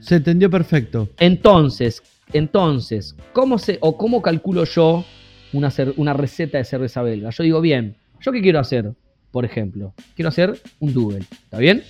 Se 0.00 0.16
entendió 0.16 0.48
perfecto. 0.50 1.08
Entonces, 1.18 2.02
entonces, 2.32 3.16
¿cómo 3.32 3.58
se 3.58 3.78
o 3.80 3.96
cómo 3.96 4.22
calculo 4.22 4.64
yo 4.64 5.04
una, 5.52 5.72
una 5.96 6.12
receta 6.12 6.58
de 6.58 6.64
cerveza 6.64 7.02
belga? 7.02 7.30
Yo 7.30 7.44
digo, 7.44 7.60
bien, 7.60 7.96
¿yo 8.20 8.32
qué 8.32 8.40
quiero 8.40 8.58
hacer? 8.58 8.92
Por 9.30 9.44
ejemplo, 9.44 9.94
quiero 10.14 10.28
hacer 10.28 10.60
un 10.80 10.92
double, 10.92 11.20
¿está 11.20 11.58
bien? 11.58 11.82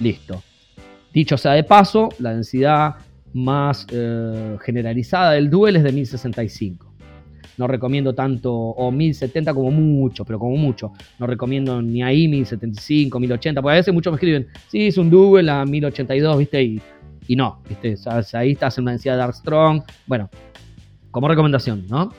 Listo. 0.00 0.42
Dicho 1.12 1.36
sea 1.36 1.52
de 1.52 1.64
paso, 1.64 2.10
la 2.18 2.34
densidad 2.34 2.96
más 3.32 3.86
eh, 3.90 4.56
generalizada 4.64 5.32
del 5.32 5.50
double 5.50 5.78
es 5.78 5.84
de 5.84 5.92
1065. 5.92 6.90
No 7.58 7.66
recomiendo 7.66 8.14
tanto, 8.14 8.52
o 8.52 8.90
1070 8.90 9.52
como 9.52 9.70
mucho, 9.70 10.24
pero 10.24 10.38
como 10.38 10.56
mucho. 10.56 10.92
No 11.18 11.26
recomiendo 11.26 11.82
ni 11.82 12.02
ahí 12.02 12.26
1075, 12.26 13.20
1080, 13.20 13.60
porque 13.60 13.72
a 13.72 13.76
veces 13.76 13.92
muchos 13.92 14.12
me 14.12 14.16
escriben, 14.16 14.46
sí, 14.68 14.86
es 14.86 14.96
un 14.96 15.10
double 15.10 15.50
a 15.50 15.64
1082, 15.64 16.38
¿viste? 16.38 16.62
Y 16.62 16.80
y 17.28 17.36
no, 17.36 17.60
¿viste? 17.68 17.96
Ahí 18.34 18.52
estás 18.52 18.78
en 18.78 18.82
una 18.82 18.92
densidad 18.92 19.14
de 19.14 19.18
Dark 19.18 19.34
Strong. 19.34 19.82
Bueno, 20.06 20.28
como 21.10 21.28
recomendación, 21.28 21.86
¿no? 21.88 22.12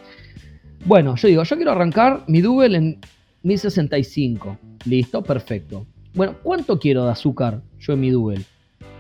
Bueno, 0.86 1.16
yo 1.16 1.28
digo, 1.28 1.44
yo 1.44 1.56
quiero 1.56 1.72
arrancar 1.72 2.24
mi 2.28 2.42
double 2.42 2.78
en 2.78 3.00
1065. 3.44 4.58
Listo, 4.86 5.22
perfecto. 5.24 5.86
Bueno, 6.14 6.36
¿cuánto 6.42 6.80
quiero 6.80 7.06
de 7.06 7.12
azúcar 7.12 7.62
yo 7.80 7.94
en 7.94 8.00
mi 8.00 8.10
double? 8.10 8.42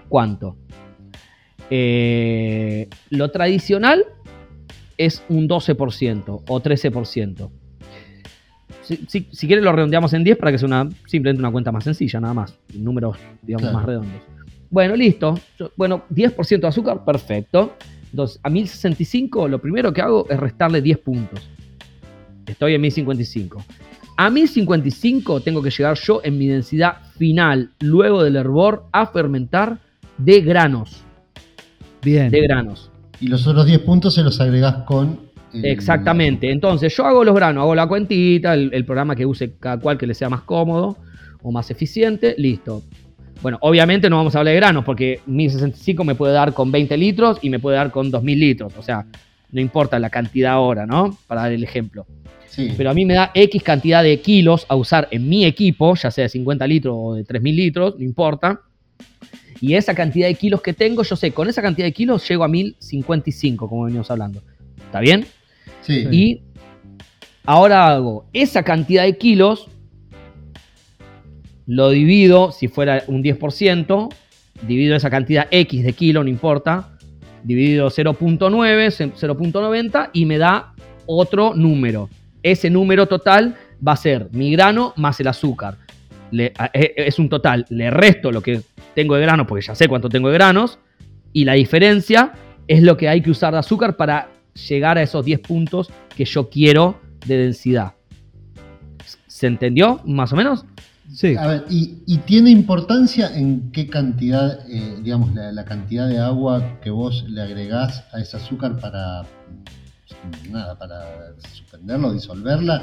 ¿Cuánto? 0.09 0.57
Eh, 1.69 2.87
lo 3.09 3.31
tradicional 3.31 4.05
es 4.97 5.23
un 5.29 5.47
12% 5.47 6.43
o 6.47 6.61
13%. 6.61 7.49
Si, 8.83 8.97
si, 9.07 9.27
si 9.31 9.47
quieres 9.47 9.63
lo 9.63 9.71
redondeamos 9.71 10.13
en 10.13 10.23
10 10.23 10.37
para 10.37 10.51
que 10.51 10.57
sea 10.57 10.67
una, 10.67 10.89
simplemente 11.05 11.39
una 11.39 11.51
cuenta 11.51 11.71
más 11.71 11.83
sencilla, 11.83 12.19
nada 12.19 12.33
más. 12.33 12.53
Números, 12.73 13.17
digamos, 13.41 13.63
Claro. 13.63 13.77
más 13.77 13.85
redondos. 13.85 14.21
Bueno, 14.71 14.95
listo. 14.95 15.37
Yo- 15.59 15.71
bueno, 15.75 16.03
10% 16.09 16.61
de 16.61 16.67
azúcar, 16.67 17.05
perfecto. 17.05 17.75
Entonces, 18.09 18.39
a 18.41 18.49
1065 18.49 19.47
lo 19.47 19.59
primero 19.59 19.93
que 19.93 20.01
hago 20.01 20.25
es 20.29 20.39
restarle 20.39 20.81
10 20.81 20.97
puntos. 20.97 21.47
Estoy 22.47 22.73
en 22.73 22.81
1055. 22.81 23.63
A 24.17 24.29
1055 24.29 25.41
tengo 25.41 25.61
que 25.61 25.69
llegar 25.69 25.97
yo 25.97 26.21
en 26.23 26.37
mi 26.37 26.47
densidad 26.47 26.97
final, 27.17 27.69
luego 27.79 28.23
del 28.23 28.35
hervor, 28.35 28.85
a 28.91 29.07
fermentar 29.07 29.77
de 30.17 30.41
granos. 30.41 31.03
Bien. 32.01 32.29
De 32.31 32.41
granos. 32.41 32.89
Y 33.19 33.27
los 33.27 33.45
otros 33.47 33.65
10 33.65 33.79
puntos 33.79 34.15
se 34.15 34.23
los 34.23 34.39
agregás 34.41 34.83
con. 34.85 35.19
Exactamente. 35.53 36.51
Entonces, 36.51 36.95
yo 36.95 37.05
hago 37.05 37.23
los 37.23 37.35
granos, 37.35 37.61
hago 37.61 37.75
la 37.75 37.87
cuentita, 37.87 38.53
el, 38.53 38.73
el 38.73 38.85
programa 38.85 39.15
que 39.15 39.25
use 39.25 39.53
cada 39.59 39.79
cual 39.79 39.97
que 39.97 40.07
le 40.07 40.13
sea 40.13 40.29
más 40.29 40.41
cómodo 40.41 40.97
o 41.43 41.51
más 41.51 41.69
eficiente, 41.71 42.35
listo. 42.37 42.83
Bueno, 43.41 43.57
obviamente 43.61 44.09
no 44.09 44.17
vamos 44.17 44.35
a 44.35 44.39
hablar 44.39 44.53
de 44.53 44.59
granos 44.59 44.85
porque 44.85 45.19
1065 45.25 46.03
me 46.03 46.15
puede 46.15 46.33
dar 46.33 46.53
con 46.53 46.71
20 46.71 46.95
litros 46.97 47.39
y 47.41 47.49
me 47.49 47.59
puede 47.59 47.77
dar 47.77 47.91
con 47.91 48.11
2000 48.11 48.39
litros. 48.39 48.73
O 48.77 48.83
sea, 48.83 49.05
no 49.51 49.59
importa 49.59 49.99
la 49.99 50.09
cantidad 50.09 50.53
ahora, 50.53 50.85
¿no? 50.85 51.17
Para 51.27 51.41
dar 51.41 51.51
el 51.51 51.63
ejemplo. 51.63 52.05
Sí. 52.47 52.73
Pero 52.77 52.89
a 52.89 52.93
mí 52.93 53.05
me 53.05 53.15
da 53.15 53.31
X 53.33 53.63
cantidad 53.63 54.03
de 54.03 54.19
kilos 54.19 54.65
a 54.69 54.75
usar 54.75 55.07
en 55.11 55.27
mi 55.27 55.45
equipo, 55.45 55.95
ya 55.95 56.11
sea 56.11 56.23
de 56.23 56.29
50 56.29 56.67
litros 56.67 56.95
o 56.97 57.15
de 57.15 57.23
3000 57.23 57.55
litros, 57.55 57.95
no 57.97 58.03
importa. 58.03 58.61
Y 59.59 59.75
esa 59.75 59.95
cantidad 59.95 60.27
de 60.27 60.35
kilos 60.35 60.61
que 60.61 60.73
tengo, 60.73 61.03
yo 61.03 61.15
sé, 61.15 61.31
con 61.31 61.47
esa 61.47 61.61
cantidad 61.61 61.85
de 61.85 61.93
kilos 61.93 62.27
llego 62.27 62.43
a 62.43 62.47
1055, 62.47 63.69
como 63.69 63.85
venimos 63.85 64.11
hablando. 64.11 64.41
¿Está 64.85 64.99
bien? 64.99 65.25
Sí. 65.81 66.07
Y 66.11 66.41
ahora 67.45 67.87
hago 67.87 68.25
esa 68.33 68.63
cantidad 68.63 69.03
de 69.03 69.17
kilos, 69.17 69.67
lo 71.67 71.89
divido, 71.89 72.51
si 72.51 72.67
fuera 72.67 73.03
un 73.07 73.23
10%, 73.23 74.09
divido 74.63 74.95
esa 74.95 75.09
cantidad 75.09 75.47
X 75.51 75.83
de 75.83 75.93
kilo, 75.93 76.23
no 76.23 76.29
importa, 76.29 76.97
dividido 77.43 77.89
0.9, 77.89 79.13
0.90 79.13 80.09
y 80.13 80.25
me 80.25 80.37
da 80.37 80.73
otro 81.05 81.53
número. 81.55 82.09
Ese 82.43 82.69
número 82.69 83.07
total 83.07 83.55
va 83.85 83.93
a 83.93 83.97
ser 83.97 84.29
mi 84.31 84.51
grano 84.51 84.93
más 84.97 85.19
el 85.19 85.27
azúcar. 85.27 85.77
E- 86.31 86.53
es 86.95 87.19
un 87.19 87.29
total, 87.29 87.65
le 87.69 87.89
resto 87.89 88.31
lo 88.31 88.41
que 88.41 88.61
tengo 88.95 89.15
de 89.15 89.21
grano 89.21 89.45
porque 89.45 89.65
ya 89.65 89.75
sé 89.75 89.87
cuánto 89.87 90.09
tengo 90.09 90.29
de 90.29 90.35
granos 90.35 90.79
y 91.33 91.45
la 91.45 91.53
diferencia 91.53 92.33
es 92.67 92.83
lo 92.83 92.97
que 92.97 93.09
hay 93.09 93.21
que 93.21 93.31
usar 93.31 93.53
de 93.53 93.59
azúcar 93.59 93.97
para 93.97 94.29
llegar 94.67 94.97
a 94.97 95.03
esos 95.03 95.25
10 95.25 95.39
puntos 95.39 95.91
que 96.15 96.25
yo 96.25 96.49
quiero 96.49 96.99
de 97.25 97.37
densidad. 97.37 97.93
¿Se 99.27 99.47
entendió 99.47 100.01
más 100.05 100.31
o 100.33 100.35
menos? 100.35 100.65
Sí. 101.13 101.35
A 101.37 101.47
ver, 101.47 101.65
y, 101.69 101.97
y 102.05 102.17
tiene 102.19 102.49
importancia 102.51 103.35
en 103.35 103.71
qué 103.71 103.87
cantidad, 103.87 104.59
eh, 104.69 104.97
digamos, 105.03 105.33
la, 105.33 105.51
la 105.51 105.65
cantidad 105.65 106.07
de 106.07 106.19
agua 106.19 106.79
que 106.81 106.89
vos 106.89 107.25
le 107.27 107.41
agregás 107.41 108.03
a 108.13 108.19
ese 108.19 108.37
azúcar 108.37 108.79
para, 108.79 109.23
nada, 110.49 110.77
para 110.77 111.33
suspenderlo, 111.53 112.13
disolverla. 112.13 112.81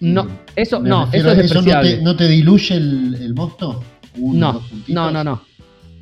No, 0.00 0.22
Eh, 0.24 0.28
eso 0.56 0.80
no, 0.80 1.04
refiero 1.04 1.30
eso 1.32 1.40
es 1.44 1.50
a- 1.52 1.54
no 1.54 1.80
te, 1.82 2.02
no 2.02 2.16
te 2.16 2.28
diluye 2.28 2.74
el, 2.76 3.14
el 3.14 3.34
mosto? 3.34 3.82
Uno, 4.16 4.60
No, 4.88 5.10
no, 5.10 5.10
no, 5.12 5.24
no. 5.24 5.42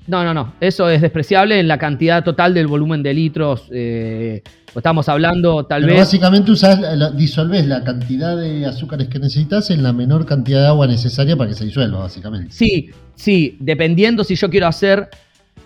No, 0.09 0.25
no, 0.25 0.33
no. 0.33 0.55
Eso 0.61 0.89
es 0.89 1.01
despreciable 1.03 1.61
en 1.61 1.69
la 1.69 1.77
cantidad 1.79 2.25
total 2.25 2.55
del 2.55 2.67
volumen 2.67 3.03
de 3.03 3.13
litros. 3.15 3.69
eh, 3.71 4.43
estamos 4.75 5.09
hablando 5.09 5.65
tal 5.67 5.83
Pero 5.83 5.95
vez. 5.95 6.03
básicamente 6.05 6.51
usás, 6.51 6.81
la- 6.81 6.95
la- 6.97 7.85
cantidad 7.85 8.37
de 8.37 8.65
azúcares 8.65 9.09
que 9.09 9.19
necesitas 9.19 9.71
en 9.71 9.83
la 9.83 9.93
menor 9.93 10.25
cantidad 10.25 10.61
de 10.63 10.67
agua 10.69 10.87
necesaria 10.87 11.37
para 11.37 11.51
que 11.51 11.57
se 11.57 11.65
disuelva, 11.67 11.99
básicamente. 12.01 12.53
Sí, 12.53 12.91
sí, 13.15 13.57
dependiendo 13.61 14.25
si 14.25 14.35
yo 14.35 14.49
quiero 14.49 14.67
hacer, 14.67 15.09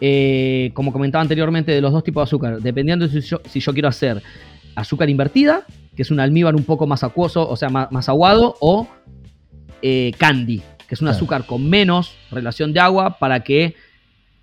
eh, 0.01 0.71
como 0.75 0.93
comentaba 0.93 1.23
anteriormente, 1.23 1.71
de 1.73 1.81
los 1.81 1.93
dos 1.93 2.03
tipos 2.03 2.23
de 2.23 2.25
azúcar, 2.25 2.59
dependiendo 2.61 3.07
si 3.07 3.21
yo, 3.21 3.41
si 3.49 3.61
yo 3.61 3.73
quiero 3.73 3.89
hacer 3.89 4.21
azúcar 4.75 5.09
invertida, 5.11 5.63
que 5.95 6.03
es 6.03 6.11
un 6.11 6.19
almíbar 6.19 6.57
un 6.57 6.65
poco 6.65 6.87
más 6.87 7.05
acuoso, 7.05 7.49
o 7.49 7.55
sea, 7.57 7.69
más, 7.69 7.93
más 7.93 8.09
aguado, 8.09 8.57
o 8.61 8.89
eh, 9.83 10.11
candy, 10.19 10.63
que 10.89 10.95
es 10.95 11.01
un 11.01 11.07
Claro. 11.07 11.17
azúcar 11.17 11.45
con 11.47 11.69
menos 11.69 12.15
relación 12.31 12.73
de 12.73 12.81
agua 12.81 13.19
para 13.19 13.41
que, 13.41 13.75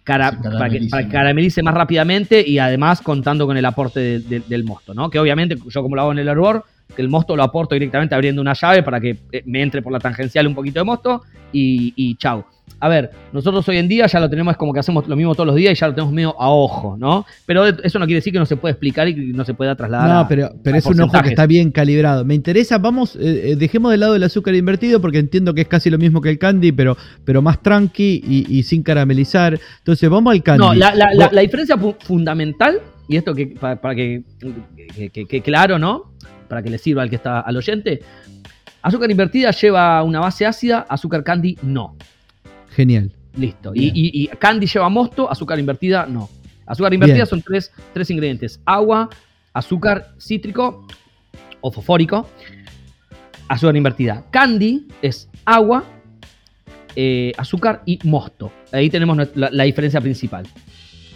cara- 0.10 0.32
para 0.42 0.70
que, 0.70 0.80
para 0.90 1.04
que 1.04 1.08
más. 1.08 1.12
caramelice 1.14 1.62
más 1.64 1.74
rápidamente 1.74 2.44
y 2.48 2.58
además 2.60 3.02
contando 3.02 3.46
con 3.46 3.56
el 3.58 3.66
aporte 3.66 4.00
de- 4.00 4.20
de- 4.20 4.40
del 4.48 4.64
mosto, 4.64 4.94
¿no? 4.94 5.10
Que 5.10 5.20
obviamente 5.20 5.56
yo 5.70 5.82
como 5.82 5.96
lo 5.96 6.02
hago 6.02 6.12
en 6.12 6.20
el 6.20 6.28
hervor, 6.28 6.66
que 6.96 7.02
el 7.02 7.10
mosto 7.10 7.36
lo 7.36 7.44
aporto 7.44 7.76
directamente 7.76 8.16
abriendo 8.16 8.42
una 8.42 8.54
llave 8.54 8.84
para 8.84 9.00
que 9.00 9.18
eh, 9.32 9.44
me 9.46 9.62
entre 9.62 9.82
por 9.82 9.92
la 9.94 10.00
tangencial 10.00 10.48
un 10.48 10.56
poquito 10.56 10.80
de 10.80 10.84
mosto 10.84 11.22
y, 11.52 11.94
y 11.96 12.16
chau. 12.16 12.44
A 12.82 12.88
ver, 12.88 13.10
nosotros 13.34 13.68
hoy 13.68 13.78
en 13.78 13.90
día 13.90 14.08
ya 14.08 14.20
lo 14.22 14.30
tenemos 14.30 14.56
como 14.56 14.72
que 14.72 14.80
hacemos 14.80 15.06
lo 15.08 15.16
mismo 15.18 15.34
todos 15.36 15.48
los 15.48 15.56
días 15.56 15.74
y 15.74 15.76
ya 15.76 15.88
lo 15.88 15.94
tenemos 15.94 16.14
medio 16.14 16.40
a 16.40 16.50
ojo, 16.50 16.96
¿no? 16.98 17.26
Pero 17.46 17.66
eso 17.66 18.00
no 18.00 18.06
quiere 18.06 18.20
decir 18.20 18.32
que 18.32 18.40
no 18.40 18.46
se 18.46 18.56
puede 18.56 18.72
explicar 18.72 19.08
y 19.10 19.16
que 19.16 19.22
no 19.34 19.44
se 19.44 19.54
pueda 19.54 19.76
trasladar. 19.76 20.08
No, 20.08 20.28
pero, 20.30 20.52
pero 20.64 20.76
a 20.76 20.78
es 20.80 20.86
un 20.86 21.02
ojo 21.02 21.22
que 21.22 21.30
está 21.30 21.46
bien 21.46 21.72
calibrado. 21.72 22.24
Me 22.24 22.36
interesa, 22.36 22.78
vamos, 22.78 23.18
eh, 23.18 23.52
eh, 23.52 23.56
dejemos 23.58 23.92
de 23.92 23.98
lado 23.98 24.16
el 24.16 24.24
azúcar 24.24 24.56
invertido 24.56 25.02
porque 25.02 25.18
entiendo 25.20 25.54
que 25.54 25.62
es 25.62 25.68
casi 25.68 25.90
lo 25.90 25.98
mismo 25.98 26.22
que 26.22 26.30
el 26.30 26.40
candy, 26.40 26.72
pero, 26.72 26.96
pero 27.26 27.42
más 27.42 27.62
tranqui 27.62 28.24
y, 28.26 28.46
y 28.58 28.64
sin 28.64 28.82
caramelizar. 28.82 29.60
Entonces, 29.80 30.10
vamos 30.10 30.32
al 30.32 30.42
candy. 30.44 30.66
No, 30.66 30.74
la, 30.74 30.96
la- 30.96 31.14
la- 31.14 31.26
Vos- 31.26 31.34
la 31.34 31.42
diferencia 31.42 31.78
fu- 31.78 31.96
fundamental, 32.00 32.80
y 33.10 33.18
esto 33.18 33.34
que 33.36 33.48
para, 33.48 33.82
para 33.82 33.96
que, 33.96 34.22
que, 34.96 35.10
que- 35.10 35.26
que 35.26 35.42
claro, 35.42 35.78
¿no? 35.80 36.14
Para 36.50 36.62
que 36.62 36.70
le 36.70 36.78
sirva 36.78 37.04
al 37.04 37.10
que 37.10 37.16
está 37.16 37.40
al 37.40 37.56
oyente. 37.56 38.02
Azúcar 38.82 39.10
invertida 39.12 39.52
lleva 39.52 40.04
una 40.04 40.20
base 40.20 40.46
ácida, 40.46 40.86
azúcar 40.90 41.24
candy 41.24 41.58
no. 41.62 41.96
Genial. 42.72 43.12
Listo. 43.38 43.72
Y, 43.76 43.92
Bien. 43.92 43.94
y- 43.96 44.24
y 44.24 44.28
candy 44.28 44.66
lleva 44.68 44.90
mosto, 44.90 45.30
azúcar 45.32 45.60
invertida 45.60 46.06
no. 46.08 46.30
Azúcar 46.66 46.94
invertida 46.94 47.16
Bien. 47.24 47.28
son 47.28 47.42
tres, 47.42 47.72
tres 47.94 48.10
ingredientes: 48.10 48.60
agua, 48.66 49.10
azúcar 49.54 50.14
cítrico 50.20 50.86
o 51.62 51.72
fosfórico, 51.72 52.28
azúcar 53.48 53.76
invertida. 53.76 54.26
Candy 54.32 54.88
es 55.02 55.30
agua, 55.46 55.84
eh, 56.96 57.32
azúcar 57.38 57.84
y 57.86 58.00
mosto. 58.04 58.52
Ahí 58.72 58.90
tenemos 58.90 59.18
la 59.36 59.64
diferencia 59.64 60.00
principal. 60.02 60.46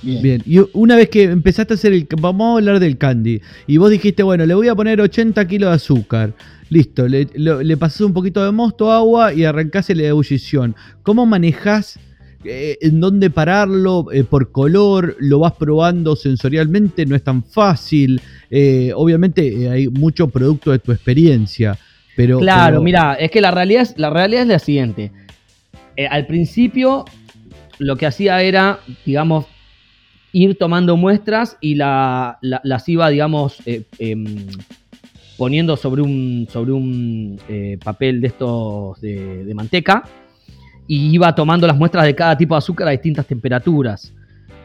Bien. 0.04 0.22
Bien, 0.22 0.42
y 0.46 0.60
una 0.74 0.96
vez 0.96 1.10
que 1.10 1.24
empezaste 1.24 1.74
a 1.74 1.76
hacer 1.76 1.94
el. 1.94 2.08
Vamos 2.20 2.56
a 2.56 2.58
hablar 2.60 2.80
del 2.80 2.98
candy. 2.98 3.42
Y 3.68 3.78
vos 3.78 3.90
dijiste, 3.90 4.22
bueno, 4.24 4.46
le 4.46 4.54
voy 4.54 4.68
a 4.68 4.76
poner 4.76 5.00
80 5.02 5.48
kilos 5.48 5.70
de 5.70 5.76
azúcar. 5.76 6.34
Listo, 6.70 7.08
le, 7.08 7.28
lo- 7.36 7.62
le 7.64 7.78
pasás 7.78 8.02
un 8.02 8.14
poquito 8.14 8.44
de 8.44 8.52
mosto, 8.52 8.92
agua 8.92 9.34
y 9.34 9.46
arrancás 9.46 9.90
la 9.90 10.04
ebullición. 10.08 10.76
¿Cómo 11.04 11.26
manejás? 11.26 12.00
eh, 12.46 12.78
¿En 12.82 13.00
dónde 13.00 13.30
pararlo? 13.30 14.08
eh, 14.12 14.26
¿Por 14.26 14.52
color? 14.52 15.16
¿Lo 15.20 15.40
vas 15.40 15.54
probando 15.54 16.16
sensorialmente? 16.18 17.06
No 17.06 17.16
es 17.16 17.24
tan 17.24 17.42
fácil. 17.44 18.20
Eh, 18.52 18.92
obviamente 18.96 19.48
eh, 19.64 19.70
hay 19.70 19.88
mucho 19.88 20.28
producto 20.28 20.72
de 20.72 20.80
tu 20.80 20.92
experiencia. 20.92 21.78
Pero, 22.18 22.40
Claro, 22.40 22.74
pero- 22.74 22.82
mira, 22.84 23.14
es 23.14 23.32
que 23.32 23.40
la 23.40 23.52
realidad 23.52 23.84
es, 23.84 23.94
la 23.98 24.10
realidad 24.10 24.42
es 24.42 24.48
la 24.50 24.60
siguiente. 24.60 25.12
Eh, 25.96 26.08
al 26.08 26.26
principio 26.28 27.06
lo 27.80 27.96
que 27.96 28.06
hacía 28.08 28.42
era, 28.42 28.80
digamos, 29.06 29.46
ir 30.34 30.58
tomando 30.58 30.98
muestras 30.98 31.58
y 31.62 31.76
la- 31.76 32.38
la- 32.42 32.60
las 32.64 32.90
iba, 32.90 33.08
digamos, 33.10 33.58
eh, 33.66 33.84
em, 34.00 34.26
poniendo 35.38 35.78
sobre 35.78 36.02
un, 36.02 36.48
sobre 36.52 36.72
un 36.74 37.40
eh, 37.50 37.78
papel 37.84 38.20
de 38.22 38.28
estos 38.28 39.00
de, 39.02 39.46
de 39.46 39.54
manteca 39.54 40.04
y 40.88 41.14
iba 41.14 41.34
tomando 41.34 41.66
las 41.68 41.78
muestras 41.78 42.06
de 42.06 42.14
cada 42.16 42.38
tipo 42.38 42.54
de 42.56 42.58
azúcar 42.60 42.88
a 42.88 42.92
distintas 42.92 43.26
temperaturas. 43.26 44.14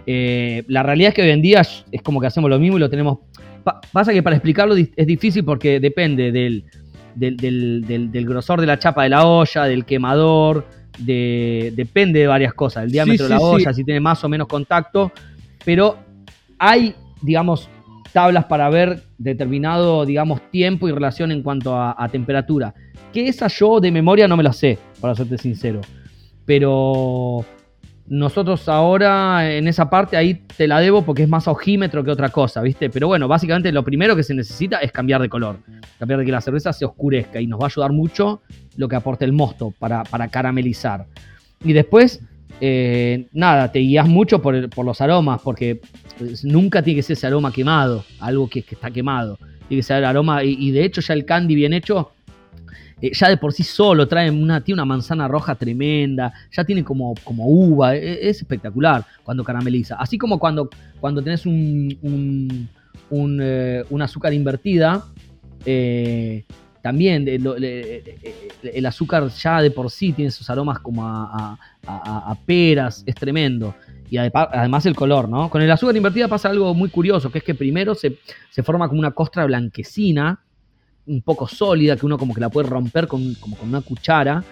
Eh, 0.07 0.65
la 0.69 0.83
realidad 0.83 1.11
es 1.11 1.15
que 1.15 1.23
hoy 1.23 1.31
en 1.31 1.43
día 1.43 1.61
es 1.61 2.03
como 2.03 2.21
que 2.21 2.27
hacemos 2.27 2.49
lo 2.51 2.59
mismo 2.59 2.77
y 2.77 2.81
lo 2.81 2.89
tenemos... 2.91 3.19
pa- 3.63 3.81
pasa 3.93 4.13
que 4.13 4.23
para 4.23 4.37
explicarlo 4.37 4.75
es 4.77 5.07
difícil 5.07 5.45
porque 5.45 5.81
depende 5.81 6.33
del, 6.33 6.65
del, 7.15 7.37
del- 7.37 7.85
del- 7.87 8.11
del 8.11 8.27
grosor 8.27 8.61
de 8.61 8.67
la 8.67 8.79
chapa 8.79 9.03
de 9.05 9.11
la 9.11 9.27
olla, 9.27 9.65
del 9.65 9.85
quemador, 9.85 10.67
de, 10.99 11.73
depende 11.77 12.21
de 12.21 12.27
varias 12.27 12.55
cosas, 12.55 12.85
el 12.85 12.91
diámetro 12.93 13.27
Sí, 13.27 13.33
de 13.33 13.39
la 13.39 13.45
olla, 13.45 13.73
sí. 13.73 13.81
si 13.81 13.85
tiene 13.85 14.01
más 14.01 14.25
o 14.25 14.29
menos 14.29 14.49
contacto, 14.49 15.13
pero 15.65 15.99
hay, 16.59 16.95
digamos, 17.23 17.69
tablas 18.13 18.47
para 18.47 18.69
ver 18.71 19.03
determinado, 19.19 20.05
digamos, 20.07 20.41
tiempo 20.51 20.89
y 20.89 20.93
relación 20.93 21.33
en 21.33 21.43
cuanto 21.43 21.77
a, 21.77 22.09
temperatura. 22.11 22.75
Que 23.13 23.29
esa 23.29 23.49
yo 23.49 23.81
de 23.81 23.91
memoria 23.91 24.29
no 24.29 24.37
me 24.37 24.43
la 24.43 24.53
sé, 24.53 24.79
para 25.01 25.15
serte 25.15 25.39
sincero. 25.39 25.81
Pero 26.45 27.45
nosotros 28.07 28.69
ahora 28.69 29.53
en 29.53 29.69
esa 29.69 29.91
parte 29.91 30.17
ahí 30.17 30.35
te 30.35 30.67
la 30.67 30.81
debo 30.81 31.03
porque 31.03 31.25
es 31.25 31.29
más 31.29 31.47
ojímetro 31.47 32.03
que 32.03 32.11
otra 32.11 32.31
cosa, 32.31 32.63
¿viste? 32.63 32.89
Pero 32.89 33.07
bueno, 33.07 33.29
básicamente 33.29 33.71
lo 33.71 33.85
primero 33.85 34.17
que 34.17 34.23
se 34.23 34.35
necesita 34.35 34.79
es 34.79 34.93
cambiar 34.93 35.21
de 35.21 35.29
color. 35.29 35.59
Cambiar 35.99 36.21
de 36.21 36.27
que 36.27 36.33
la 36.33 36.41
cerveza 36.41 36.73
se 36.73 36.85
oscurezca 36.85 37.41
y 37.41 37.47
nos 37.47 37.61
va 37.61 37.65
a 37.65 37.69
ayudar 37.69 37.93
mucho 37.93 38.43
lo 38.77 38.89
que 38.89 38.97
aporte 38.97 39.25
el 39.25 39.33
mosto 39.33 39.75
para, 39.79 40.05
para 40.05 40.29
caramelizar. 40.29 41.07
Y 41.63 41.73
después, 41.73 42.23
eh, 42.61 43.27
nada, 43.33 43.71
te 43.71 43.79
guías 43.81 44.09
mucho 44.09 44.43
por, 44.43 44.85
los 44.85 45.01
aromas 45.01 45.41
porque 45.43 45.81
pues, 46.19 46.45
nunca 46.45 46.83
tiene 46.83 46.99
que 46.99 47.03
ser 47.03 47.15
ese 47.15 47.27
aroma 47.27 47.53
quemado, 47.53 48.05
algo 48.21 48.49
que, 48.49 48.61
está 48.61 48.91
quemado. 48.91 49.39
Tiene 49.69 49.81
que 49.81 49.83
ser 49.83 49.99
el 49.99 50.05
aroma, 50.05 50.43
y, 50.45 50.71
de 50.71 50.85
hecho 50.85 51.01
ya 51.01 51.15
el 51.15 51.25
candy 51.25 51.55
bien 51.55 51.75
hecho 51.75 52.13
eh, 53.01 53.13
ya 53.13 53.29
de 53.29 53.37
por 53.37 53.53
sí 53.53 53.63
solo 53.63 54.09
trae 54.09 54.31
una, 54.31 54.63
tiene 54.63 54.83
una 54.83 54.87
manzana 54.87 55.29
roja 55.29 55.55
tremenda, 55.55 56.33
ya 56.51 56.65
tiene 56.65 56.83
como, 56.83 57.15
como 57.23 57.47
uva, 57.47 57.95
e- 57.95 58.29
es, 58.29 58.39
espectacular 58.39 59.05
cuando 59.23 59.45
carameliza. 59.45 59.97
Así 59.97 60.19
como 60.19 60.39
cuando, 60.39 60.69
cuando 61.01 61.23
tenés 61.23 61.47
un, 61.47 62.69
eh, 63.41 63.85
azúcar 64.01 64.33
invertida, 64.33 65.05
eh, 65.65 66.45
también 66.83 67.27
el 67.29 68.87
azúcar 68.87 69.29
ya 69.29 69.61
de 69.63 69.71
por 69.71 69.91
sí 69.91 70.13
tiene 70.13 70.29
esos 70.29 70.49
aromas 70.51 70.79
como 70.79 71.03
a, 71.07 71.59
peras, 72.47 73.03
es 73.07 73.15
tremendo. 73.15 73.75
Y 74.11 74.17
además 74.17 74.87
el 74.87 74.95
color, 74.95 75.29
¿no? 75.29 75.51
Con 75.51 75.61
el 75.61 75.71
azúcar 75.71 75.95
invertida 75.97 76.29
pasa 76.29 76.49
algo 76.49 76.73
muy 76.75 76.89
curioso, 76.89 77.31
que 77.31 77.39
es 77.39 77.45
que 77.45 77.55
primero 77.55 77.95
se, 77.95 78.17
se 78.51 78.63
forma 78.63 78.89
como 78.89 79.01
una 79.01 79.11
costra 79.11 79.45
blanquecina, 79.45 80.41
un 81.07 81.21
poco 81.23 81.47
sólida, 81.47 81.97
que 81.97 82.07
uno 82.07 82.17
como 82.19 82.35
que 82.35 82.41
la 82.41 82.49
puede 82.49 82.69
romper 82.69 83.07
con, 83.07 83.35
como 83.35 83.57
con 83.57 83.69
una 83.69 83.81
cuchara. 83.83 84.45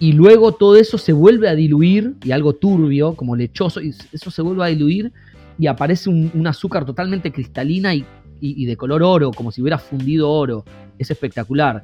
y 0.00 0.12
luego 0.12 0.52
todo 0.52 0.76
eso 0.76 0.96
se 0.96 1.12
vuelve 1.12 1.48
a 1.48 1.54
diluir 1.56 2.14
y 2.22 2.30
algo 2.30 2.52
turbio, 2.52 3.14
como 3.14 3.34
lechoso, 3.34 3.80
y 3.80 3.92
eso 4.12 4.30
se 4.30 4.42
vuelve 4.42 4.62
a 4.64 4.66
diluir 4.68 5.12
y 5.58 5.66
aparece 5.66 6.08
un, 6.08 6.30
un 6.34 6.46
azúcar 6.46 6.84
totalmente 6.84 7.32
cristalina 7.32 7.94
y- 7.94 8.04
y 8.40 8.64
de 8.66 8.76
color 8.76 9.02
oro, 9.02 9.32
como 9.32 9.50
si 9.50 9.60
hubiera 9.60 9.78
fundido 9.78 10.30
oro. 10.30 10.64
Es 10.98 11.10
espectacular. 11.10 11.82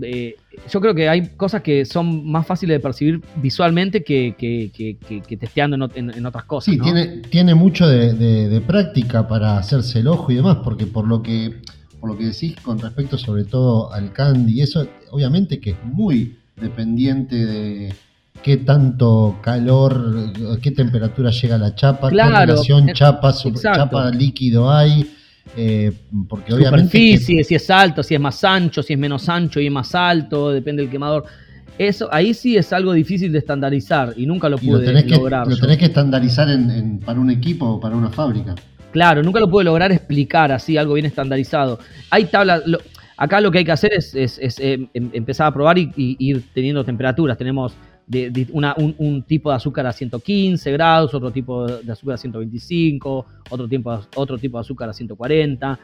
Eh, 0.00 0.36
yo 0.70 0.80
creo 0.80 0.94
que 0.94 1.06
hay 1.08 1.28
cosas 1.36 1.60
que 1.60 1.84
son 1.84 2.26
más 2.30 2.46
fáciles 2.46 2.76
de 2.76 2.80
percibir 2.80 3.20
visualmente 3.36 4.02
que, 4.02 4.34
que- 4.38 4.70
que- 4.72 5.36
testeando 5.36 5.76
en, 5.76 5.82
ot- 5.82 5.92
en- 5.96 6.10
en 6.10 6.24
otras 6.24 6.44
cosas. 6.44 6.72
Sí, 6.72 6.78
¿no? 6.78 6.84
tiene, 6.84 7.06
tiene 7.28 7.54
mucho 7.54 7.86
de, 7.86 8.14
de- 8.14 8.48
de 8.48 8.60
práctica 8.62 9.28
para 9.28 9.58
hacerse 9.58 9.98
el 9.98 10.08
ojo 10.08 10.32
y 10.32 10.36
demás, 10.36 10.58
porque 10.64 10.86
por 10.86 11.06
lo 11.06 11.22
que 11.22 11.60
por 12.00 12.10
lo 12.10 12.18
que 12.18 12.24
decís 12.26 12.56
con 12.62 12.80
respecto 12.80 13.16
sobre 13.16 13.44
todo 13.44 13.92
al 13.92 14.12
candy, 14.12 14.60
eso 14.62 14.88
obviamente 15.10 15.60
que 15.60 15.70
es 15.70 15.76
muy 15.84 16.36
dependiente 16.56 17.36
de 17.46 17.94
qué 18.42 18.56
tanto 18.56 19.38
calor, 19.40 20.32
qué 20.62 20.72
temperatura 20.72 21.30
llega 21.30 21.54
a 21.54 21.58
la 21.58 21.74
chapa, 21.76 22.08
Claro, 22.08 22.32
qué 22.40 22.46
relación 22.46 22.92
chapa, 22.92 23.28
exacto. 23.30 23.60
chapa 23.62 24.10
líquido 24.10 24.72
hay, 24.72 25.08
eh, 25.56 25.92
porque 26.28 26.54
obviamente 26.54 26.90
que- 26.90 27.16
superficie, 27.16 27.44
si 27.44 27.54
es 27.54 27.70
alto, 27.70 28.02
si 28.02 28.14
es 28.14 28.20
más 28.20 28.42
ancho, 28.44 28.82
si 28.82 28.92
es 28.94 28.98
menos 28.98 29.28
ancho 29.28 29.60
y 29.60 29.66
es 29.66 29.72
más 29.72 29.94
alto, 29.94 30.50
depende 30.50 30.82
del 30.82 30.90
quemador. 30.90 31.24
Eso, 31.78 32.08
ahí 32.12 32.34
sí 32.34 32.56
es 32.56 32.72
algo 32.72 32.92
difícil 32.92 33.32
de 33.32 33.38
estandarizar 33.38 34.12
y 34.16 34.26
nunca 34.26 34.48
lo 34.48 34.56
y 34.60 34.66
lo 34.66 34.72
pude 34.78 34.86
tenés 34.86 35.04
que, 35.04 35.16
lograr. 35.16 35.46
lo 35.46 35.56
tenés 35.56 35.78
que 35.78 35.86
estandarizar 35.86 36.48
en- 36.50 36.70
en- 36.70 36.98
para 37.00 37.18
un 37.18 37.30
equipo 37.30 37.66
o 37.66 37.80
para 37.80 37.96
una 37.96 38.10
fábrica. 38.10 38.54
Claro, 38.92 39.22
nunca 39.22 39.40
lo 39.40 39.48
pude 39.48 39.64
lograr 39.64 39.90
explicar 39.90 40.52
así, 40.52 40.76
algo 40.76 40.94
bien 40.94 41.06
estandarizado. 41.06 41.78
Hay 42.10 42.26
tablas. 42.26 42.62
lo- 42.66 42.78
acá 43.16 43.40
lo 43.40 43.50
que 43.50 43.58
hay 43.58 43.64
que 43.64 43.72
hacer 43.72 43.92
es, 43.94 44.14
es- 44.14 44.38
es, 44.38 44.58
eh, 44.58 44.86
em- 44.92 45.10
empezar 45.12 45.46
a 45.46 45.52
probar 45.54 45.78
y, 45.78 45.90
y 45.96 46.16
ir 46.18 46.42
teniendo 46.52 46.84
temperaturas. 46.84 47.38
Tenemos 47.38 47.72
de- 48.06 48.30
de 48.30 48.46
una- 48.52 48.74
un, 48.78 48.94
un 48.98 49.22
tipo 49.22 49.50
de 49.50 49.56
azúcar 49.56 49.86
a 49.86 49.92
115 49.92 50.72
grados, 50.72 51.14
otro 51.14 51.30
tipo 51.30 51.66
de 51.66 51.92
azúcar 51.92 52.14
a 52.14 52.18
125, 52.18 53.26
otro 53.50 53.68
tipo, 53.68 53.96
de- 53.96 54.02
otro 54.16 54.38
tipo 54.38 54.58
de 54.58 54.60
azúcar 54.62 54.88
a 54.88 54.92
140, 54.92 55.78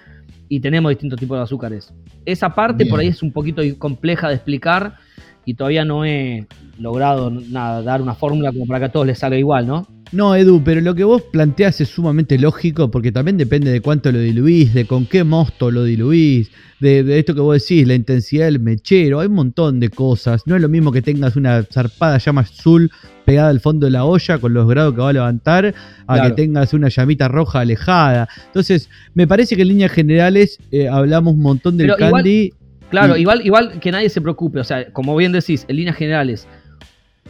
y 0.49 0.61
tenemos 0.61 0.91
distintos 0.91 1.19
tipos 1.19 1.37
de 1.39 1.43
azúcares. 1.45 1.93
Esa 2.25 2.55
parte 2.55 2.85
Bien. 2.85 2.91
por 2.91 3.01
ahí 3.01 3.09
es 3.09 3.23
un 3.23 3.33
poquito 3.33 3.63
compleja 3.79 4.29
de 4.29 4.35
explicar 4.35 4.97
y 5.45 5.55
todavía 5.55 5.85
no 5.85 6.05
he 6.05 6.47
logrado 6.79 7.31
nada, 7.31 7.83
dar 7.83 8.03
una 8.03 8.15
fórmula 8.15 8.53
como 8.53 8.67
para 8.67 8.81
que 8.81 8.85
a 8.87 8.93
todos 8.93 9.07
les 9.07 9.19
salga 9.19 9.39
igual, 9.39 9.67
¿no? 9.67 9.87
No, 10.11 10.35
Edu, 10.35 10.63
pero 10.65 10.81
lo 10.81 10.95
que 10.95 11.05
vos 11.05 11.21
planteás 11.23 11.81
es 11.83 11.89
sumamente 11.91 12.39
lógico 12.39 12.91
porque 12.91 13.13
también 13.13 13.37
depende 13.37 13.71
de 13.71 13.81
cuánto 13.83 14.11
lo 14.11 14.19
diluís, 14.19 14.73
de 14.73 14.87
con 14.87 15.05
qué 15.05 15.23
mosto 15.23 15.71
lo 15.71 15.85
diluís, 15.85 16.51
de, 16.81 17.03
de 17.05 17.19
esto 17.19 17.35
que 17.35 17.41
vos 17.43 17.61
decís, 17.61 17.87
la 17.87 17.95
intensidad 17.95 18.47
del 18.47 18.59
mechero, 18.59 19.21
hay 19.21 19.27
un 19.27 19.35
montón 19.35 19.81
de 19.81 19.91
cosas. 19.91 20.43
No 20.47 20.57
es 20.57 20.63
lo 20.63 20.69
mismo 20.71 20.93
que 20.93 21.03
tengas 21.03 21.37
una 21.37 21.63
zarpada 21.63 22.17
llama 22.19 22.41
azul 22.43 22.91
pegada 23.27 23.51
al 23.51 23.61
fondo 23.61 23.85
de 23.87 23.91
la 23.91 24.05
olla 24.07 24.39
con 24.39 24.55
los 24.55 24.67
grados 24.67 24.95
que 24.95 25.01
va 25.03 25.11
a 25.11 25.13
levantar, 25.13 25.75
a 26.07 26.15
Claro. 26.15 26.35
que 26.35 26.43
tengas 26.43 26.73
una 26.73 26.89
llamita 26.89 27.29
roja 27.29 27.61
alejada. 27.61 28.29
Entonces, 28.47 28.89
me 29.13 29.27
parece 29.27 29.57
que 29.57 29.63
en 29.63 29.69
líneas 29.69 29.93
generales 29.93 30.59
eh, 30.73 30.89
hablamos 30.89 31.35
un 31.35 31.41
montón 31.43 31.77
del 31.77 31.89
Pero 31.89 32.07
igual- 32.07 32.23
candy. 32.23 32.53
Claro, 32.89 33.17
Y- 33.19 33.21
igual, 33.21 33.43
igual 33.45 33.79
que 33.81 33.93
nadie 33.93 34.09
se 34.09 34.23
preocupe. 34.23 34.59
O 34.61 34.65
sea, 34.65 34.91
como 34.93 35.15
bien 35.15 35.33
decís, 35.33 35.67
en 35.69 35.77
líneas 35.77 35.97
generales, 35.97 36.47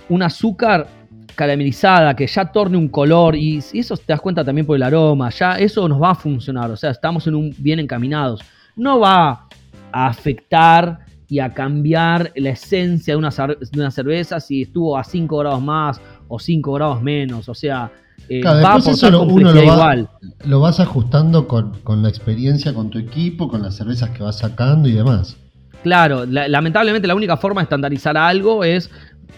un 0.08 0.22
azúcar 0.22 0.86
caramelizada 1.34 2.14
que 2.14 2.26
ya 2.26 2.46
torne 2.52 2.76
un 2.76 2.88
color 2.88 3.36
y, 3.36 3.62
y 3.72 3.78
eso 3.80 3.96
te 3.96 4.04
das 4.08 4.20
cuenta 4.20 4.44
también 4.44 4.66
por 4.66 4.76
el 4.76 4.82
aroma, 4.82 5.30
ya 5.30 5.52
eso 5.58 5.88
nos 5.88 6.00
va 6.02 6.10
a 6.10 6.14
funcionar. 6.14 6.70
O 6.70 6.76
sea, 6.76 6.90
estamos 6.90 7.26
en 7.26 7.34
un 7.34 7.54
bien 7.58 7.78
encaminados. 7.78 8.40
No 8.76 9.00
va 9.00 9.46
a 9.92 10.06
afectar 10.08 11.00
y 11.28 11.40
a 11.40 11.52
cambiar 11.52 12.32
la 12.36 12.50
esencia 12.50 13.12
de 13.14 13.18
una, 13.18 13.30
de 13.30 13.80
una 13.80 13.90
cerveza 13.90 14.40
si 14.40 14.62
estuvo 14.62 14.96
a 14.96 15.04
5 15.04 15.36
grados 15.38 15.62
más 15.62 16.00
o 16.26 16.38
5 16.38 16.72
grados 16.72 17.02
menos. 17.02 17.48
O 17.48 17.54
sea, 17.54 17.90
eh, 18.28 18.40
Claro, 18.40 18.62
va 18.62 18.72
a 18.72 18.74
después 18.76 18.96
eso 18.96 19.10
lo- 19.10 19.22
uno 19.22 19.52
lo 19.52 19.66
va- 19.66 19.74
igual. 19.74 20.08
Lo 20.44 20.60
vas 20.60 20.80
ajustando 20.80 21.46
con, 21.46 21.78
con 21.82 22.02
la 22.02 22.08
experiencia, 22.08 22.72
con 22.74 22.90
tu 22.90 22.98
equipo, 22.98 23.48
con 23.48 23.62
las 23.62 23.76
cervezas 23.76 24.10
que 24.10 24.22
vas 24.22 24.38
sacando 24.38 24.88
y 24.88 24.92
demás. 24.92 25.36
Claro, 25.82 26.24
la- 26.26 26.48
lamentablemente 26.48 27.06
la 27.06 27.14
única 27.14 27.36
forma 27.36 27.60
de 27.60 27.64
estandarizar 27.64 28.16
algo 28.16 28.64
es 28.64 28.90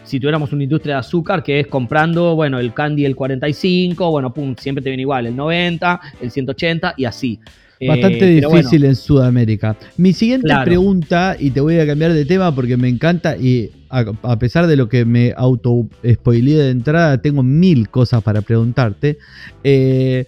si 0.05 0.19
tuviéramos 0.19 0.53
una 0.53 0.63
industria 0.65 0.95
de 0.95 1.01
azúcar 1.01 1.43
que 1.43 1.61
es 1.61 1.67
comprando, 1.67 2.35
bueno, 2.35 2.59
el 2.59 2.73
candy 2.73 3.05
el 3.05 3.17
45, 3.17 4.11
bueno, 4.11 4.33
pum, 4.33 4.55
siempre 4.59 4.83
te 4.83 4.91
viene 4.91 5.03
igual, 5.03 5.27
el 5.27 5.37
90, 5.37 6.01
el 6.21 6.31
180 6.31 6.95
y 6.97 7.05
así. 7.05 7.39
Eh, 7.79 7.89
Bastante 7.89 8.41
bueno, 8.43 8.57
difícil 8.59 8.85
en 8.85 8.95
Sudamérica. 8.95 9.75
Mi 9.97 10.13
siguiente 10.13 10.49
Claro. 10.49 10.65
pregunta, 10.65 11.37
y 11.39 11.51
te 11.51 11.61
voy 11.63 11.79
a 11.79 11.87
cambiar 11.87 12.13
de 12.13 12.27
tema 12.27 12.55
porque 12.55 12.77
me 12.77 12.89
encanta, 12.89 13.37
y 13.39 13.71
a, 13.89 14.05
a 14.23 14.39
pesar 14.39 14.67
de 14.67 14.77
lo 14.77 14.89
que 14.89 15.07
me 15.07 15.33
auto 15.35 15.87
spoileé 16.07 16.59
de 16.59 16.71
entrada, 16.71 17.23
tengo 17.23 17.43
mil 17.43 17.89
cosas 17.89 18.23
para 18.23 18.43
preguntarte. 18.43 19.17
Eh, 19.65 20.27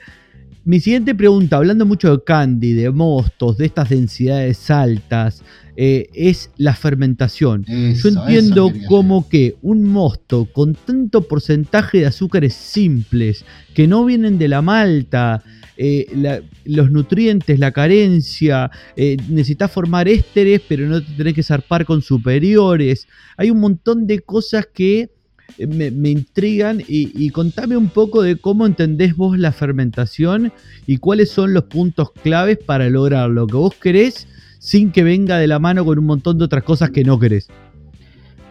mi 0.65 0.81
siguiente 0.81 1.15
pregunta, 1.15 1.57
hablando 1.57 1.85
mucho 1.87 2.17
de 2.17 2.25
candy, 2.25 2.73
de 2.73 2.91
mostos, 2.91 3.59
de 3.59 3.67
estas 3.67 3.89
densidades 3.91 4.71
altas, 4.71 5.43
eh, 5.77 6.09
es 6.15 6.51
la 6.57 6.75
fermentación. 6.75 7.65
Eso, 7.69 8.11
Yo 8.11 8.21
entiendo 8.21 8.67
como 8.89 9.29
que 9.29 9.57
un 9.63 9.85
mosto 9.85 10.47
con 10.53 10.75
tanto 10.75 11.23
porcentaje 11.27 11.99
de 12.01 12.07
azúcares 12.07 12.55
simples 12.55 13.45
que 13.75 13.89
no 13.89 14.05
vienen 14.05 14.39
de 14.39 14.49
la 14.49 14.63
malta, 14.63 15.43
eh, 15.77 16.07
la- 16.15 16.43
los 16.67 16.91
nutrientes, 16.93 17.59
la 17.59 17.73
carencia, 17.73 18.71
eh, 18.95 19.17
necesitas 19.29 19.73
formar 19.73 20.07
ésteres, 20.09 20.61
pero 20.69 20.87
no 20.87 21.03
te 21.03 21.11
tenés 21.13 21.35
que 21.35 21.43
zarpar 21.43 21.85
con 21.87 22.03
superiores. 22.03 23.09
Hay 23.37 23.51
un 23.51 23.59
montón 23.61 24.07
de 24.07 24.21
cosas 24.21 24.69
que 24.73 25.11
me, 25.59 26.11
intrigan 26.11 26.81
y, 26.81 27.11
y 27.15 27.31
contame 27.31 27.77
un 27.77 27.89
poco 27.89 28.23
de 28.23 28.37
cómo 28.37 28.67
entendés 28.67 29.17
vos 29.17 29.39
la 29.39 29.53
fermentación 29.53 30.53
y 30.87 30.99
cuáles 30.99 31.31
son 31.31 31.55
los 31.55 31.65
puntos 31.65 32.11
claves 32.13 32.59
para 32.59 32.89
lograr 32.89 33.31
lo 33.31 33.47
que 33.47 33.57
vos 33.57 33.75
querés 33.75 34.27
sin 34.59 34.93
que 34.93 35.03
venga 35.03 35.39
de 35.39 35.49
la 35.49 35.59
mano 35.59 35.85
con 35.85 35.99
un 35.99 36.07
montón 36.07 36.39
de 36.39 36.45
otras 36.45 36.63
cosas 36.63 36.91
que 36.91 37.03
no 37.03 37.19
querés. 37.19 37.49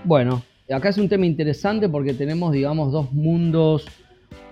Bueno, 0.04 0.44
acá 0.70 0.90
es 0.90 0.98
un 0.98 1.08
tema 1.08 1.26
interesante 1.26 1.88
porque 1.88 2.14
tenemos, 2.14 2.52
digamos, 2.52 2.92
dos 2.92 3.14
mundos 3.14 3.86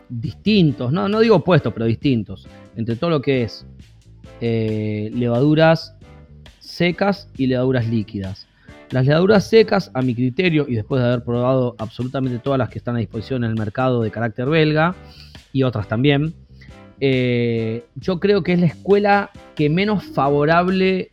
distintos, 0.08 0.92
no, 0.92 1.08
no 1.08 1.20
digo 1.20 1.36
opuestos, 1.36 1.74
pero 1.74 1.86
distintos, 1.86 2.48
entre 2.76 2.96
todo 2.96 3.10
lo 3.10 3.22
que 3.22 3.44
es 3.44 3.66
eh, 4.42 5.12
levaduras 5.14 5.96
secas 6.60 7.30
y 7.38 7.48
levaduras 7.48 7.88
líquidas. 7.88 8.48
Las 8.92 9.06
levaduras 9.06 9.48
secas, 9.48 9.92
a 9.94 10.02
mi 10.02 10.16
criterio, 10.16 10.66
y 10.68 10.76
después 10.76 11.02
de 11.02 11.08
haber 11.08 11.24
probado 11.24 11.76
absolutamente 11.78 12.40
todas 12.40 12.58
las 12.58 12.70
que 12.70 12.80
están 12.80 12.96
a 12.96 13.00
disposición 13.00 13.44
en 13.44 13.52
el 13.52 13.58
mercado 13.58 14.02
de 14.02 14.10
carácter 14.10 14.48
belga, 14.48 14.96
y 15.54 15.64
otras 15.64 15.88
también, 15.88 16.34
eh, 17.00 17.86
yo 17.96 18.20
creo 18.20 18.44
que 18.44 18.54
es 18.54 18.60
la 18.60 18.66
escuela 18.66 19.32
que 19.56 19.70
menos 19.70 20.04
favorable 20.04 21.10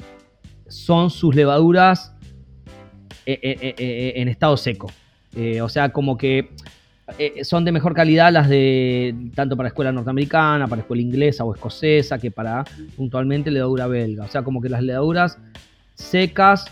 son 0.68 1.10
sus 1.10 1.34
levaduras 1.34 2.12
eh, 3.24 3.38
eh, 3.42 4.12
en 4.16 4.28
estado 4.28 4.56
seco. 4.56 4.90
O 5.62 5.68
sea, 5.68 5.92
como 5.92 6.16
que 6.16 6.48
son 7.42 7.64
de 7.66 7.72
mejor 7.72 7.94
calidad 7.94 8.32
las 8.32 8.48
de 8.48 9.14
tanto 9.34 9.54
para 9.54 9.68
escuela 9.68 9.92
norteamericana, 9.92 10.66
para 10.66 10.80
escuela 10.80 11.02
inglesa 11.02 11.44
o 11.44 11.54
escocesa, 11.54 12.18
que 12.18 12.30
para 12.30 12.64
puntualmente 12.96 13.50
levadura 13.50 13.86
belga. 13.86 14.24
O 14.24 14.28
sea, 14.28 14.42
como 14.42 14.62
que 14.62 14.70
las 14.70 14.82
levaduras 14.82 15.38
secas 15.94 16.64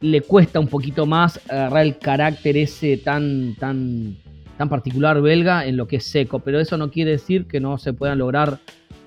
le 0.00 0.22
cuesta 0.22 0.58
un 0.60 0.66
poquito 0.66 1.06
más 1.06 1.40
agarrar 1.48 1.84
el 1.84 1.98
carácter 1.98 2.56
ese 2.56 2.96
tan, 2.96 3.54
tan, 3.56 4.16
tan 4.56 4.68
particular 4.68 5.20
belga 5.20 5.66
en 5.66 5.76
lo 5.76 5.86
que 5.86 5.96
es 5.96 6.04
seco. 6.04 6.38
Pero 6.40 6.58
eso 6.58 6.76
no 6.76 6.90
quiere 6.90 7.12
decir 7.12 7.46
que 7.46 7.60
no 7.60 7.78
se 7.78 7.92
puedan 7.92 8.18
lograr 8.18 8.58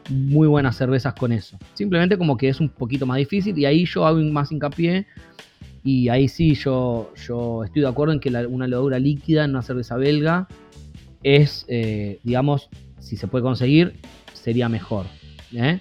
muy 0.10 0.48
buenas 0.48 0.76
cervezas 0.76 1.14
con 1.14 1.32
eso. 1.32 1.58
Simplemente 1.74 2.18
como 2.18 2.38
que 2.38 2.50
es 2.50 2.60
un 2.60 2.70
poquito 2.70 3.06
más 3.06 3.18
difícil 3.18 3.58
y 3.58 3.66
ahí 3.66 3.86
yo 3.86 4.06
hago 4.06 4.20
más 4.20 4.52
hincapié 4.52 5.08
y 5.84 6.10
ahí 6.10 6.28
sí 6.28 6.56
yo, 6.56 7.12
yo 7.28 7.64
estoy 7.64 7.82
de 7.82 7.88
acuerdo 7.88 8.14
en 8.14 8.20
que 8.20 8.30
una 8.30 8.68
levadura 8.68 9.00
líquida 9.00 9.46
en 9.46 9.52
una 9.52 9.62
cerveza 9.62 9.98
belga 9.98 10.48
es, 11.24 11.66
eh, 11.68 12.20
digamos, 12.24 12.70
si 13.00 13.18
se 13.18 13.28
puede 13.28 13.44
conseguir, 13.44 13.94
sería 14.34 14.70
mejor. 14.70 15.06
¿eh? 15.54 15.80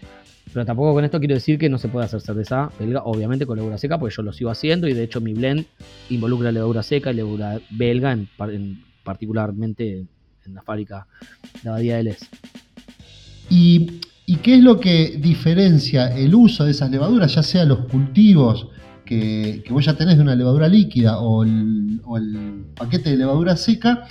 Pero 0.53 0.67
tampoco 0.67 0.93
con 0.93 1.05
esto 1.05 1.19
quiero 1.19 1.35
decir 1.35 1.59
que 1.59 1.69
no 1.71 1.79
se 1.79 1.89
puede 1.89 2.05
hacer 2.07 2.21
cerveza 2.21 2.71
belga, 2.79 3.03
obviamente 3.05 3.47
con 3.47 3.57
levadura 3.57 3.79
seca, 3.79 3.99
porque 3.99 4.15
yo 4.15 4.23
lo 4.23 4.33
sigo 4.33 4.51
haciendo 4.51 4.87
y 4.87 4.93
de 4.93 5.03
hecho 5.05 5.21
mi 5.21 5.33
blend 5.33 5.65
involucra 6.11 6.53
levadura 6.53 6.83
seca 6.83 7.11
y 7.11 7.15
levadura 7.15 7.59
belga, 7.71 8.13
en, 8.13 8.29
par- 8.37 8.51
en- 8.51 8.83
particularmente 9.03 10.05
en 10.45 10.55
la 10.55 10.63
fábrica 10.63 11.07
de 11.63 11.69
Abadía 11.71 11.97
del 11.97 12.09
Es. 12.09 12.29
¿Y, 13.49 14.01
qué 14.43 14.57
es 14.57 14.63
lo 14.63 14.81
que 14.81 15.19
diferencia 15.21 16.09
el 16.17 16.35
uso 16.35 16.65
de 16.65 16.71
esas 16.73 16.91
levaduras, 16.91 17.35
ya 17.35 17.43
sea 17.43 17.65
los 17.65 17.81
cultivos 17.87 18.69
que, 19.05 19.63
que 19.65 19.73
vos 19.73 19.85
ya 19.85 19.95
tenés 19.95 20.17
de 20.17 20.23
una 20.23 20.35
levadura 20.35 20.69
líquida 20.69 21.19
o 21.19 21.45
el, 21.45 22.01
o 22.05 22.17
el 22.17 22.65
paquete 22.77 23.11
de 23.11 23.17
levadura 23.19 23.57
seca, 23.57 24.07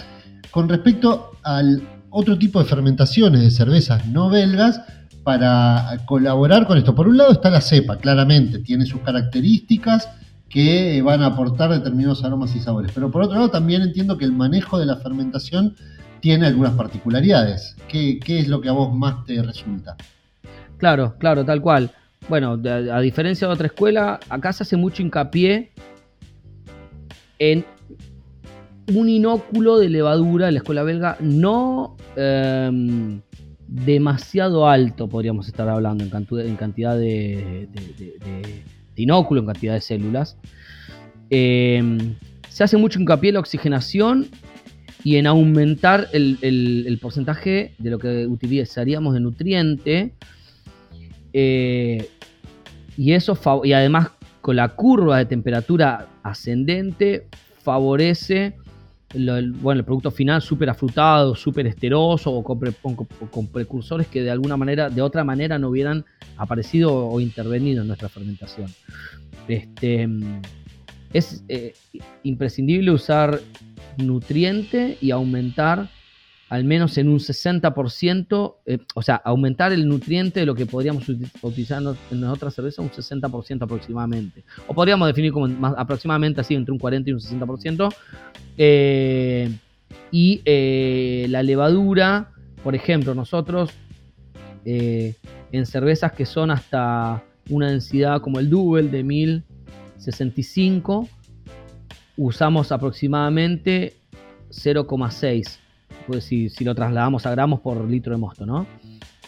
con 0.52 0.70
respecto 0.70 1.32
al 1.44 1.82
otro 2.10 2.38
tipo 2.38 2.60
de 2.60 2.66
fermentaciones 2.66 3.42
de 3.42 3.52
cervezas 3.52 4.06
no 4.08 4.30
belgas 4.30 4.82
para 5.24 5.98
colaborar 6.06 6.66
con 6.68 6.78
esto? 6.78 6.96
Por 6.96 7.08
un 7.08 7.18
lado 7.18 7.32
está 7.32 7.50
la 7.50 7.62
cepa, 7.62 7.98
claramente, 7.98 8.60
tiene 8.60 8.86
sus 8.86 9.02
características 9.02 10.10
que 10.52 11.02
van 11.02 11.22
a 11.22 11.28
aportar 11.28 11.70
determinados 11.70 12.24
aromas 12.24 12.56
y 12.56 12.60
sabores. 12.60 12.92
Pero 12.94 13.10
por 13.10 13.24
otro 13.24 13.36
lado 13.36 13.50
también 13.50 13.82
entiendo 13.82 14.18
que 14.18 14.26
el 14.26 14.34
manejo 14.34 14.78
de 14.78 14.86
la 14.86 14.98
fermentación 14.98 15.76
tiene 16.20 16.48
algunas 16.48 16.74
particularidades. 16.74 17.76
¿Qué, 17.88 18.20
es 18.26 18.48
lo 18.48 18.62
que 18.62 18.70
a 18.70 18.74
vos 18.74 18.94
más 18.94 19.26
te 19.26 19.42
resulta? 19.42 19.96
Claro, 20.78 21.16
claro, 21.18 21.46
tal 21.46 21.62
cual. 21.62 21.92
Bueno, 22.28 22.60
a, 22.70 23.00
diferencia 23.00 23.48
de 23.48 23.54
otra 23.54 23.68
escuela, 23.68 24.20
acá 24.30 24.54
se 24.54 24.64
hace 24.64 24.78
mucho 24.78 25.02
hincapié 25.02 25.72
en 27.40 27.66
un 28.94 29.10
inóculo 29.10 29.78
de 29.78 29.90
levadura 29.90 30.52
la 30.52 30.58
escuela 30.58 30.84
belga 30.84 31.18
no 31.22 31.96
em, 32.16 33.22
demasiado 33.72 34.68
alto, 34.68 35.08
podríamos 35.08 35.48
estar 35.48 35.68
hablando, 35.70 36.04
en, 36.04 36.56
cantidad 36.58 36.98
de, 36.98 37.70
inóculo, 38.98 39.40
en 39.40 39.48
cantidad 39.48 39.74
de 39.74 39.82
células. 39.82 40.38
Em, 41.30 42.16
se 42.50 42.66
hace 42.66 42.76
mucho 42.76 43.00
hincapié 43.00 43.30
en 43.30 43.36
la 43.36 43.40
oxigenación 43.40 44.28
y 45.06 45.16
en 45.16 45.26
aumentar 45.26 46.10
el, 46.12 47.00
porcentaje 47.02 47.74
de 47.78 47.90
lo 47.90 47.98
que 47.98 48.28
utilizaríamos 48.28 49.14
de 49.14 49.20
nutriente. 49.22 50.14
Eh, 51.32 52.10
y 52.98 53.14
eso 53.14 53.40
y 53.64 53.72
además 53.72 54.10
con 54.42 54.58
la 54.58 54.68
curva 54.68 55.18
de 55.18 55.26
temperatura 55.26 56.10
ascendente 56.24 57.28
favorece 57.64 58.58
el, 59.14 59.52
bueno, 59.54 59.80
el 59.80 59.86
producto 59.86 60.12
final 60.12 60.42
súper 60.42 60.70
afrutado, 60.70 61.36
súper 61.36 61.68
esteroso 61.68 62.32
o 62.32 62.44
con, 62.44 63.48
precursores 63.48 64.08
que 64.08 64.22
de 64.22 64.32
alguna 64.32 64.58
manera, 64.58 64.90
de 64.90 65.02
otra 65.02 65.24
manera 65.24 65.60
no 65.60 65.70
hubieran 65.70 66.06
aparecido 66.38 67.08
o 67.08 67.20
intervenido 67.20 67.82
en 67.82 67.88
nuestra 67.88 68.10
fermentación. 68.10 68.68
Este, 69.48 70.08
es 71.14 71.44
eh, 71.50 71.74
imprescindible 72.24 72.92
usar 72.92 73.40
nutriente 73.98 74.98
y 75.02 75.12
aumentar 75.12 75.90
al 76.52 76.66
menos 76.66 76.98
en 76.98 77.08
un 77.08 77.20
60%, 77.20 78.56
eh, 78.66 78.80
o 78.94 79.02
sea, 79.02 79.16
aumentar 79.16 79.72
el 79.72 79.88
nutriente 79.88 80.42
de 80.42 80.46
lo 80.46 80.54
que 80.54 80.66
podríamos 80.66 81.08
utilizar 81.08 81.82
en 82.12 82.24
otra 82.26 82.52
cerveza 82.52 82.82
un 82.82 82.92
60% 82.92 83.64
aproximadamente. 83.64 84.44
O 84.68 84.74
podríamos 84.74 85.08
definir 85.08 85.32
como 85.32 85.48
más, 85.48 85.74
aproximadamente 85.78 86.42
así 86.42 86.54
entre 86.54 86.74
un 86.74 86.78
40 86.78 87.10
y 87.10 87.14
un 87.14 87.22
60%. 87.22 87.96
Eh, 88.58 89.50
y 90.12 90.42
eh, 90.44 91.28
la 91.30 91.42
levadura, 91.42 92.34
por 92.66 92.76
ejemplo, 92.76 93.16
nosotros 93.16 93.70
en 94.66 95.66
cervezas 95.66 96.12
que 96.12 96.26
son 96.26 96.52
hasta 96.52 97.24
una 97.50 97.72
densidad 97.72 98.20
como 98.20 98.40
el 98.40 98.50
Double 98.50 98.90
de 98.90 99.04
1065, 99.04 101.08
usamos 102.18 102.74
aproximadamente 102.74 103.94
0,6 104.50 105.62
pues 106.12 106.26
si, 106.26 106.50
lo 106.64 106.76
trasladamos 106.76 107.26
a 107.26 107.32
gramos 107.32 107.62
por 107.62 107.90
litro 107.90 108.14
de 108.14 108.20
mosto, 108.20 108.46
¿no? 108.46 108.68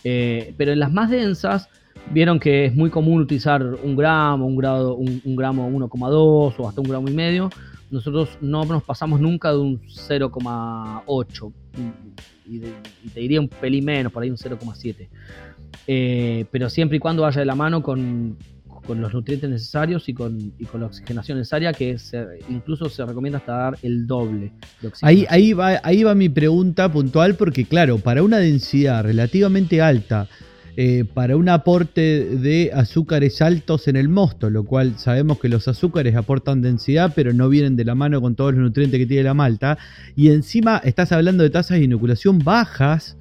Eh, 0.03 0.53
pero 0.57 0.73
en 0.73 0.79
las 0.79 0.91
más 0.91 1.09
densas, 1.09 1.69
vieron 2.11 2.39
que 2.39 2.65
es 2.65 2.75
muy 2.75 2.89
común 2.89 3.21
utilizar 3.21 3.63
un 3.63 3.95
gramo, 3.95 4.45
un, 4.45 4.57
grado, 4.57 4.95
un, 4.95 5.21
gramo 5.35 5.69
1,2 5.69 6.53
o 6.57 6.67
hasta 6.67 6.81
un 6.81 6.89
gramo 6.89 7.07
y 7.07 7.13
medio. 7.13 7.49
Nosotros 7.89 8.37
no 8.41 8.65
nos 8.65 8.83
pasamos 8.83 9.21
nunca 9.21 9.51
de 9.51 9.59
un 9.59 9.81
0,8 9.81 11.53
y, 12.47 12.59
te 13.09 13.19
diría 13.19 13.39
un 13.39 13.47
pelín 13.47 13.85
menos, 13.85 14.11
por 14.11 14.23
ahí 14.23 14.29
un 14.29 14.37
0,7. 14.37 15.07
Eh, 15.87 16.45
pero 16.51 16.69
siempre 16.69 16.97
y 16.97 16.99
cuando 16.99 17.21
vaya 17.23 17.39
de 17.39 17.45
la 17.45 17.55
mano 17.55 17.81
con, 17.81 18.37
con 18.85 19.01
los 19.01 19.13
nutrientes 19.13 19.49
necesarios 19.49 20.07
y 20.09 20.13
con, 20.13 20.37
y 20.57 20.65
con 20.65 20.81
la 20.81 20.87
oxigenación 20.87 21.37
necesaria, 21.37 21.73
que 21.73 21.97
incluso 22.49 22.89
se 22.89 23.05
recomienda 23.05 23.39
hasta 23.39 23.53
dar 23.53 23.77
el 23.81 24.05
doble 24.05 24.51
de 24.81 24.87
oxígeno. 24.87 25.27
Ahí, 25.29 25.53
va, 25.53 25.79
ahí 25.83 26.03
va 26.03 26.15
mi 26.15 26.29
pregunta 26.29 26.91
puntual, 26.91 27.35
porque 27.35 27.65
claro, 27.65 27.97
para 27.97 28.23
una 28.23 28.37
densidad 28.37 29.03
relativamente 29.03 29.81
alta, 29.81 30.27
eh, 30.75 31.05
para 31.05 31.37
un 31.37 31.49
aporte 31.49 32.25
de 32.25 32.71
azúcares 32.73 33.41
altos 33.41 33.87
en 33.87 33.95
el 33.95 34.09
mosto, 34.09 34.49
lo 34.49 34.65
cual 34.65 34.97
sabemos 34.97 35.39
que 35.39 35.47
los 35.47 35.67
azúcares 35.67 36.15
aportan 36.15 36.61
densidad, 36.61 37.13
pero 37.15 37.31
no 37.31 37.47
vienen 37.47 37.75
de 37.75 37.85
la 37.85 37.95
mano 37.95 38.21
con 38.21 38.35
todos 38.35 38.53
los 38.53 38.63
nutrientes 38.63 38.99
que 38.99 39.05
tiene 39.05 39.23
la 39.23 39.35
malta, 39.35 39.77
y 40.15 40.29
encima 40.29 40.81
estás 40.83 41.11
hablando 41.11 41.43
de 41.43 41.51
tasas 41.51 41.77
de 41.77 41.85
inoculación 41.85 42.39
bajas, 42.39 43.17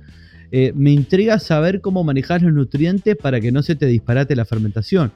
eh, 0.50 0.72
me 0.74 0.92
intriga 0.92 1.38
saber 1.38 1.80
cómo 1.80 2.04
manejar 2.04 2.42
los 2.42 2.52
nutrientes 2.52 3.16
para 3.16 3.40
que 3.40 3.52
no 3.52 3.62
se 3.62 3.74
te 3.74 3.86
disparate 3.86 4.36
la 4.36 4.44
fermentación 4.44 5.12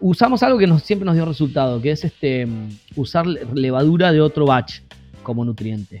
usamos 0.00 0.42
algo 0.42 0.58
que 0.58 0.66
nos, 0.66 0.82
siempre 0.82 1.06
nos 1.06 1.14
dio 1.14 1.24
resultado, 1.24 1.80
que 1.80 1.90
es 1.90 2.04
este 2.04 2.46
usar 2.94 3.26
levadura 3.26 4.12
de 4.12 4.20
otro 4.20 4.46
batch 4.46 4.80
como 5.22 5.44
nutriente. 5.44 6.00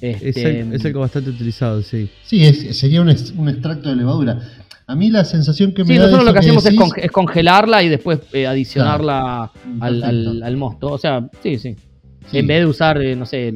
es, 0.00 0.22
este, 0.22 0.88
algo 0.88 1.00
bastante 1.00 1.30
utilizado, 1.30 1.82
sí. 1.82 2.10
Sí, 2.24 2.44
sería 2.74 3.00
un, 3.00 3.08
extracto 3.08 3.88
de 3.88 3.96
levadura. 3.96 4.38
A 4.86 4.94
mí 4.94 5.10
la 5.10 5.24
sensación 5.24 5.72
que 5.72 5.82
me 5.84 5.88
da. 5.88 5.94
Sí, 5.94 5.98
nosotros 5.98 6.24
lo 6.26 6.32
que, 6.32 6.38
hacemos 6.40 6.66
es, 6.66 7.10
congelarla 7.10 7.82
y 7.82 7.88
después 7.88 8.20
eh, 8.32 8.46
adicionarla 8.46 9.50
al, 9.80 10.56
mosto. 10.58 10.88
O 10.88 10.98
sea, 10.98 11.26
sí, 11.42 11.58
sí. 11.58 11.76
En 12.32 12.46
vez 12.46 12.60
de 12.60 12.66
usar, 12.66 13.00
eh, 13.00 13.16
no 13.16 13.24
sé, 13.24 13.54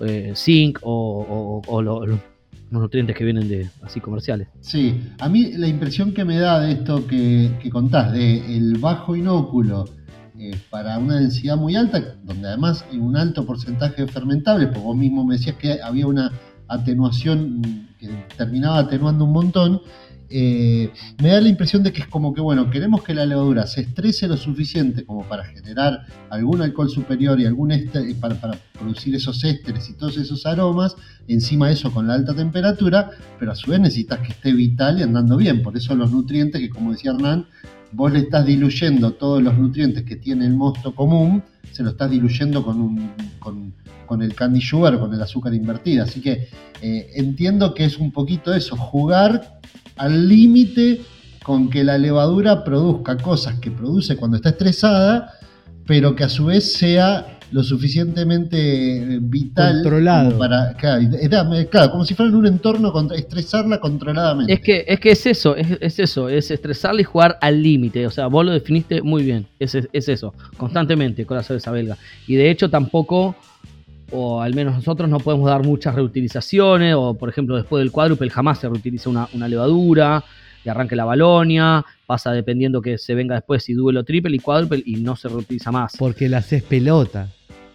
eh, 0.00 0.32
zinc 0.34 0.78
o, 0.82 1.62
o, 1.66 1.82
los 2.70 2.82
nutrientes 2.82 3.16
que 3.16 3.24
vienen 3.24 3.48
de 3.48 3.70
así 3.82 4.00
comerciales. 4.00 4.48
Sí, 4.60 5.00
a 5.18 5.28
mí 5.28 5.52
la 5.52 5.68
impresión 5.68 6.12
que 6.12 6.24
me 6.24 6.38
da 6.38 6.60
de 6.60 6.72
esto 6.72 7.06
que, 7.06 7.50
contás, 7.70 8.12
de 8.12 8.56
el 8.56 8.78
bajo 8.78 9.14
inóculo 9.14 9.84
eh, 10.38 10.56
para 10.70 10.98
una 10.98 11.16
densidad 11.16 11.56
muy 11.56 11.76
alta, 11.76 12.16
donde 12.24 12.48
además 12.48 12.84
hay 12.90 12.98
un 12.98 13.16
alto 13.16 13.46
porcentaje 13.46 14.02
de 14.02 14.08
fermentables, 14.08 14.68
porque 14.68 14.82
vos 14.82 14.96
mismo 14.96 15.24
me 15.24 15.34
decías 15.34 15.56
que 15.56 15.80
había 15.80 16.06
una 16.06 16.32
atenuación 16.68 17.86
que 17.98 18.08
terminaba 18.36 18.80
atenuando 18.80 19.24
un 19.24 19.32
montón, 19.32 19.80
eh, 20.28 20.90
me 21.22 21.28
da 21.28 21.40
la 21.40 21.48
impresión 21.48 21.82
de 21.82 21.92
que 21.92 22.02
es 22.02 22.08
como 22.08 22.34
que, 22.34 22.40
bueno, 22.40 22.70
queremos 22.70 23.02
que 23.02 23.14
la 23.14 23.24
levadura 23.26 23.66
se 23.66 23.82
estrese 23.82 24.26
lo 24.26 24.36
suficiente 24.36 25.04
como 25.04 25.22
para 25.24 25.44
generar 25.44 26.06
algún 26.30 26.62
alcohol 26.62 26.90
superior 26.90 27.40
y 27.40 27.46
algún 27.46 27.72
éster, 27.72 28.02
para, 28.16 28.34
para, 28.40 28.58
producir 28.78 29.14
esos 29.14 29.42
ésteres 29.44 29.88
y 29.88 29.94
todos 29.94 30.18
esos 30.18 30.44
aromas, 30.44 30.96
encima 31.28 31.68
de 31.68 31.74
eso 31.74 31.92
con 31.92 32.06
la 32.06 32.14
alta 32.14 32.34
temperatura, 32.34 33.10
pero 33.38 33.52
a 33.52 33.54
su 33.54 33.70
vez 33.70 33.80
necesitas 33.80 34.20
que 34.20 34.32
esté 34.32 34.52
vital 34.52 34.98
y 34.98 35.02
andando 35.02 35.36
bien. 35.36 35.62
Por 35.62 35.76
eso 35.76 35.94
los 35.94 36.10
nutrientes, 36.10 36.60
que 36.60 36.68
como 36.68 36.92
decía 36.92 37.12
Hernán, 37.12 37.46
vos 37.92 38.12
le 38.12 38.20
estás 38.20 38.44
diluyendo 38.44 39.12
todos 39.12 39.42
los 39.42 39.56
nutrientes 39.56 40.04
que 40.04 40.16
tiene 40.16 40.46
el 40.46 40.54
mosto 40.54 40.94
común, 40.94 41.42
se 41.72 41.82
lo 41.82 41.90
estás 41.90 42.10
diluyendo 42.10 42.62
con, 42.64 43.12
con, 43.38 44.22
el 44.22 44.34
candy 44.34 44.60
sugar, 44.60 44.98
con 44.98 45.12
el 45.12 45.22
azúcar 45.22 45.54
invertida. 45.54 46.04
Así 46.04 46.20
que 46.20 46.48
eh, 46.80 47.10
entiendo 47.14 47.74
que 47.74 47.84
es 47.84 47.98
un 47.98 48.12
poquito 48.12 48.54
eso, 48.54 48.76
jugar 48.76 49.60
al 49.96 50.28
límite 50.28 51.00
con 51.42 51.70
que 51.70 51.84
la 51.84 51.98
levadura 51.98 52.64
produzca 52.64 53.16
cosas 53.16 53.58
que 53.60 53.70
produce 53.70 54.16
cuando 54.16 54.36
está 54.36 54.50
estresada, 54.50 55.34
pero 55.86 56.16
que 56.16 56.24
a 56.24 56.28
su 56.28 56.46
vez 56.46 56.72
sea 56.72 57.36
lo 57.52 57.62
suficientemente 57.62 58.56
eh, 58.96 59.18
vital 59.20 59.82
Controlado. 59.82 60.36
para 60.36 60.74
claro, 60.74 61.90
como 61.92 62.04
si 62.04 62.14
fuera 62.14 62.30
en 62.30 62.36
un 62.36 62.46
entorno 62.46 62.92
estresarla 63.14 63.78
controladamente. 63.78 64.52
Es 64.52 64.60
que 64.60 64.84
es 64.86 64.98
que 64.98 65.10
es 65.12 65.26
eso, 65.26 65.54
es, 65.54 65.98
eso, 66.00 66.28
es 66.28 66.50
estresarla 66.50 67.02
y 67.02 67.04
jugar 67.04 67.38
al 67.40 67.62
límite, 67.62 68.06
o 68.06 68.10
sea, 68.10 68.26
vos 68.26 68.44
lo 68.44 68.52
definiste 68.52 69.00
muy 69.02 69.22
bien, 69.22 69.46
es, 69.60 69.74
es 69.74 70.08
eso, 70.08 70.34
constantemente 70.56 71.24
con 71.24 71.36
la 71.36 71.42
cerveza 71.42 71.70
belga. 71.70 71.96
Y 72.26 72.34
de 72.34 72.50
hecho 72.50 72.68
tampoco 72.68 73.36
o 74.10 74.40
al 74.40 74.54
menos 74.54 74.74
nosotros 74.74 75.08
no 75.08 75.18
podemos 75.18 75.48
dar 75.48 75.64
muchas 75.64 75.94
reutilizaciones, 75.94 76.94
o 76.96 77.14
por 77.14 77.28
ejemplo 77.28 77.56
después 77.56 77.80
del 77.80 77.92
cuádruple 77.92 78.30
jamás 78.30 78.58
se 78.58 78.68
reutiliza 78.68 79.10
una, 79.10 79.48
levadura, 79.48 80.24
y 80.64 80.68
arranque 80.68 80.96
la 80.96 81.04
balonia, 81.04 81.84
pasa 82.06 82.32
dependiendo 82.32 82.82
que 82.82 82.98
se 82.98 83.14
venga 83.14 83.36
después 83.36 83.62
si 83.62 83.72
duelo 83.72 84.04
triple 84.04 84.36
y 84.36 84.40
cuádruple 84.40 84.82
y 84.84 84.96
no 84.96 85.14
se 85.14 85.28
reutiliza 85.28 85.70
más. 85.70 85.96
Porque 85.96 86.28
la 86.28 86.38
haces 86.38 86.62
pelota. 86.62 87.28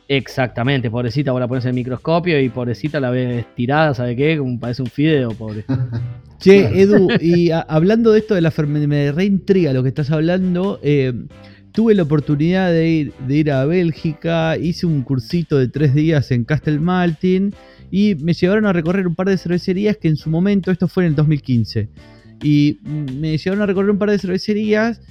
Exactamente, 0.07 0.91
pobrecita, 0.91 1.31
vos 1.31 1.39
la 1.39 1.47
pones 1.47 1.63
en 1.63 1.69
el 1.69 1.75
microscopio 1.75 2.37
y 2.41 2.49
pobrecita 2.49 2.99
la 2.99 3.11
ves 3.11 3.45
tirada, 3.55 3.93
¿sabe 3.93 4.13
qué? 4.17 4.37
Como 4.37 4.59
parece 4.59 4.81
un 4.81 4.89
fideo, 4.89 5.31
pobre. 5.31 5.63
Che, 6.37 6.81
Edu, 6.81 7.07
y 7.21 7.51
hablando 7.51 8.11
de 8.11 8.19
esto 8.19 8.33
de 8.33 8.41
la 8.41 8.49
fermentación, 8.49 8.89
me 8.89 9.11
reintriga 9.11 9.73
lo 9.73 9.83
que 9.83 9.89
estás 9.89 10.09
hablando. 10.09 10.79
Eh, 10.81 11.13
tuve 11.71 11.95
la 11.95 12.03
oportunidad 12.03 12.71
de 12.71 13.11
ir, 13.29 13.51
a 13.51 13.65
Bélgica, 13.65 14.57
hice 14.57 14.85
un 14.85 15.03
cursito 15.03 15.57
de 15.57 15.67
tres 15.67 15.93
días 15.93 16.31
en 16.31 16.43
Castel 16.43 16.79
Maltin 16.79 17.53
y 17.89 18.15
me 18.15 18.33
llevaron 18.33 18.65
a 18.65 18.73
recorrer 18.73 19.07
un 19.07 19.15
par 19.15 19.27
de 19.27 19.37
cervecerías 19.37 19.97
que 19.97 20.07
en 20.07 20.15
su 20.15 20.29
momento, 20.29 20.71
esto 20.71 20.87
fue 20.87 21.03
en 21.03 21.09
el 21.09 21.15
2015, 21.15 21.89
y 22.43 22.79
me 22.83 23.37
llevaron 23.37 23.63
a 23.63 23.65
recorrer 23.65 23.91
un 23.91 23.97
par 23.97 24.11
de 24.11 24.19
cervecerías 24.19 25.01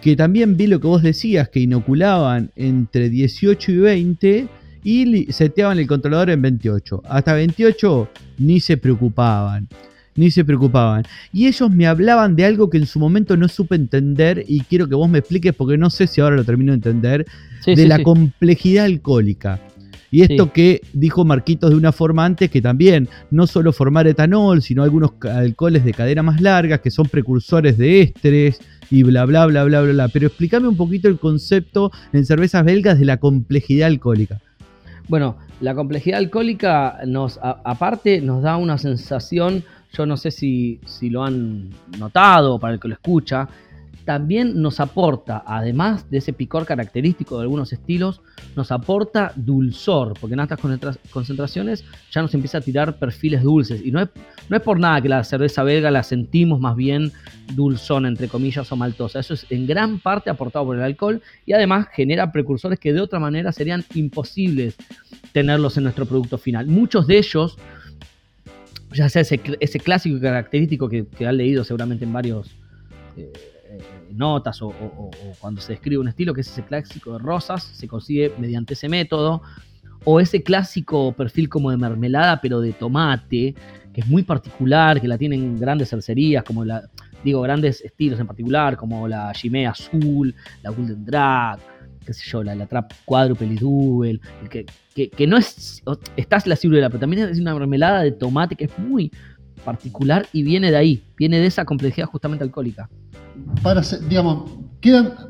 que 0.00 0.16
también 0.16 0.56
vi 0.56 0.66
lo 0.66 0.80
que 0.80 0.88
vos 0.88 1.02
decías, 1.02 1.48
que 1.48 1.60
inoculaban 1.60 2.50
entre 2.56 3.08
18 3.08 3.72
y 3.72 3.76
20 3.76 4.48
y 4.82 5.32
seteaban 5.32 5.78
el 5.78 5.86
controlador 5.86 6.30
en 6.30 6.42
28. 6.42 7.02
Hasta 7.04 7.34
28 7.34 8.08
ni 8.38 8.58
se 8.58 8.76
preocupaban. 8.76 9.68
Ni 10.16 10.30
se 10.30 10.44
preocupaban. 10.44 11.04
Y 11.32 11.46
ellos 11.46 11.70
me 11.70 11.86
hablaban 11.86 12.36
de 12.36 12.44
algo 12.44 12.68
que 12.70 12.78
en 12.78 12.86
su 12.86 12.98
momento 12.98 13.36
no 13.36 13.48
supe 13.48 13.74
entender 13.76 14.44
y 14.46 14.60
quiero 14.62 14.88
que 14.88 14.94
vos 14.94 15.08
me 15.08 15.18
expliques 15.18 15.54
porque 15.54 15.78
no 15.78 15.90
sé 15.90 16.06
si 16.06 16.20
ahora 16.20 16.36
lo 16.36 16.44
termino 16.44 16.72
de 16.72 16.76
entender, 16.76 17.26
Sí, 17.64 17.74
de 17.74 17.82
sí, 17.82 17.88
la 17.88 17.96
sí. 17.98 18.02
complejidad 18.02 18.84
alcohólica. 18.86 19.60
Y 20.10 20.20
esto 20.20 20.52
que 20.52 20.82
dijo 20.92 21.24
Marquitos 21.24 21.70
de 21.70 21.76
una 21.76 21.90
forma 21.90 22.26
antes, 22.26 22.50
que 22.50 22.60
también 22.60 23.08
no 23.30 23.46
solo 23.46 23.72
formar 23.72 24.06
etanol, 24.06 24.60
sino 24.60 24.82
algunos 24.82 25.12
alcoholes 25.22 25.84
de 25.86 25.94
cadena 25.94 26.22
más 26.22 26.38
larga, 26.42 26.78
que 26.78 26.90
son 26.90 27.06
precursores 27.08 27.78
de 27.78 28.02
ésteres 28.02 28.60
y 28.90 29.04
bla, 29.04 29.24
bla, 29.24 29.46
bla, 29.46 29.64
bla, 29.64 29.80
bla, 29.80 29.92
bla. 29.92 30.08
Pero 30.08 30.26
explícame 30.26 30.68
un 30.68 30.76
poquito 30.76 31.08
el 31.08 31.18
concepto 31.18 31.90
en 32.12 32.26
cervezas 32.26 32.62
belgas 32.62 32.98
de 32.98 33.06
la 33.06 33.16
complejidad 33.16 33.86
alcohólica. 33.86 34.38
Bueno, 35.08 35.38
la 35.62 35.74
complejidad 35.74 36.18
alcohólica 36.18 36.98
nos, 37.06 37.38
a- 37.38 37.60
aparte, 37.64 38.20
nos 38.20 38.42
da 38.42 38.58
una 38.58 38.76
sensación, 38.76 39.64
yo 39.92 40.06
no 40.06 40.16
sé 40.16 40.30
si, 40.30 40.80
si 40.86 41.10
lo 41.10 41.24
han 41.24 41.70
notado 41.98 42.58
para 42.58 42.74
el 42.74 42.80
que 42.80 42.88
lo 42.88 42.94
escucha, 42.94 43.48
también 44.04 44.60
nos 44.60 44.80
aporta, 44.80 45.44
además 45.46 46.10
de 46.10 46.18
ese 46.18 46.32
picor 46.32 46.66
característico 46.66 47.36
de 47.36 47.42
algunos 47.42 47.72
estilos, 47.72 48.20
nos 48.56 48.72
aporta 48.72 49.32
dulzor, 49.36 50.14
porque 50.20 50.34
en 50.34 50.40
concentra- 50.40 50.96
concentraciones 51.10 51.84
ya 52.10 52.20
nos 52.20 52.34
empieza 52.34 52.58
a 52.58 52.60
tirar 52.62 52.98
perfiles 52.98 53.44
dulces. 53.44 53.80
Y 53.84 53.92
no 53.92 54.00
es, 54.00 54.08
no 54.48 54.56
es 54.56 54.62
por 54.62 54.80
nada 54.80 55.00
que 55.00 55.08
la 55.08 55.22
cerveza 55.22 55.62
belga 55.62 55.90
la 55.92 56.02
sentimos 56.02 56.58
más 56.58 56.74
bien 56.74 57.12
dulzona, 57.54 58.08
entre 58.08 58.26
comillas, 58.26 58.72
o 58.72 58.76
maltosa. 58.76 59.20
Eso 59.20 59.34
es 59.34 59.46
en 59.50 59.68
gran 59.68 60.00
parte 60.00 60.30
aportado 60.30 60.64
por 60.64 60.76
el 60.76 60.82
alcohol 60.82 61.22
y 61.46 61.52
además 61.52 61.86
genera 61.92 62.32
precursores 62.32 62.80
que 62.80 62.92
de 62.92 63.00
otra 63.00 63.20
manera 63.20 63.52
serían 63.52 63.84
imposibles 63.94 64.74
tenerlos 65.30 65.76
en 65.76 65.84
nuestro 65.84 66.06
producto 66.06 66.38
final. 66.38 66.66
Muchos 66.66 67.06
de 67.06 67.18
ellos, 67.18 67.56
ya 68.92 69.08
sea 69.08 69.22
ese, 69.22 69.40
ese 69.60 69.78
clásico 69.78 70.20
característico 70.20 70.88
que, 70.88 71.06
que 71.06 71.26
han 71.26 71.36
leído 71.36 71.64
seguramente 71.64 72.04
en 72.04 72.12
varios 72.12 72.56
eh, 73.16 73.32
eh, 73.72 73.80
notas 74.10 74.60
o, 74.62 74.72
cuando 75.40 75.60
se 75.60 75.72
describe 75.72 75.98
un 75.98 76.08
estilo, 76.08 76.34
que 76.34 76.42
es 76.42 76.48
ese 76.48 76.62
clásico 76.62 77.14
de 77.14 77.18
rosas, 77.18 77.62
se 77.62 77.88
consigue 77.88 78.32
mediante 78.38 78.74
ese 78.74 78.88
método, 78.88 79.42
o 80.04 80.20
ese 80.20 80.42
clásico 80.42 81.12
perfil 81.12 81.48
como 81.48 81.70
de 81.70 81.76
mermelada, 81.76 82.40
pero 82.40 82.60
de 82.60 82.72
tomate, 82.72 83.54
que 83.92 84.00
es 84.00 84.06
muy 84.06 84.22
particular, 84.22 85.00
que 85.00 85.08
la 85.08 85.16
tienen 85.16 85.58
grandes 85.58 85.90
cercerías, 85.90 86.44
como 86.44 86.64
la, 86.64 86.82
digo, 87.24 87.40
grandes 87.40 87.80
estilos 87.80 88.20
en 88.20 88.26
particular, 88.26 88.76
como 88.76 89.08
la 89.08 89.32
Chimay 89.32 89.66
Azul, 89.66 90.34
la 90.62 90.70
Golden 90.70 91.04
Drag, 91.04 91.58
qué 92.04 92.12
sé 92.12 92.22
yo, 92.28 92.42
la, 92.42 92.54
la 92.54 92.66
Trap 92.66 92.92
Quadruple 93.04 93.56
Double, 93.56 94.20
que, 94.50 94.66
que, 94.94 95.08
que 95.10 95.26
no 95.26 95.36
es, 95.36 95.82
estás 96.16 96.46
la 96.46 96.56
ciruela, 96.56 96.88
pero 96.88 97.00
también 97.00 97.28
es 97.28 97.38
una 97.38 97.54
mermelada 97.54 98.02
de 98.02 98.12
tomate 98.12 98.56
que 98.56 98.64
es 98.64 98.78
muy 98.78 99.10
particular 99.64 100.26
y 100.32 100.42
viene 100.42 100.70
de 100.70 100.76
ahí, 100.76 101.02
viene 101.16 101.38
de 101.38 101.46
esa 101.46 101.64
complejidad 101.64 102.06
justamente 102.06 102.44
alcohólica. 102.44 102.88
Para 103.62 103.80
hacer- 103.80 104.00
digamos, 104.08 104.50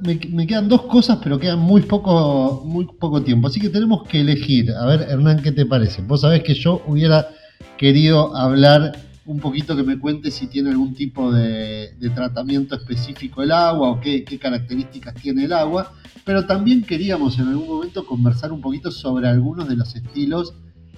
me, 0.02 0.18
me 0.30 0.46
quedan 0.46 0.68
dos 0.68 0.82
cosas, 0.82 1.18
pero 1.22 1.38
quedan 1.38 1.58
muy 1.58 1.82
poco, 1.82 2.62
muy 2.64 2.86
poco 2.98 3.22
tiempo. 3.22 3.48
Así 3.48 3.60
que 3.60 3.68
tenemos 3.68 4.08
que 4.08 4.20
elegir. 4.20 4.70
A 4.72 4.86
ver, 4.86 5.02
Hernán, 5.02 5.42
¿qué 5.42 5.52
te 5.52 5.66
parece? 5.66 6.02
Vos 6.02 6.22
sabés 6.22 6.42
que 6.42 6.54
yo 6.54 6.82
hubiera 6.86 7.28
querido 7.76 8.34
hablar 8.34 8.92
un 9.24 9.38
poquito 9.38 9.76
que 9.76 9.82
me 9.84 9.98
cuente 9.98 10.30
si 10.30 10.48
tiene 10.48 10.70
algún 10.70 10.94
tipo 10.94 11.32
de, 11.32 11.92
de 11.98 12.10
tratamiento 12.10 12.74
específico 12.74 13.42
el 13.42 13.52
agua 13.52 13.90
o 13.90 14.00
qué, 14.00 14.24
qué 14.24 14.38
características 14.38 15.14
tiene 15.14 15.44
el 15.44 15.52
agua. 15.52 15.92
Pero 16.24 16.44
también 16.46 16.82
queríamos 16.82 17.38
en 17.38 17.48
algún 17.48 17.66
momento 17.68 18.04
conversar 18.06 18.52
un 18.52 18.60
poquito 18.60 18.90
sobre 18.90 19.28
algunos 19.28 19.68
de 19.68 19.76
los 19.76 19.94
estilos 19.94 20.54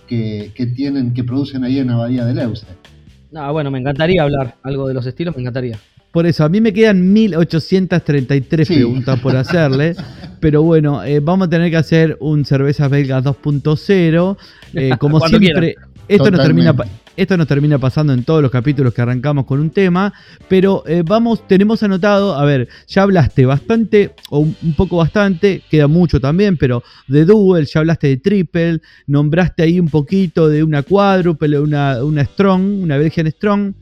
que, 0.07 0.53
que 0.55 0.67
tienen, 0.67 1.15
que 1.15 1.25
producen 1.25 1.65
ahí 1.65 1.79
en 1.79 1.91
Abadía 1.91 2.25
de 2.25 2.35
Leuce. 2.35 2.67
No, 3.31 3.53
bueno, 3.53 3.71
me 3.71 3.79
encantaría 3.79 4.23
hablar 4.23 4.57
algo 4.63 4.87
de 4.87 4.95
los 4.95 5.05
estilos, 5.07 5.35
me 5.35 5.43
encantaría. 5.43 5.79
Por 6.13 6.27
eso, 6.27 6.45
a 6.45 6.49
mí 6.49 6.61
me 6.61 6.73
quedan 6.73 7.13
1833 7.13 8.69
Sí. 8.69 8.75
preguntas 8.75 9.19
por 9.21 9.35
hacerle, 9.37 9.97
pero 10.41 10.63
bueno, 10.63 11.03
eh, 11.03 11.21
vamos 11.21 11.49
a 11.49 11.51
tener 11.51 11.71
que 11.71 11.77
hacer 11.77 12.17
un 12.21 12.45
Cervezas 12.45 12.89
Belgas 12.91 13.25
2.0. 13.25 14.37
eh, 14.75 14.91
como 14.99 15.21
siempre, 15.21 15.75
esto 16.09 16.31
nos, 16.31 16.41
termina, 16.41 16.75
esto 17.17 17.37
nos 17.37 17.47
termina 17.47 17.79
pasando 17.79 18.13
en 18.13 18.25
todos 18.25 18.43
los 18.43 18.51
capítulos 18.51 18.93
que 18.93 19.03
arrancamos 19.03 19.47
con 19.47 19.61
un 19.61 19.71
tema, 19.71 20.13
pero 20.49 20.85
eh, 20.87 21.03
vamos, 21.05 21.47
tenemos 21.47 21.83
anotado, 21.83 22.35
a 22.35 22.45
ver, 22.45 22.69
ya 22.87 23.03
hablaste 23.03 23.47
bastante, 23.47 24.15
o 24.31 24.41
un, 24.41 24.57
un 24.63 24.75
poco 24.75 24.97
bastante, 24.97 25.63
queda 25.71 25.87
mucho 25.89 26.21
también, 26.21 26.57
pero 26.57 26.83
de 27.09 27.25
Duel, 27.25 27.67
ya 27.67 27.81
hablaste 27.81 28.09
de 28.09 28.17
Triple, 28.19 28.81
nombraste 29.07 29.63
ahí 29.63 29.81
un 29.81 29.89
poquito 29.89 30.49
de 30.49 30.63
una 30.63 30.83
Quadruple, 30.83 31.59
una, 31.61 32.05
una 32.05 32.25
Strong, 32.25 32.83
una 32.83 32.97
Belgian 32.99 33.31
Strong. 33.31 33.75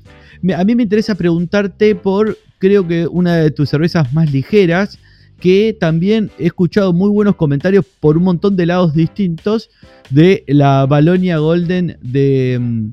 A 0.57 0.65
mí 0.65 0.75
me 0.75 0.83
interesa 0.83 1.15
preguntarte 1.15 1.95
por, 1.95 2.37
creo 2.59 2.87
que 2.87 3.07
una 3.07 3.37
de 3.37 3.51
tus 3.51 3.69
cervezas 3.69 4.13
más 4.13 4.33
ligeras, 4.33 4.99
que 5.43 5.77
también 5.79 6.31
he 6.39 6.47
escuchado 6.47 6.93
muy 6.93 7.11
buenos 7.11 7.35
comentarios 7.35 7.85
por 7.99 8.17
un 8.17 8.23
montón 8.23 8.55
de 8.55 8.65
lados 8.65 8.95
distintos 8.95 9.71
de 10.09 10.45
la 10.47 10.87
Balonia 10.87 11.39
Golden 11.39 11.99
de, 12.01 12.59
mm, 12.61 12.91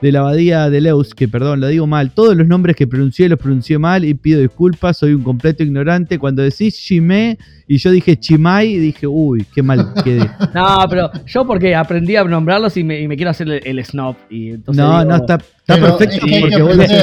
de 0.00 0.12
la 0.12 0.20
abadía 0.20 0.70
de 0.70 0.80
Leus, 0.80 1.14
que 1.14 1.28
perdón, 1.28 1.60
lo 1.60 1.68
digo 1.68 1.86
mal. 1.86 2.12
Todos 2.12 2.36
los 2.36 2.46
nombres 2.46 2.76
que 2.76 2.86
pronuncié 2.86 3.28
los 3.28 3.38
pronuncié 3.38 3.78
mal 3.78 4.04
y 4.04 4.14
pido 4.14 4.40
disculpas, 4.40 4.96
soy 4.98 5.14
un 5.14 5.22
completo 5.22 5.62
ignorante. 5.62 6.18
Cuando 6.18 6.42
decís 6.42 6.76
Chimé 6.78 7.38
y 7.66 7.78
yo 7.78 7.90
dije 7.90 8.16
Chimay, 8.18 8.76
dije, 8.78 9.06
uy, 9.06 9.44
qué 9.54 9.62
mal 9.62 9.92
quedé. 10.04 10.28
No, 10.54 10.78
pero 10.88 11.10
yo 11.26 11.46
porque 11.46 11.74
aprendí 11.74 12.16
a 12.16 12.24
nombrarlos 12.24 12.76
y 12.76 12.84
me, 12.84 13.00
y 13.00 13.08
me 13.08 13.16
quiero 13.16 13.30
hacer 13.30 13.48
el, 13.48 13.78
el 13.78 13.84
snob. 13.84 14.16
Y 14.30 14.50
entonces 14.50 14.82
No, 14.82 15.00
digo, 15.00 15.10
no, 15.10 15.16
está, 15.16 15.34
está 15.36 15.76
perfecto 15.76 16.14
es 16.16 16.20
que 16.20 16.34
hay 16.34 16.42
que 16.42 16.58
porque 16.58 16.62
vos 16.62 16.76
que 16.86 16.94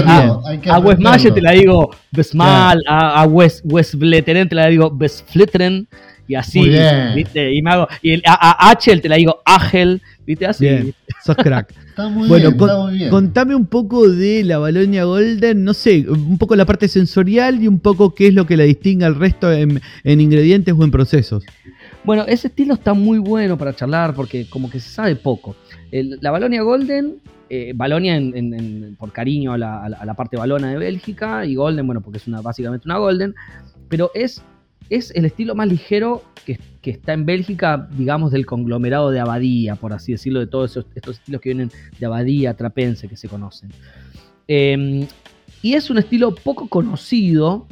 A 0.70 0.80
West 0.80 1.00
aprenderlo. 1.02 1.10
Malle 1.10 1.32
te 1.32 1.42
la 1.42 1.52
digo 1.52 1.90
Besmal, 2.12 2.82
a, 2.88 3.22
a 3.22 3.26
West, 3.26 3.66
Vleteren 3.96 4.48
te 4.48 4.56
la 4.56 4.68
digo 4.68 4.90
Besflitteren 4.90 5.88
y 6.28 6.36
así, 6.36 6.60
Muy 6.60 6.70
bien. 6.70 7.12
¿viste? 7.16 7.54
Y 7.54 7.62
me 7.62 7.72
hago, 7.72 7.88
y 8.02 8.12
el- 8.14 8.24
a, 8.26 8.68
a 8.68 8.72
Achel 8.72 9.02
te 9.02 9.10
la 9.10 9.16
digo 9.18 9.42
Agel, 9.46 10.02
¿viste? 10.26 10.46
Así. 10.46 10.66
Bien, 10.66 10.94
sos 11.24 11.36
crack. 11.36 11.74
Está 11.96 12.10
muy 12.10 12.28
Bueno, 12.28 12.50
bien, 12.50 12.58
con- 12.60 12.70
está 12.70 12.82
muy 12.84 12.98
bien. 12.98 13.10
Contame 13.10 13.56
un 13.56 13.66
poco 13.68 14.10
de 14.10 14.44
la 14.44 14.58
Balonia 14.58 15.06
Golden, 15.06 15.64
no 15.64 15.74
sé, 15.74 16.06
un 16.10 16.38
poco 16.38 16.56
la 16.58 16.66
parte 16.66 16.90
sensorial 16.90 17.64
y 17.64 17.70
un 17.70 17.80
poco 17.80 18.14
qué 18.14 18.28
es 18.28 18.34
lo 18.34 18.46
que 18.46 18.58
la 18.58 18.64
distingue 18.66 19.06
al 19.06 19.16
resto 19.16 19.50
en, 19.54 19.80
en 20.04 20.20
ingredientes 20.20 20.74
o 20.78 20.84
en 20.84 20.92
procesos. 20.92 21.46
Bueno, 22.04 22.26
ese 22.28 22.48
estilo 22.48 22.74
está 22.74 22.94
muy 22.94 23.18
bueno 23.18 23.58
para 23.58 23.74
charlar 23.74 24.14
porque 24.14 24.46
como 24.50 24.70
que 24.70 24.80
se 24.82 24.90
sabe 24.90 25.16
poco. 25.16 25.56
El- 25.92 26.18
la 26.22 26.32
Balonia 26.32 26.64
Golden, 26.64 27.16
eh, 27.50 27.72
Balonia 27.74 28.18
en- 28.18 28.36
en- 28.36 28.54
en- 28.54 28.96
por 28.98 29.14
cariño 29.14 29.54
a 29.54 29.58
la, 29.58 29.82
a 29.84 29.88
la- 29.90 29.98
a 29.98 30.06
la 30.06 30.14
parte 30.16 30.36
balona 30.36 30.70
de 30.72 30.78
Bélgica 30.78 31.46
y 31.46 31.56
Golden, 31.56 31.86
bueno, 31.86 32.02
porque 32.02 32.18
es 32.18 32.28
una, 32.28 32.42
básicamente 32.42 32.88
una 32.88 32.98
Golden, 32.98 33.34
pero 33.88 34.12
es, 34.14 34.42
es 34.90 35.12
el 35.16 35.26
estilo 35.26 35.56
más 35.56 35.68
ligero 35.68 36.24
que, 36.46 36.60
que 36.82 36.92
está 36.92 37.14
en 37.14 37.26
Bélgica, 37.26 37.88
digamos, 37.98 38.32
del 38.32 38.46
conglomerado 38.46 39.10
de 39.12 39.20
Abadía, 39.20 39.76
por 39.76 39.94
así 39.94 40.12
decirlo, 40.12 40.40
de 40.40 40.48
todos 40.48 40.72
esos- 40.72 40.86
estos 40.96 41.18
estilos 41.18 41.42
que 41.42 41.50
vienen 41.50 41.72
de 42.00 42.06
Abadía, 42.06 42.54
Trapense, 42.54 43.08
que 43.08 43.18
se 43.18 43.28
conocen. 43.28 43.72
Eh, 44.48 45.08
y 45.62 45.74
es 45.74 45.90
un 45.90 45.98
estilo 45.98 46.36
poco 46.36 46.68
conocido, 46.68 47.66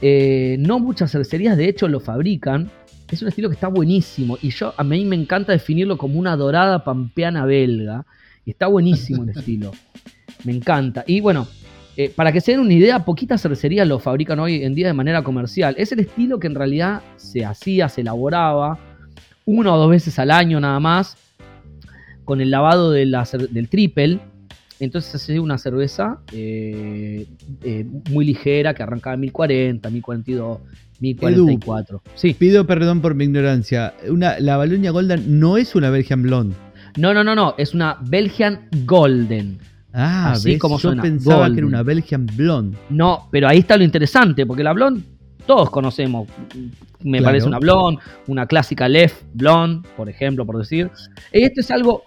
eh, 0.00 0.56
no 0.58 0.78
muchas 0.78 1.12
cervecerías 1.12 1.56
de 1.56 1.68
hecho 1.68 1.88
lo 1.88 2.00
fabrican, 2.00 2.70
es 3.10 3.20
un 3.22 3.28
estilo 3.28 3.48
que 3.48 3.54
está 3.54 3.68
buenísimo 3.68 4.38
y 4.42 4.50
yo 4.50 4.72
a 4.76 4.82
mí 4.82 5.04
me 5.04 5.14
encanta 5.14 5.52
definirlo 5.52 5.98
como 5.98 6.18
una 6.18 6.36
dorada 6.36 6.82
pampeana 6.84 7.44
belga 7.44 8.06
y 8.46 8.50
está 8.50 8.66
buenísimo 8.66 9.22
el 9.24 9.30
estilo. 9.36 9.72
Me 10.44 10.52
encanta. 10.52 11.04
Y 11.06 11.20
bueno, 11.20 11.46
eh, 11.96 12.10
para 12.14 12.32
que 12.32 12.40
se 12.40 12.52
den 12.52 12.60
una 12.60 12.72
idea, 12.74 13.04
poquitas 13.04 13.40
cervecerías 13.42 13.86
lo 13.86 13.98
fabrican 13.98 14.40
hoy 14.40 14.62
en 14.64 14.74
día 14.74 14.86
de 14.88 14.92
manera 14.94 15.22
comercial. 15.22 15.74
Es 15.78 15.92
el 15.92 16.00
estilo 16.00 16.38
que 16.40 16.46
en 16.48 16.54
realidad 16.54 17.02
se 17.16 17.44
hacía, 17.44 17.88
se 17.88 18.00
elaboraba 18.00 18.78
una 19.44 19.74
o 19.74 19.78
dos 19.78 19.90
veces 19.90 20.18
al 20.18 20.30
año 20.30 20.58
nada 20.60 20.80
más 20.80 21.16
con 22.24 22.40
el 22.40 22.50
lavado 22.50 22.90
de 22.90 23.06
la 23.06 23.22
cer- 23.22 23.48
del 23.50 23.68
triple. 23.68 24.18
Entonces 24.80 25.10
se 25.12 25.16
hace 25.32 25.40
una 25.40 25.56
cerveza 25.56 26.18
eh, 26.32 27.26
eh, 27.62 27.86
muy 28.10 28.24
ligera 28.24 28.74
que 28.74 28.82
arrancaba 28.82 29.14
en 29.14 29.20
1040, 29.20 29.88
1042, 29.90 30.58
1044. 31.00 32.02
Sí. 32.16 32.34
Pido 32.34 32.66
perdón 32.66 33.00
por 33.00 33.14
mi 33.14 33.24
ignorancia. 33.24 33.94
Una, 34.08 34.38
la 34.40 34.56
Balonia 34.56 34.90
Golden 34.90 35.38
no 35.38 35.56
es 35.58 35.74
una 35.76 35.90
Belgian 35.90 36.22
Blonde. 36.22 36.56
No, 36.96 37.14
no, 37.14 37.22
no, 37.22 37.34
no. 37.34 37.54
Es 37.56 37.72
una 37.74 37.98
Belgian 38.02 38.68
Golden. 38.84 39.58
Ah, 39.94 40.32
Así 40.32 40.50
¿ves? 40.50 40.58
como 40.58 40.76
yo 40.76 40.88
suena, 40.88 41.02
pensaba 41.02 41.36
Golden. 41.38 41.54
que 41.54 41.58
era 41.60 41.66
una 41.68 41.82
Belgian 41.82 42.26
Blonde. 42.26 42.76
No, 42.90 43.28
pero 43.30 43.48
ahí 43.48 43.58
está 43.58 43.76
lo 43.76 43.84
interesante, 43.84 44.44
porque 44.44 44.64
la 44.64 44.72
blonde 44.72 45.02
todos 45.46 45.70
conocemos. 45.70 46.28
Me 47.02 47.18
Claro. 47.18 47.24
parece 47.24 47.46
una 47.46 47.58
blonde, 47.58 48.00
una 48.26 48.46
clásica 48.46 48.88
left 48.88 49.22
blonde, 49.34 49.86
por 49.96 50.08
ejemplo, 50.08 50.44
por 50.44 50.58
decir. 50.58 50.90
Esto 51.30 51.60
es 51.60 51.70
algo. 51.70 52.02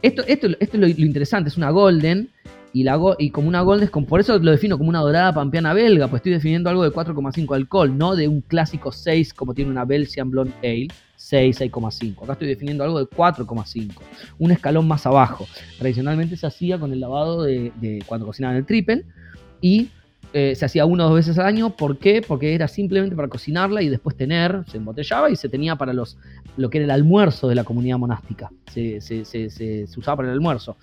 Esto, 0.00 0.22
esto, 0.26 0.48
esto 0.58 0.76
es 0.76 0.80
lo, 0.80 0.80
lo 0.88 1.06
interesante, 1.06 1.48
es 1.48 1.56
una 1.56 1.70
golden 1.70 2.28
y, 2.72 2.82
la, 2.84 2.98
y 3.18 3.30
como 3.30 3.48
una 3.48 3.60
Golden, 3.60 3.88
por 4.06 4.18
eso 4.18 4.38
lo 4.38 4.50
defino 4.50 4.78
como 4.78 4.88
una 4.88 5.00
dorada 5.00 5.32
pampeana 5.32 5.74
belga, 5.74 6.08
pues 6.08 6.20
estoy 6.20 6.32
definiendo 6.32 6.70
algo 6.70 6.82
de 6.82 6.90
4,5 6.90 7.54
alcohol, 7.54 7.96
no 7.96 8.16
de 8.16 8.28
un 8.28 8.40
clásico 8.40 8.90
6 8.92 9.34
como 9.34 9.52
tiene 9.54 9.70
una 9.70 9.84
Belgian 9.84 10.30
Blonde 10.30 10.54
Ale, 10.62 10.88
6, 11.22 11.60
6,5. 11.60 12.24
Acá 12.24 12.32
estoy 12.32 12.48
definiendo 12.48 12.82
algo 12.82 12.98
de 12.98 13.06
4,5, 13.06 13.94
un 14.38 14.50
escalón 14.50 14.88
más 14.88 15.06
abajo. 15.06 15.46
Tradicionalmente 15.78 16.36
se 16.36 16.46
hacía 16.46 16.78
con 16.78 16.92
el 16.92 16.98
lavado 16.98 17.44
de, 17.44 18.02
cuando 18.06 18.26
cocinaban 18.26 18.56
el 18.56 18.66
triple 18.66 19.04
y 19.60 19.88
eh, 20.32 20.54
se 20.56 20.64
hacía 20.64 20.84
una 20.84 21.04
o 21.04 21.08
dos 21.10 21.16
veces 21.16 21.38
al 21.38 21.46
año. 21.46 21.76
¿Por 21.76 21.98
qué? 21.98 22.22
Porque 22.26 22.54
era 22.54 22.66
simplemente 22.66 23.14
para 23.14 23.28
cocinarla 23.28 23.82
y 23.82 23.88
después 23.88 24.16
tener, 24.16 24.64
se 24.68 24.78
embotellaba 24.78 25.30
y 25.30 25.36
se 25.36 25.48
tenía 25.48 25.76
para 25.76 25.92
los, 25.92 26.18
lo 26.56 26.70
que 26.70 26.78
era 26.78 26.86
el 26.86 26.90
almuerzo 26.90 27.48
de 27.48 27.54
la 27.54 27.62
comunidad 27.62 27.98
monástica. 27.98 28.50
Se, 28.72 29.00
se 29.00 29.86
usaba 29.96 30.16
para 30.16 30.28
el 30.28 30.34
almuerzo. 30.34 30.76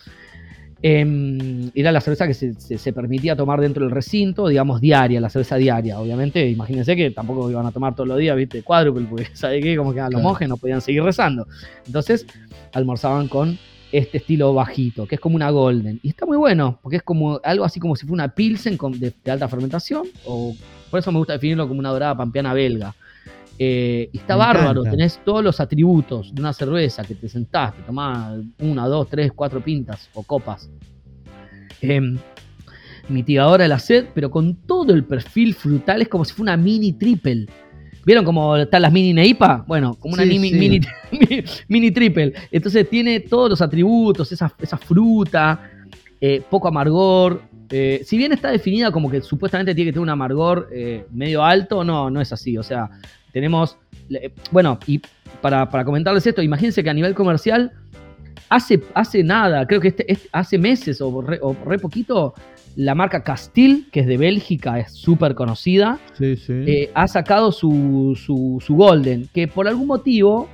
Eh, 0.82 1.72
era 1.76 1.92
la 1.92 2.00
cerveza 2.00 2.26
que 2.26 2.34
se, 2.34 2.94
permitía 2.94 3.36
tomar 3.36 3.60
dentro 3.60 3.84
del 3.84 3.92
recinto, 3.92 4.48
digamos 4.48 4.80
diaria, 4.80 5.20
la 5.20 5.30
cerveza 5.30 5.58
diaria. 5.58 6.00
Obviamente, 6.00 6.48
imagínense 6.48 6.96
que 6.96 7.12
tampoco 7.12 7.50
iban 7.50 7.66
a 7.66 7.72
tomar 7.72 7.96
todos 7.96 8.08
los 8.08 8.18
días, 8.18 8.36
viste, 8.38 8.64
cuádruple, 8.64 9.06
porque 9.10 9.28
sabe 9.34 9.62
qué, 9.62 9.76
como 9.76 9.94
que 9.94 10.02
los 10.10 10.22
monjes 10.22 10.48
no 10.48 10.58
podían 10.58 10.82
seguir 10.82 11.04
rezando. 11.04 11.48
Entonces, 11.86 12.26
almorzaban 12.74 13.28
con 13.28 13.58
este 13.92 14.18
estilo 14.20 14.54
bajito, 14.54 15.08
que 15.08 15.16
es 15.16 15.22
como 15.22 15.36
una 15.36 15.50
golden. 15.50 16.00
Y 16.04 16.10
está 16.10 16.26
muy 16.26 16.38
bueno, 16.38 16.80
porque 16.82 16.98
es 16.98 17.04
como 17.04 17.42
algo 17.44 17.66
así 17.66 17.80
como 17.80 17.96
si 17.96 18.06
fuera 18.06 18.24
una 18.26 18.34
pilsen 18.34 18.78
de, 19.00 19.14
de 19.24 19.32
alta 19.32 19.48
fermentación, 19.48 20.04
o 20.26 20.56
por 20.90 21.00
eso 21.00 21.12
me 21.12 21.18
gusta 21.18 21.34
definirlo 21.34 21.68
como 21.68 21.80
una 21.80 21.90
dorada 21.90 22.16
pampeana 22.16 22.54
belga. 22.54 22.96
Eh, 23.62 24.10
y 24.14 24.18
está 24.18 24.38
bárbaro, 24.38 24.84
tenés 24.84 25.20
todos 25.26 25.44
los 25.44 25.60
atributos 25.60 26.34
de 26.34 26.40
una 26.40 26.54
cerveza 26.54 27.04
que 27.04 27.14
te 27.14 27.28
sentás, 27.28 27.76
te 27.76 27.82
tomás 27.82 28.40
una, 28.62 28.88
dos, 28.88 29.10
tres, 29.10 29.34
cuatro 29.36 29.62
pintas 29.62 30.10
o 30.14 30.24
copas. 30.24 30.70
Em, 31.82 32.18
mitigadora 33.10 33.64
de 33.64 33.68
la 33.68 33.80
sed, 33.80 34.06
pero 34.16 34.32
con 34.32 34.56
todo 34.56 34.94
el 34.94 35.04
perfil 35.04 35.54
frutal, 35.54 36.02
es 36.02 36.08
como 36.08 36.24
si 36.24 36.34
fuera 36.34 36.54
una 36.54 36.64
mini 36.64 36.94
triple. 36.94 37.48
¿Vieron 38.06 38.24
cómo 38.24 38.56
están 38.56 38.82
las 38.82 38.94
mini 38.94 39.14
Neipa? 39.14 39.66
Bueno, 39.68 39.96
como 39.96 40.14
una 40.14 40.24
mini, 40.24 40.54
mini, 41.68 41.92
triple. 41.92 42.34
Entonces 42.50 42.90
tiene 42.90 43.20
todos 43.20 43.50
los 43.50 43.62
atributos, 43.62 44.32
esa, 44.32 44.48
fruta, 44.78 45.70
eh, 46.22 46.42
poco 46.50 46.70
amargor. 46.70 47.42
Eh, 47.70 48.04
si 48.06 48.18
bien 48.18 48.32
está 48.32 48.52
definida 48.52 48.90
como 48.90 49.12
que 49.12 49.22
supuestamente 49.22 49.76
tiene 49.76 49.90
que 49.90 49.94
tener 49.94 50.04
un 50.04 50.10
amargor 50.10 50.70
medio 51.12 51.44
alto, 51.44 51.84
no, 51.84 52.10
no 52.10 52.22
es 52.22 52.32
así. 52.32 52.58
O 52.58 52.64
sea, 52.64 52.90
tenemos, 53.32 53.78
bueno, 54.52 54.80
y 54.88 55.02
para, 55.42 55.68
comentarles 55.86 56.26
esto, 56.26 56.42
imagínense 56.42 56.84
que 56.84 56.90
a 56.90 56.94
nivel 56.94 57.14
comercial, 57.14 57.72
hace, 58.50 58.82
hace 58.94 59.24
nada, 59.24 59.66
creo 59.68 59.80
que 59.80 59.90
este, 59.90 60.12
este 60.12 60.30
hace 60.32 60.58
meses 60.58 61.02
o 61.02 61.22
re, 61.22 61.80
poquito, 61.80 62.34
la 62.76 62.96
marca 62.96 63.24
Castil, 63.24 63.88
que 63.92 64.02
es 64.02 64.08
de 64.08 64.18
Bélgica, 64.18 64.80
es 64.80 64.94
súper 64.94 65.36
conocida, 65.36 66.00
eh, 66.20 66.92
ha 66.94 67.08
sacado 67.08 67.52
su, 67.52 68.18
su, 68.18 68.76
Golden, 68.76 69.28
que 69.34 69.48
por 69.48 69.68
algún 69.68 69.88
motivo 69.88 70.50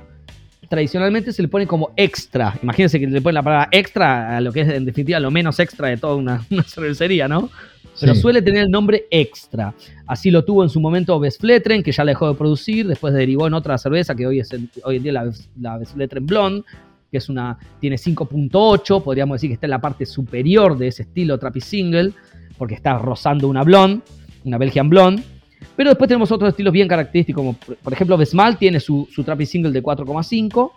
tradicionalmente 0.68 1.32
se 1.32 1.42
le 1.42 1.48
pone 1.48 1.66
como 1.66 1.92
extra. 1.96 2.58
Imagínense 2.62 2.98
que 2.98 3.06
le 3.06 3.20
ponen 3.20 3.34
la 3.36 3.42
palabra 3.42 3.68
extra 3.70 4.36
a 4.36 4.40
lo 4.40 4.52
que 4.52 4.62
es 4.62 4.68
en 4.68 4.84
definitiva 4.84 5.20
lo 5.20 5.30
menos 5.30 5.60
extra 5.60 5.88
de 5.88 5.96
toda 5.96 6.16
una, 6.16 6.44
una 6.50 6.64
cervecería, 6.64 7.28
¿no? 7.28 7.50
Pero 8.00 8.14
suele 8.14 8.42
tener 8.42 8.64
el 8.64 8.70
nombre 8.70 9.06
extra. 9.10 9.74
Así 10.06 10.30
lo 10.30 10.44
tuvo 10.44 10.62
en 10.62 10.70
su 10.70 10.80
momento 10.80 11.18
Vesfletren, 11.18 11.82
que 11.82 11.92
ya 11.92 12.04
la 12.04 12.10
dejó 12.10 12.28
de 12.28 12.34
producir, 12.34 12.86
después 12.86 13.14
derivó 13.14 13.46
en 13.46 13.54
otra 13.54 13.78
cerveza 13.78 14.14
que 14.14 14.26
hoy, 14.26 14.40
es 14.40 14.50
hoy 14.84 14.96
en 14.96 15.02
día 15.02 15.12
la, 15.12 15.30
la 15.60 15.78
Vesfletren 15.78 16.26
Blonde, 16.26 16.64
que 17.10 17.18
es 17.18 17.28
una, 17.28 17.58
tiene 17.80 17.96
5.8, 17.96 19.02
podríamos 19.02 19.36
decir 19.36 19.50
que 19.50 19.54
está 19.54 19.66
en 19.66 19.70
la 19.70 19.80
parte 19.80 20.06
superior 20.06 20.76
de 20.76 20.88
ese 20.88 21.02
estilo 21.02 21.38
Trappy 21.38 21.60
Single, 21.60 22.12
porque 22.58 22.74
está 22.74 22.98
rozando 22.98 23.48
una 23.48 23.62
Blonde, 23.62 24.02
una 24.44 24.58
Belgian 24.58 24.88
Blonde. 24.88 25.22
Pero 25.74 25.90
después 25.90 26.08
tenemos 26.08 26.30
otros 26.32 26.50
estilos 26.50 26.72
bien 26.72 26.88
característicos, 26.88 27.40
como 27.40 27.76
por 27.82 27.92
ejemplo 27.92 28.16
Vesmal 28.16 28.58
tiene 28.58 28.80
su, 28.80 29.08
su 29.10 29.24
Trappy 29.24 29.46
Single 29.46 29.72
de 29.72 29.82
4,5 29.82 30.70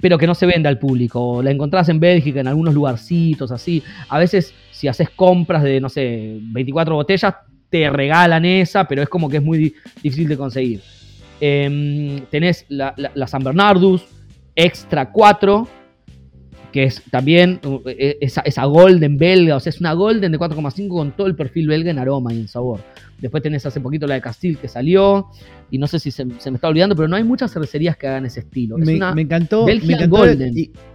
pero 0.00 0.18
que 0.18 0.26
no 0.26 0.34
se 0.34 0.46
venda 0.46 0.68
al 0.68 0.78
público. 0.78 1.42
La 1.42 1.50
encontrás 1.50 1.88
en 1.88 2.00
Bélgica, 2.00 2.40
en 2.40 2.48
algunos 2.48 2.74
lugarcitos, 2.74 3.50
así. 3.50 3.82
A 4.08 4.18
veces, 4.18 4.54
si 4.76 4.88
haces 4.88 5.08
compras 5.08 5.62
de, 5.62 5.80
no 5.80 5.88
sé, 5.88 6.36
24 6.38 6.94
botellas, 6.94 7.34
te 7.70 7.88
regalan 7.88 8.44
esa, 8.44 8.86
pero 8.86 9.02
es 9.02 9.08
como 9.08 9.30
que 9.30 9.38
es 9.38 9.42
muy 9.42 9.74
difícil 10.02 10.28
de 10.28 10.36
conseguir. 10.36 10.82
Em, 11.40 12.20
tenés 12.30 12.66
la, 12.68 12.94
San 13.26 13.42
Bernardus 13.42 14.04
Extra 14.54 15.10
4, 15.10 15.66
que 16.72 16.84
es 16.84 17.02
también 17.10 17.58
e, 17.86 18.18
esa, 18.20 18.42
esa, 18.42 18.64
Golden 18.66 19.16
belga, 19.16 19.56
o 19.56 19.60
sea, 19.60 19.70
es 19.70 19.80
una 19.80 19.94
Golden 19.94 20.30
de 20.30 20.38
4,5 20.38 20.88
con 20.88 21.12
todo 21.12 21.26
el 21.26 21.36
perfil 21.36 21.68
belga 21.68 21.90
en 21.90 21.98
aroma 21.98 22.34
y 22.34 22.40
en 22.40 22.48
sabor. 22.48 22.80
Después 23.20 23.42
tenés 23.42 23.64
hace 23.64 23.80
poquito 23.80 24.06
la 24.06 24.14
de 24.14 24.20
Castil 24.20 24.58
que 24.58 24.68
salió. 24.68 25.28
Y 25.68 25.78
no 25.78 25.88
sé 25.88 25.98
si 25.98 26.12
se, 26.12 26.24
me 26.24 26.34
está 26.36 26.68
olvidando, 26.68 26.94
pero 26.94 27.08
no 27.08 27.16
hay 27.16 27.24
muchas 27.24 27.52
cervecerías 27.52 27.96
que 27.96 28.06
hagan 28.06 28.24
ese 28.24 28.40
estilo. 28.40 28.78
me, 28.78 28.92
encantó. 28.92 29.66
Me 29.66 29.72
encantó 29.72 30.24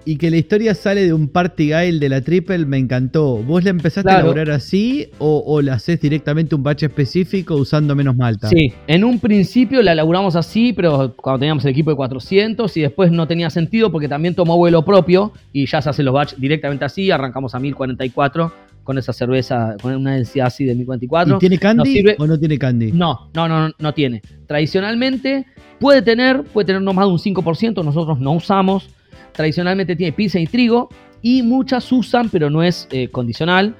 y, 0.05 0.15
que 0.15 0.31
la 0.31 0.37
historia 0.37 0.73
sale 0.73 1.03
de 1.03 1.13
un 1.13 1.27
party 1.27 1.65
guile 1.65 1.99
de 1.99 2.09
la 2.09 2.21
Triple, 2.21 2.65
me 2.65 2.77
encantó. 2.77 3.37
¿Vos 3.37 3.63
la 3.63 3.71
empezaste 3.71 4.09
a 4.09 4.19
elaborar 4.19 4.49
así 4.51 5.09
o, 5.19 5.61
la 5.61 5.73
haces 5.73 5.99
directamente 5.99 6.55
un 6.55 6.63
batch 6.63 6.83
específico 6.83 7.55
usando 7.55 7.95
menos 7.95 8.15
malta? 8.15 8.47
Sí, 8.47 8.71
en 8.87 9.03
un 9.03 9.19
principio 9.19 9.81
la 9.81 9.91
elaboramos 9.91 10.35
así, 10.35 10.73
pero 10.73 11.13
cuando 11.17 11.39
teníamos 11.39 11.65
el 11.65 11.71
equipo 11.71 11.89
de 11.89 11.97
400 11.97 12.77
y 12.77 12.81
después 12.81 13.11
no 13.11 13.27
tenía 13.27 13.49
sentido 13.49 13.91
porque 13.91 14.07
también 14.07 14.35
tomó 14.35 14.55
vuelo 14.57 14.85
propio 14.85 15.33
y 15.51 15.65
ya 15.65 15.81
se 15.81 15.89
hacen 15.89 16.05
los 16.05 16.13
batch 16.13 16.35
directamente 16.35 16.85
así. 16.85 17.11
Arrancamos 17.11 17.53
a 17.55 17.59
1044 17.59 18.70
con 18.83 18.97
esa 18.97 19.13
cerveza, 19.13 19.75
con 19.81 19.95
una 19.95 20.15
densidad 20.15 20.47
así 20.47 20.65
de 20.65 20.75
1044. 20.75 21.35
¿Y 21.35 21.39
tiene 21.39 21.57
candy 21.57 22.05
o 22.17 22.27
no 22.27 22.39
tiene 22.39 22.57
candy? 22.57 22.91
No, 22.91 23.29
no, 23.33 23.47
no, 23.47 23.71
no 23.77 23.93
tiene. 23.93 24.21
Tradicionalmente 24.47 25.45
puede 25.79 26.01
tener, 26.01 26.43
puede 26.43 26.65
tener 26.65 26.81
no 26.81 26.93
más 26.93 27.05
de 27.05 27.11
un 27.11 27.19
5%, 27.19 27.83
nosotros 27.83 28.19
no 28.19 28.31
usamos. 28.33 28.89
Tradicionalmente 29.33 29.95
tiene 29.95 30.11
pizza 30.13 30.39
y 30.39 30.47
trigo 30.47 30.89
y 31.21 31.43
muchas 31.43 31.91
usan, 31.91 32.29
pero 32.29 32.49
no 32.49 32.63
es 32.63 32.87
eh, 32.91 33.07
condicional, 33.09 33.75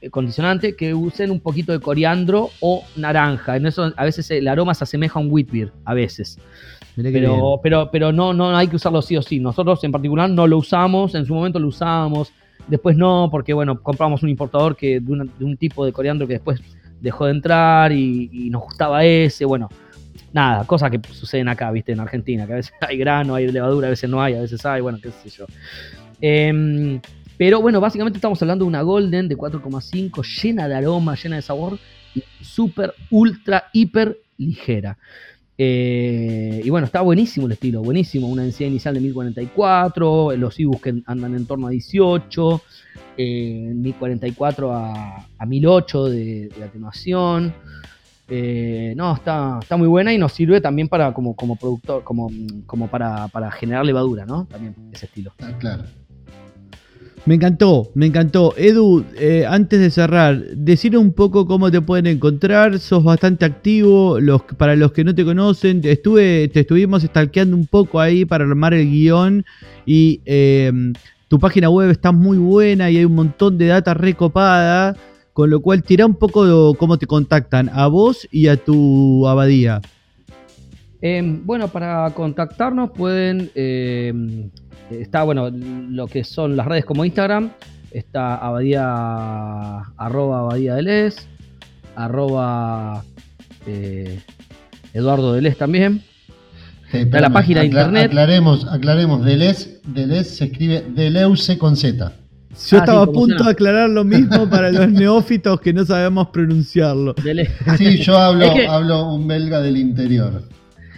eh, 0.00 0.10
condicionante, 0.10 0.74
que 0.74 0.94
usen 0.94 1.30
un 1.30 1.40
poquito 1.40 1.72
de 1.72 1.80
coriandro 1.80 2.50
o 2.60 2.84
naranja. 2.96 3.56
En 3.56 3.66
eso 3.66 3.92
a 3.96 4.04
veces 4.04 4.30
el 4.30 4.48
aroma 4.48 4.74
se 4.74 4.84
asemeja 4.84 5.18
a 5.18 5.22
un 5.22 5.30
wheat 5.30 5.50
beer, 5.50 5.72
a 5.84 5.94
veces. 5.94 6.38
Pero, 6.96 7.60
pero, 7.62 7.88
pero 7.90 8.12
no, 8.12 8.34
no 8.34 8.54
hay 8.54 8.66
que 8.66 8.76
usarlo 8.76 9.00
sí 9.00 9.16
o 9.16 9.22
sí. 9.22 9.40
Nosotros 9.40 9.82
en 9.84 9.92
particular 9.92 10.28
no 10.28 10.46
lo 10.46 10.58
usamos, 10.58 11.14
en 11.14 11.24
su 11.24 11.34
momento 11.34 11.58
lo 11.58 11.68
usábamos 11.68 12.32
Después 12.70 12.96
no, 12.96 13.28
porque 13.30 13.52
bueno, 13.52 13.82
compramos 13.82 14.22
un 14.22 14.28
importador 14.28 14.76
que 14.76 15.00
de, 15.00 15.44
un 15.44 15.56
tipo 15.56 15.84
de 15.84 15.92
coriandro 15.92 16.26
que 16.26 16.34
después 16.34 16.62
dejó 17.00 17.26
de 17.26 17.32
entrar 17.32 17.90
y, 17.92 18.48
nos 18.50 18.62
gustaba 18.62 19.04
ese. 19.04 19.44
Bueno, 19.44 19.68
nada, 20.32 20.64
cosas 20.64 20.90
que 20.90 21.00
suceden 21.12 21.48
acá, 21.48 21.70
viste, 21.72 21.92
en 21.92 22.00
Argentina, 22.00 22.46
que 22.46 22.52
a 22.52 22.56
veces 22.56 22.72
hay 22.80 22.96
grano, 22.96 23.34
hay 23.34 23.48
levadura, 23.48 23.88
a 23.88 23.90
veces 23.90 24.08
no 24.08 24.22
hay, 24.22 24.34
a 24.34 24.40
veces 24.40 24.64
hay, 24.64 24.80
bueno, 24.80 24.98
qué 25.02 25.10
sé 25.10 25.30
yo. 25.30 25.46
Em, 26.20 27.00
pero 27.36 27.60
bueno, 27.60 27.80
básicamente 27.80 28.18
estamos 28.18 28.40
hablando 28.42 28.64
de 28.64 28.68
una 28.68 28.82
Golden 28.82 29.26
de 29.26 29.36
4,5 29.36 30.22
llena 30.42 30.68
de 30.68 30.74
aroma, 30.76 31.16
llena 31.16 31.36
de 31.36 31.42
sabor 31.42 31.78
y 32.14 32.22
súper, 32.44 32.94
ultra, 33.10 33.64
hiper 33.72 34.18
ligera. 34.36 34.96
Eh, 35.62 36.62
y 36.64 36.70
bueno, 36.70 36.86
está 36.86 37.02
buenísimo 37.02 37.44
el 37.44 37.52
estilo, 37.52 37.82
buenísimo. 37.82 38.28
Una 38.28 38.44
densidad 38.44 38.70
inicial 38.70 38.94
de 38.94 39.00
1044, 39.00 40.34
los 40.36 40.58
IBUs 40.58 40.80
que 40.80 41.02
andan 41.04 41.34
en 41.34 41.44
torno 41.44 41.66
a 41.66 41.70
18, 41.70 42.62
1044 43.18 44.72
a, 44.74 45.26
1008 45.46 46.04
de, 46.06 46.50
atenuación. 46.64 47.52
Eh, 48.26 48.94
no, 48.96 49.14
está, 49.14 49.58
está 49.60 49.76
muy 49.76 49.86
buena 49.88 50.14
y 50.14 50.18
nos 50.18 50.32
sirve 50.32 50.62
también 50.62 50.88
para 50.88 51.12
como, 51.12 51.36
como 51.36 51.56
productor, 51.56 52.04
como, 52.04 52.30
como 52.64 52.88
para, 52.88 53.28
para 53.28 53.50
generar 53.50 53.84
levadura, 53.84 54.24
¿no? 54.24 54.46
También 54.46 54.74
ese 54.94 55.04
estilo. 55.04 55.34
Ah, 55.42 55.52
claro. 55.58 55.84
Me 57.26 57.34
encantó, 57.34 57.90
me 57.94 58.06
encantó. 58.06 58.54
Edu, 58.56 59.04
eh, 59.18 59.44
antes 59.46 59.78
de 59.78 59.90
cerrar, 59.90 60.42
decir 60.54 60.96
un 60.96 61.12
poco 61.12 61.46
cómo 61.46 61.70
te 61.70 61.80
pueden 61.80 62.06
encontrar. 62.06 62.78
Sos 62.78 63.04
bastante 63.04 63.44
activo. 63.44 64.18
Los, 64.18 64.42
para 64.56 64.74
los 64.74 64.92
que 64.92 65.04
no 65.04 65.14
te 65.14 65.24
conocen, 65.24 65.82
estuve, 65.84 66.48
te 66.48 66.60
estuvimos 66.60 67.02
stalkeando 67.02 67.56
un 67.56 67.66
poco 67.66 68.00
ahí 68.00 68.24
para 68.24 68.44
armar 68.44 68.72
el 68.72 68.90
guion. 68.90 69.44
Y 69.84 70.22
em, 70.24 70.94
tu 71.28 71.38
página 71.38 71.68
web 71.68 71.90
está 71.90 72.10
muy 72.10 72.38
buena 72.38 72.90
y 72.90 72.96
hay 72.96 73.04
un 73.04 73.14
montón 73.14 73.58
de 73.58 73.66
data 73.66 73.92
recopada. 73.92 74.96
Con 75.34 75.50
lo 75.50 75.60
cual, 75.60 75.82
tira 75.82 76.06
un 76.06 76.14
poco 76.14 76.74
cómo 76.74 76.98
te 76.98 77.06
contactan 77.06 77.70
a 77.72 77.86
vos 77.86 78.26
y 78.30 78.48
a 78.48 78.56
tu 78.56 79.28
abadía. 79.28 79.80
Em, 81.02 81.44
bueno, 81.46 81.68
para 81.68 82.10
contactarnos 82.10 82.90
pueden 82.90 83.50
em, 83.54 84.50
está, 84.90 85.22
bueno, 85.22 85.50
lo 85.50 86.06
que 86.06 86.24
son 86.24 86.56
las 86.56 86.66
redes 86.66 86.84
como 86.84 87.04
Instagram, 87.04 87.50
está 87.90 88.36
abadía, 88.36 89.78
arroba 89.96 90.40
abadía 90.40 90.80
Les, 90.82 91.26
arroba 91.96 93.04
eh, 93.66 94.20
Eduardo 94.94 95.32
Delez 95.32 95.56
también. 95.56 96.02
está 96.92 97.20
la 97.20 97.30
página 97.30 97.60
de 97.60 97.66
internet. 97.66 98.06
Aclaremos, 98.06 98.66
aclaremos, 98.70 99.24
Deleuze, 99.24 99.80
Deleuze 99.84 100.24
se 100.30 100.44
escribe 100.46 100.84
Deleuze 100.94 101.58
con 101.58 101.76
Z. 101.76 102.12
Yo 102.68 102.76
Ah, 102.76 102.80
estaba 102.80 103.04
sí, 103.04 103.10
a 103.10 103.12
punto 103.12 103.44
de 103.44 103.50
aclarar 103.52 103.88
lo 103.88 104.04
mismo 104.04 104.50
para 104.50 104.70
los 104.72 104.88
neófitos 104.90 105.60
que 105.60 105.72
no 105.72 105.84
sabemos 105.84 106.28
pronunciarlo. 106.28 107.14
Del- 107.14 107.48
Sí, 107.78 107.98
yo 107.98 108.18
hablo, 108.18 108.44
Es 108.46 108.52
que- 108.52 108.66
hablo 108.66 109.12
un 109.14 109.26
belga 109.28 109.60
del 109.60 109.76
interior. 109.76 110.42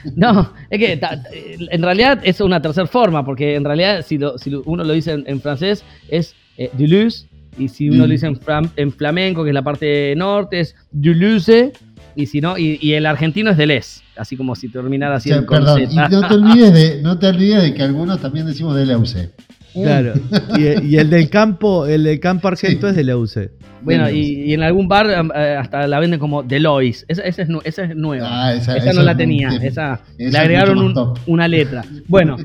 No, 0.17 0.53
es 0.71 0.79
que 0.79 0.97
ta- 0.97 1.23
en 1.33 1.83
realidad 1.83 2.21
es 2.25 2.41
una 2.41 2.61
tercera 2.61 2.87
forma, 2.87 3.25
porque 3.25 3.55
en 3.55 3.65
realidad 3.65 4.05
si, 4.07 4.19
lo- 4.19 4.37
si 4.39 4.53
uno 4.65 4.85
lo 4.85 4.93
dice 4.93 5.13
en, 5.13 5.25
en 5.27 5.41
francés 5.41 5.85
es 6.09 6.35
eh, 6.59 6.71
Duluth, 6.77 7.15
y 7.59 7.69
si 7.69 7.89
uno 7.91 8.05
Mm. 8.05 8.07
lo 8.07 8.13
dice 8.13 8.27
en, 8.27 8.37
flam- 8.41 8.71
en 8.77 8.93
flamenco, 8.93 9.43
que 9.45 9.51
es 9.51 9.55
la 9.55 9.63
parte 9.63 10.15
norte, 10.17 10.61
es 10.61 10.75
Duluce, 10.91 11.73
y 12.17 12.27
si 12.27 12.41
no, 12.41 12.59
y, 12.59 12.79
y 12.81 12.93
el 12.95 13.07
argentino 13.07 13.51
es 13.51 13.57
Deleuze, 13.57 14.03
así 14.17 14.37
como 14.37 14.55
si 14.55 14.69
terminara 14.69 15.15
O 15.15 15.17
así 15.17 15.29
sea, 15.31 15.45
con 15.47 15.59
perdón, 15.59 15.83
y 15.91 15.97
no 15.97 16.09
te 16.29 16.35
olvides 16.35 16.73
de, 16.75 17.03
no 17.03 17.19
te 17.19 17.27
olvides 17.29 17.63
de 17.63 17.75
que 17.75 17.83
algunos 17.83 18.21
también 18.21 18.47
decimos 18.47 18.75
de 18.77 18.87
Leuce. 18.87 19.31
Claro. 19.75 20.13
Y, 20.59 20.85
y 20.87 20.97
el 20.99 21.09
del 21.11 21.29
campo, 21.31 21.87
el 21.87 22.05
del 22.05 22.21
campo 22.21 22.49
argento 22.49 22.87
Sí. 22.87 22.91
es 22.91 22.97
de 22.97 23.05
la 23.05 23.17
UC. 23.17 23.51
Bueno, 23.83 24.05
Deleuze. 24.07 24.29
y, 24.29 24.51
y 24.51 24.55
en 24.55 24.63
algún 24.63 24.87
bar 24.87 25.07
eh, 25.35 25.57
hasta 25.57 25.87
la 25.89 25.99
venden 25.99 26.21
como 26.21 26.43
Delois. 26.43 27.05
Esa, 27.09 27.23
esa 27.23 27.43
es, 27.43 27.49
nu- 27.49 27.63
esa 27.65 27.85
es 27.85 27.97
nueva. 27.97 28.29
Ah, 28.31 28.53
esa- 28.55 28.77
esa, 28.77 28.91
esa 28.91 28.99
no 28.99 29.03
la 29.05 29.17
tenía. 29.17 29.49
Esa, 29.63 30.01
esa 30.19 30.19
le 30.19 30.39
agregaron 30.39 30.79
un- 30.79 31.15
una 31.27 31.49
letra. 31.49 31.85
Bueno, 32.07 32.37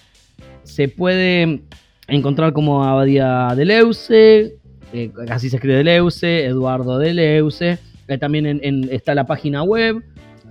se 0.64 0.88
puede 0.88 1.60
encontrar 2.08 2.52
como 2.52 2.82
Abadía 2.84 3.54
de 3.56 3.64
Leuce, 3.64 4.56
eh, 4.92 5.10
así 5.30 5.48
se 5.50 5.56
escribe 5.56 5.76
Deleuze, 5.76 6.44
Eduardo 6.46 6.98
de 6.98 7.14
Leuce. 7.14 7.78
Eh, 8.08 8.18
también 8.18 8.46
en- 8.46 8.60
en- 8.62 8.88
está 8.90 9.14
la 9.14 9.24
página 9.26 9.62
web, 9.62 10.02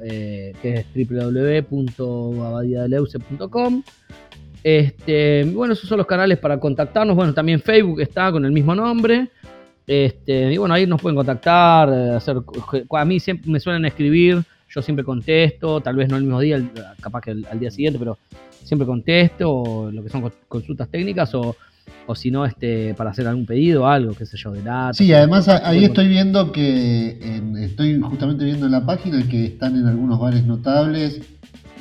eh, 0.03 0.53
que 0.61 0.74
es 0.76 0.86
www.abadiadeleuce.com. 1.09 3.84
Este, 4.64 5.43
bueno, 5.45 5.74
esos 5.74 5.89
son 5.89 5.97
los 5.97 6.07
canales 6.07 6.38
para 6.38 6.59
contactarnos. 6.59 7.16
Bueno, 7.16 7.34
también 7.34 7.59
Facebook 7.62 8.01
está 8.01 8.32
con 8.32 8.45
el 8.45 8.51
mismo 8.51 8.76
nombre. 8.76 9.30
Este, 9.88 10.53
y 10.53 10.57
bueno, 10.57 10.74
ahí 10.76 10.86
nos 10.86 11.01
pueden 11.01 11.16
contactar, 11.16 11.89
eh, 11.89 12.12
hacer, 12.16 12.38
a 12.91 13.05
mí 13.05 13.20
siempre 13.20 13.51
me 13.51 13.59
suelen 13.59 13.84
escribir, 13.86 14.41
yo 14.70 14.82
siempre 14.82 15.03
contesto, 15.03 15.82
tal 15.82 15.95
vez 15.95 16.07
no 16.07 16.16
el 16.18 16.24
mismo 16.24 16.39
día, 16.39 16.62
capaz 17.01 17.22
que 17.22 17.32
al 17.32 17.59
día 17.59 17.72
siguiente, 17.72 17.99
pero 17.99 18.18
siempre 18.64 18.86
contesto, 18.86 19.51
o 19.51 19.91
lo 19.91 20.03
que 20.03 20.09
son 20.09 20.22
cons- 20.24 20.34
consultas 20.47 20.88
técnicas, 20.88 21.34
o, 21.36 21.57
o 22.05 22.16
si 22.16 22.32
no, 22.32 22.45
este, 22.45 22.93
para 22.93 23.09
hacer 23.09 23.28
algún 23.28 23.45
pedido, 23.45 23.86
algo, 23.88 24.14
qué 24.14 24.26
sé 24.26 24.38
yo, 24.38 24.51
de 24.51 24.62
data. 24.62 24.93
Sí, 24.93 25.12
además 25.12 25.47
ahí 25.49 25.84
estoy 25.84 26.07
viendo 26.07 26.51
que, 26.53 27.18
en- 27.20 27.57
estoy 27.57 27.99
justamente 27.99 28.45
viendo 28.45 28.68
en 28.68 28.72
la 28.72 28.86
página 28.86 29.28
que 29.28 29.45
están 29.45 29.76
en 29.76 29.88
algunos 29.88 30.20
bares 30.20 30.45
notables, 30.45 31.18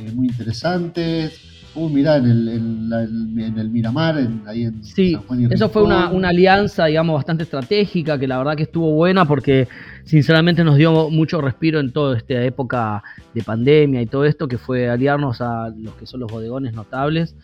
eh, 0.01 0.11
muy 0.15 0.27
interesantes. 0.29 1.39
Uh, 1.75 1.89
mirá, 1.89 2.17
en 2.17 2.25
el, 2.27 2.49
en 2.49 2.91
la- 2.91 3.03
en 3.05 3.55
el 3.59 3.71
Miramar, 3.71 4.19
en- 4.19 4.43
ahí 4.47 4.65
en 4.65 4.83
Sí, 4.83 5.13
San 5.13 5.23
Juan 5.23 5.41
y 5.43 5.55
eso 5.55 5.69
fue 5.69 5.83
una, 5.85 6.11
una 6.11 6.31
alianza, 6.31 6.87
digamos, 6.87 7.15
bastante 7.15 7.45
estratégica, 7.45 8.19
que 8.19 8.27
la 8.27 8.39
verdad 8.39 8.57
que 8.57 8.65
estuvo 8.65 8.91
buena 8.93 9.25
porque 9.25 9.69
sinceramente 10.05 10.65
nos 10.65 10.77
dio 10.77 11.11
mucho 11.11 11.41
respiro 11.41 11.79
en 11.79 11.93
toda 11.93 12.17
esta 12.17 12.43
época 12.43 13.03
de 13.35 13.43
pandemia 13.45 14.03
y 14.03 14.07
todo 14.07 14.25
esto, 14.25 14.49
que 14.49 14.59
fue 14.59 14.91
aliarnos 14.91 15.41
a 15.41 15.69
los 15.79 15.95
que 15.95 16.07
son 16.07 16.21
los 16.21 16.31
bodegones 16.33 16.73
notables 16.75 17.37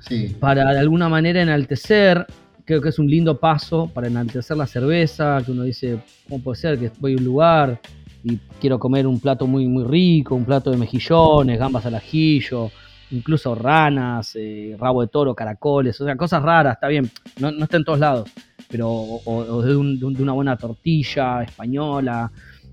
Sí. 0.00 0.34
para 0.40 0.72
de 0.72 0.78
alguna 0.80 1.08
manera 1.08 1.40
enaltecer, 1.42 2.26
creo 2.64 2.80
que 2.80 2.88
es 2.88 2.98
un 2.98 3.08
lindo 3.08 3.38
paso 3.38 3.88
para 3.94 4.08
enaltecer 4.08 4.56
la 4.56 4.66
cerveza, 4.66 5.42
que 5.44 5.52
uno 5.52 5.62
dice, 5.62 5.98
¿cómo 6.28 6.42
puede 6.42 6.56
ser 6.58 6.78
que 6.78 6.90
voy 6.98 7.12
a 7.12 7.16
un 7.18 7.24
lugar 7.24 7.80
y 8.24 8.36
quiero 8.60 8.78
comer 8.78 9.06
un 9.06 9.20
plato 9.20 9.46
muy, 9.46 9.66
muy 9.66 9.84
rico, 9.84 10.34
un 10.34 10.44
plato 10.44 10.70
de 10.70 10.76
mejillones, 10.76 11.58
gambas 11.58 11.86
al 11.86 11.94
ajillo, 11.94 12.70
incluso 13.10 13.54
ranas, 13.54 14.32
eh, 14.36 14.76
rabo 14.78 15.00
de 15.02 15.08
toro, 15.08 15.34
caracoles, 15.34 16.00
o 16.00 16.04
sea, 16.04 16.16
cosas 16.16 16.42
raras, 16.42 16.74
está 16.74 16.88
bien, 16.88 17.10
no, 17.40 17.50
no 17.50 17.64
está 17.64 17.76
en 17.76 17.84
todos 17.84 17.98
lados, 17.98 18.30
pero 18.68 18.88
o, 18.88 19.22
o 19.26 19.62
de, 19.62 19.76
un- 19.76 19.98
de 19.98 20.04
un- 20.06 20.14
de 20.14 20.22
una 20.22 20.32
buena 20.32 20.56
tortilla 20.56 21.42
española 21.42 22.30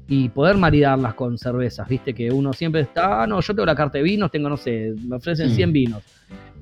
y 0.08 0.30
poder 0.30 0.56
maridarlas 0.58 1.14
con 1.16 1.38
cervezas, 1.38 1.88
viste 1.88 2.14
que 2.14 2.32
uno 2.32 2.54
siempre 2.54 2.82
está, 2.82 3.24
"Ah, 3.24 3.28
no, 3.28 3.42
yo 3.42 3.54
tengo 3.54 3.66
la 3.66 3.76
carta 3.76 3.98
de 3.98 4.04
vinos, 4.04 4.32
tengo, 4.32 4.48
no 4.48 4.56
sé, 4.58 4.94
me 5.06 5.16
ofrecen 5.18 5.50
Sí. 5.50 5.56
100 5.56 5.74
vinos. 5.74 6.04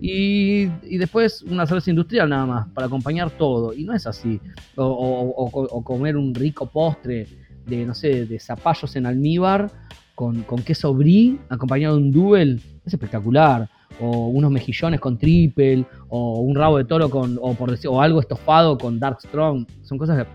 Y, 0.02 0.64
y 0.84 0.98
después 0.98 1.42
una 1.44 1.66
cerveza 1.66 1.90
industrial 1.90 2.28
nada 2.30 2.46
más, 2.46 2.68
para 2.70 2.88
acompañar 2.88 3.30
todo. 3.32 3.74
Y 3.74 3.84
no 3.86 3.94
es 3.94 4.06
así. 4.08 4.40
O, 4.76 4.84
o- 4.86 5.46
o- 5.46 5.64
o 5.78 5.84
comer 5.84 6.18
un 6.18 6.34
rico 6.36 6.66
postre 6.66 7.28
de, 7.66 7.86
no 7.86 7.94
sé, 7.94 8.26
de 8.26 8.40
zapallos 8.40 8.96
en 8.96 9.06
almíbar 9.06 9.72
con, 10.16 10.44
con 10.44 10.64
queso 10.64 10.94
brie 10.94 11.38
acompañado 11.50 11.98
de 11.98 12.04
un 12.04 12.12
duel. 12.12 12.62
Es 12.86 12.94
espectacular. 12.94 13.70
O 14.02 14.28
unos 14.28 14.52
mejillones 14.52 15.00
con 15.00 15.18
triple, 15.18 15.86
o 16.10 16.42
un 16.42 16.54
rabo 16.54 16.78
de 16.78 16.84
toro 16.84 17.10
con, 17.10 17.40
o 17.42 17.54
por 17.54 17.72
decir, 17.72 17.90
o 17.90 18.02
algo 18.02 18.20
estofado 18.20 18.78
con 18.78 19.00
Dark 19.00 19.22
Strong. 19.22 19.66
Son 19.84 19.98
cosas 19.98 20.22
que, 20.22 20.30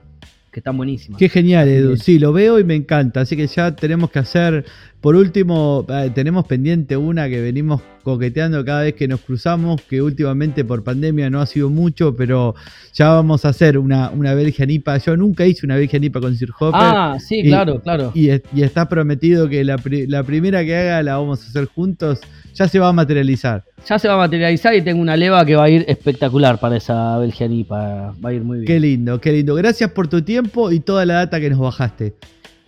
que 0.50 0.60
están 0.60 0.78
buenísimas. 0.78 1.18
Qué 1.18 1.28
genial, 1.28 1.68
Edu. 1.68 1.96
Sí, 1.98 2.18
lo 2.18 2.32
veo 2.32 2.58
y 2.58 2.64
me 2.64 2.74
encanta. 2.74 3.20
Así 3.20 3.36
que 3.36 3.46
ya 3.46 3.76
tenemos 3.76 4.10
que 4.10 4.18
hacer, 4.18 4.64
por 5.00 5.16
último, 5.16 5.86
tenemos 6.14 6.46
pendiente 6.46 6.96
una 6.96 7.28
que 7.28 7.40
venimos 7.40 7.80
coqueteando 8.02 8.64
cada 8.64 8.82
vez 8.82 8.94
que 8.94 9.08
nos 9.08 9.20
cruzamos, 9.20 9.80
que 9.82 10.02
últimamente 10.02 10.64
por 10.64 10.82
pandemia 10.84 11.30
no 11.30 11.40
ha 11.40 11.46
sido 11.46 11.70
mucho, 11.70 12.14
pero 12.16 12.54
ya 12.92 13.08
vamos 13.10 13.44
a 13.44 13.48
hacer 13.50 13.78
una, 13.78 14.10
una 14.10 14.34
Belgian 14.34 14.70
IPA. 14.70 14.98
Yo 14.98 15.16
nunca 15.16 15.46
hice 15.46 15.64
una 15.66 15.76
Belgian 15.76 16.04
IPA 16.04 16.20
con 16.20 16.36
Sir 16.36 16.50
Hopper. 16.58 16.80
Ah, 16.82 17.16
sí, 17.18 17.40
Y- 17.40 17.48
claro, 17.48 17.80
claro. 17.80 18.12
Y, 18.14 18.28
y 18.30 18.62
está 18.62 18.88
prometido 18.88 19.48
que 19.48 19.64
la, 19.64 19.76
la 20.08 20.22
primera 20.22 20.64
que 20.64 20.76
haga 20.76 21.02
la 21.02 21.16
vamos 21.16 21.44
a 21.44 21.48
hacer 21.48 21.66
juntos. 21.66 22.20
Ya 22.54 22.66
se 22.68 22.78
va 22.78 22.88
a 22.88 22.92
materializar. 22.92 23.64
Ya 23.88 23.98
se 23.98 24.08
va 24.08 24.14
a 24.14 24.18
materializar 24.18 24.74
y 24.74 24.82
tengo 24.82 25.00
una 25.00 25.16
leva 25.16 25.44
que 25.46 25.54
va 25.56 25.64
a 25.64 25.70
ir 25.70 25.84
espectacular 25.88 26.58
para 26.58 26.76
esa 26.76 27.16
Belgian 27.18 27.52
IPA. 27.52 28.14
Va 28.22 28.30
a 28.30 28.32
ir 28.34 28.42
muy 28.42 28.58
bien. 28.58 28.66
Qué 28.66 28.80
lindo, 28.80 29.20
qué 29.20 29.32
lindo. 29.32 29.54
Gracias 29.54 29.90
por 29.92 30.08
tu 30.08 30.20
tiempo 30.22 30.70
y 30.72 30.80
toda 30.80 31.06
la 31.06 31.14
data 31.14 31.40
que 31.40 31.48
nos 31.48 31.60
bajaste. 31.60 32.14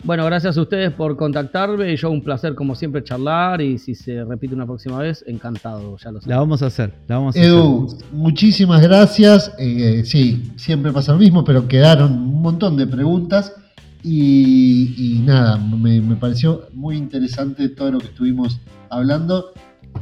Bueno, 0.03 0.25
gracias 0.25 0.57
a 0.57 0.61
ustedes 0.61 0.91
por 0.91 1.15
contactarme. 1.15 1.95
Yo 1.95 2.09
un 2.11 2.21
placer, 2.21 2.55
como 2.55 2.75
siempre, 2.75 3.03
charlar. 3.03 3.61
Y 3.61 3.77
si 3.77 3.95
se 3.95 4.23
repite 4.25 4.53
una 4.53 4.65
próxima 4.65 4.97
vez, 4.99 5.23
encantado, 5.27 5.97
ya 5.97 6.11
lo 6.11 6.17
La 6.17 6.21
saben. 6.21 6.37
vamos 6.39 6.61
a 6.61 6.65
hacer. 6.65 6.93
La 7.07 7.17
vamos 7.17 7.35
a 7.37 7.39
Edu, 7.41 7.87
hacer. 7.87 8.05
muchísimas 8.11 8.81
gracias. 8.81 9.53
Eh, 9.57 10.03
sí, 10.05 10.51
siempre 10.57 10.91
pasa 10.91 11.13
lo 11.13 11.19
mismo, 11.19 11.45
pero 11.45 11.67
quedaron 11.69 12.11
un 12.11 12.41
montón 12.41 12.75
de 12.75 12.85
preguntas. 12.85 13.53
Y, 14.03 14.93
y 14.97 15.19
nada, 15.19 15.57
me, 15.57 16.01
me 16.01 16.17
pareció 16.17 16.67
muy 16.73 16.97
interesante 16.97 17.69
todo 17.69 17.91
lo 17.93 17.99
que 17.99 18.07
estuvimos 18.07 18.59
hablando. 18.89 19.53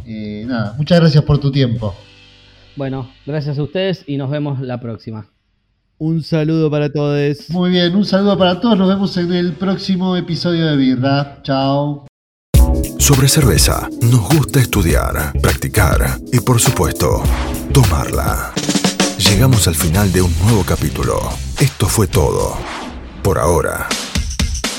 Eh, 0.08 0.45
nada, 0.47 0.74
muchas 0.80 0.99
gracias 0.99 1.24
por 1.24 1.38
tu 1.38 1.52
tiempo. 1.52 1.93
Bueno, 2.76 3.08
gracias 3.28 3.60
a 3.60 3.64
ustedes 3.64 4.04
y 4.08 4.18
nos 4.18 4.32
vemos 4.32 4.60
la 4.62 4.80
próxima. 4.80 5.28
Un 6.04 6.24
saludo 6.24 6.72
para 6.72 6.91
todos. 6.91 7.47
Muy 7.52 7.70
bien, 7.70 7.95
un 7.95 8.04
saludo 8.04 8.36
para 8.36 8.60
todos. 8.60 8.76
Nos 8.76 8.89
vemos 8.89 9.16
en 9.18 9.32
el 9.34 9.54
próximo 9.54 10.16
episodio 10.16 10.66
de 10.66 10.76
Birra. 10.76 11.43
Chao. 11.43 12.08
Sobre 12.97 13.28
cerveza, 13.28 13.88
nos 14.02 14.22
gusta 14.22 14.60
estudiar, 14.60 15.32
practicar 15.39 16.18
y 16.34 16.39
por 16.39 16.60
supuesto, 16.60 17.22
tomarla. 17.72 18.52
Llegamos 19.20 19.68
al 19.68 19.76
final 19.76 20.12
de 20.12 20.24
un 20.24 20.34
nuevo 20.41 20.64
capítulo. 20.64 21.20
Esto 21.60 21.86
fue 21.86 22.08
todo. 22.08 22.58
Por 23.22 23.38
ahora. 23.38 23.88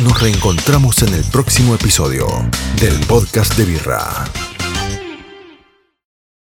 Nos 0.02 0.20
reencontramos 0.20 1.04
en 1.04 1.14
el 1.14 1.22
próximo 1.22 1.76
episodio 1.76 2.26
del 2.80 2.98
podcast 3.06 3.56
de 3.56 3.64
Birra. 3.64 4.24